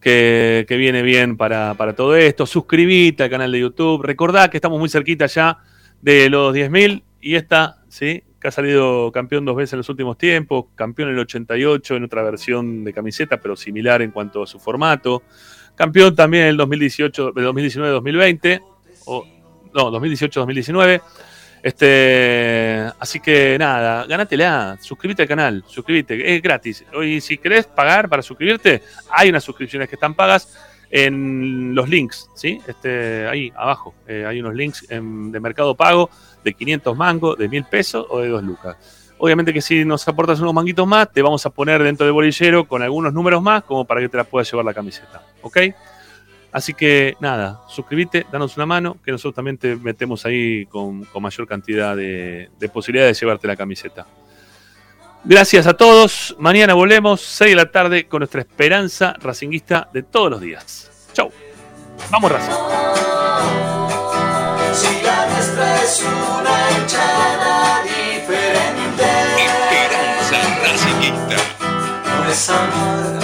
[0.00, 2.46] que, que viene bien para, para todo esto.
[2.46, 4.02] Suscribite al canal de YouTube.
[4.02, 5.58] Recordá que estamos muy cerquita ya
[6.00, 8.22] de los 10.000 y esta, ¿sí?
[8.40, 12.04] Que ha salido campeón dos veces en los últimos tiempos, campeón en el 88 en
[12.04, 15.22] otra versión de camiseta, pero similar en cuanto a su formato.
[15.74, 18.62] Campeón también en el 2018, 2019-2020,
[19.06, 19.26] o
[19.74, 21.02] no, 2018-2019.
[21.62, 26.84] Este, así que nada, ganátela, suscríbete al canal, suscríbete, es gratis.
[27.02, 30.56] Y si querés pagar para suscribirte, hay unas suscripciones que están pagas.
[30.92, 32.60] en los links, ¿sí?
[32.66, 36.10] Este, ahí abajo eh, hay unos links de Mercado Pago
[36.42, 38.76] de 500 mangos, de 1000 pesos o de 2 lucas.
[39.18, 42.66] Obviamente que si nos aportas unos manguitos más, te vamos a poner dentro del bolillero
[42.66, 45.22] con algunos números más, como para que te la puedas llevar la camiseta.
[45.42, 45.58] ¿Ok?
[46.52, 51.22] Así que nada, suscríbete, danos una mano, que nosotros también te metemos ahí con, con
[51.22, 54.06] mayor cantidad de, de posibilidades de llevarte la camiseta.
[55.22, 56.34] Gracias a todos.
[56.38, 61.10] Mañana volvemos, 6 de la tarde, con nuestra esperanza racinguista de todos los días.
[61.12, 61.30] Chau.
[62.10, 63.79] Vamos, Racing.
[65.60, 69.04] Es una hinchada diferente.
[69.44, 71.36] Esperanza Racingista.
[72.06, 73.20] No es amor,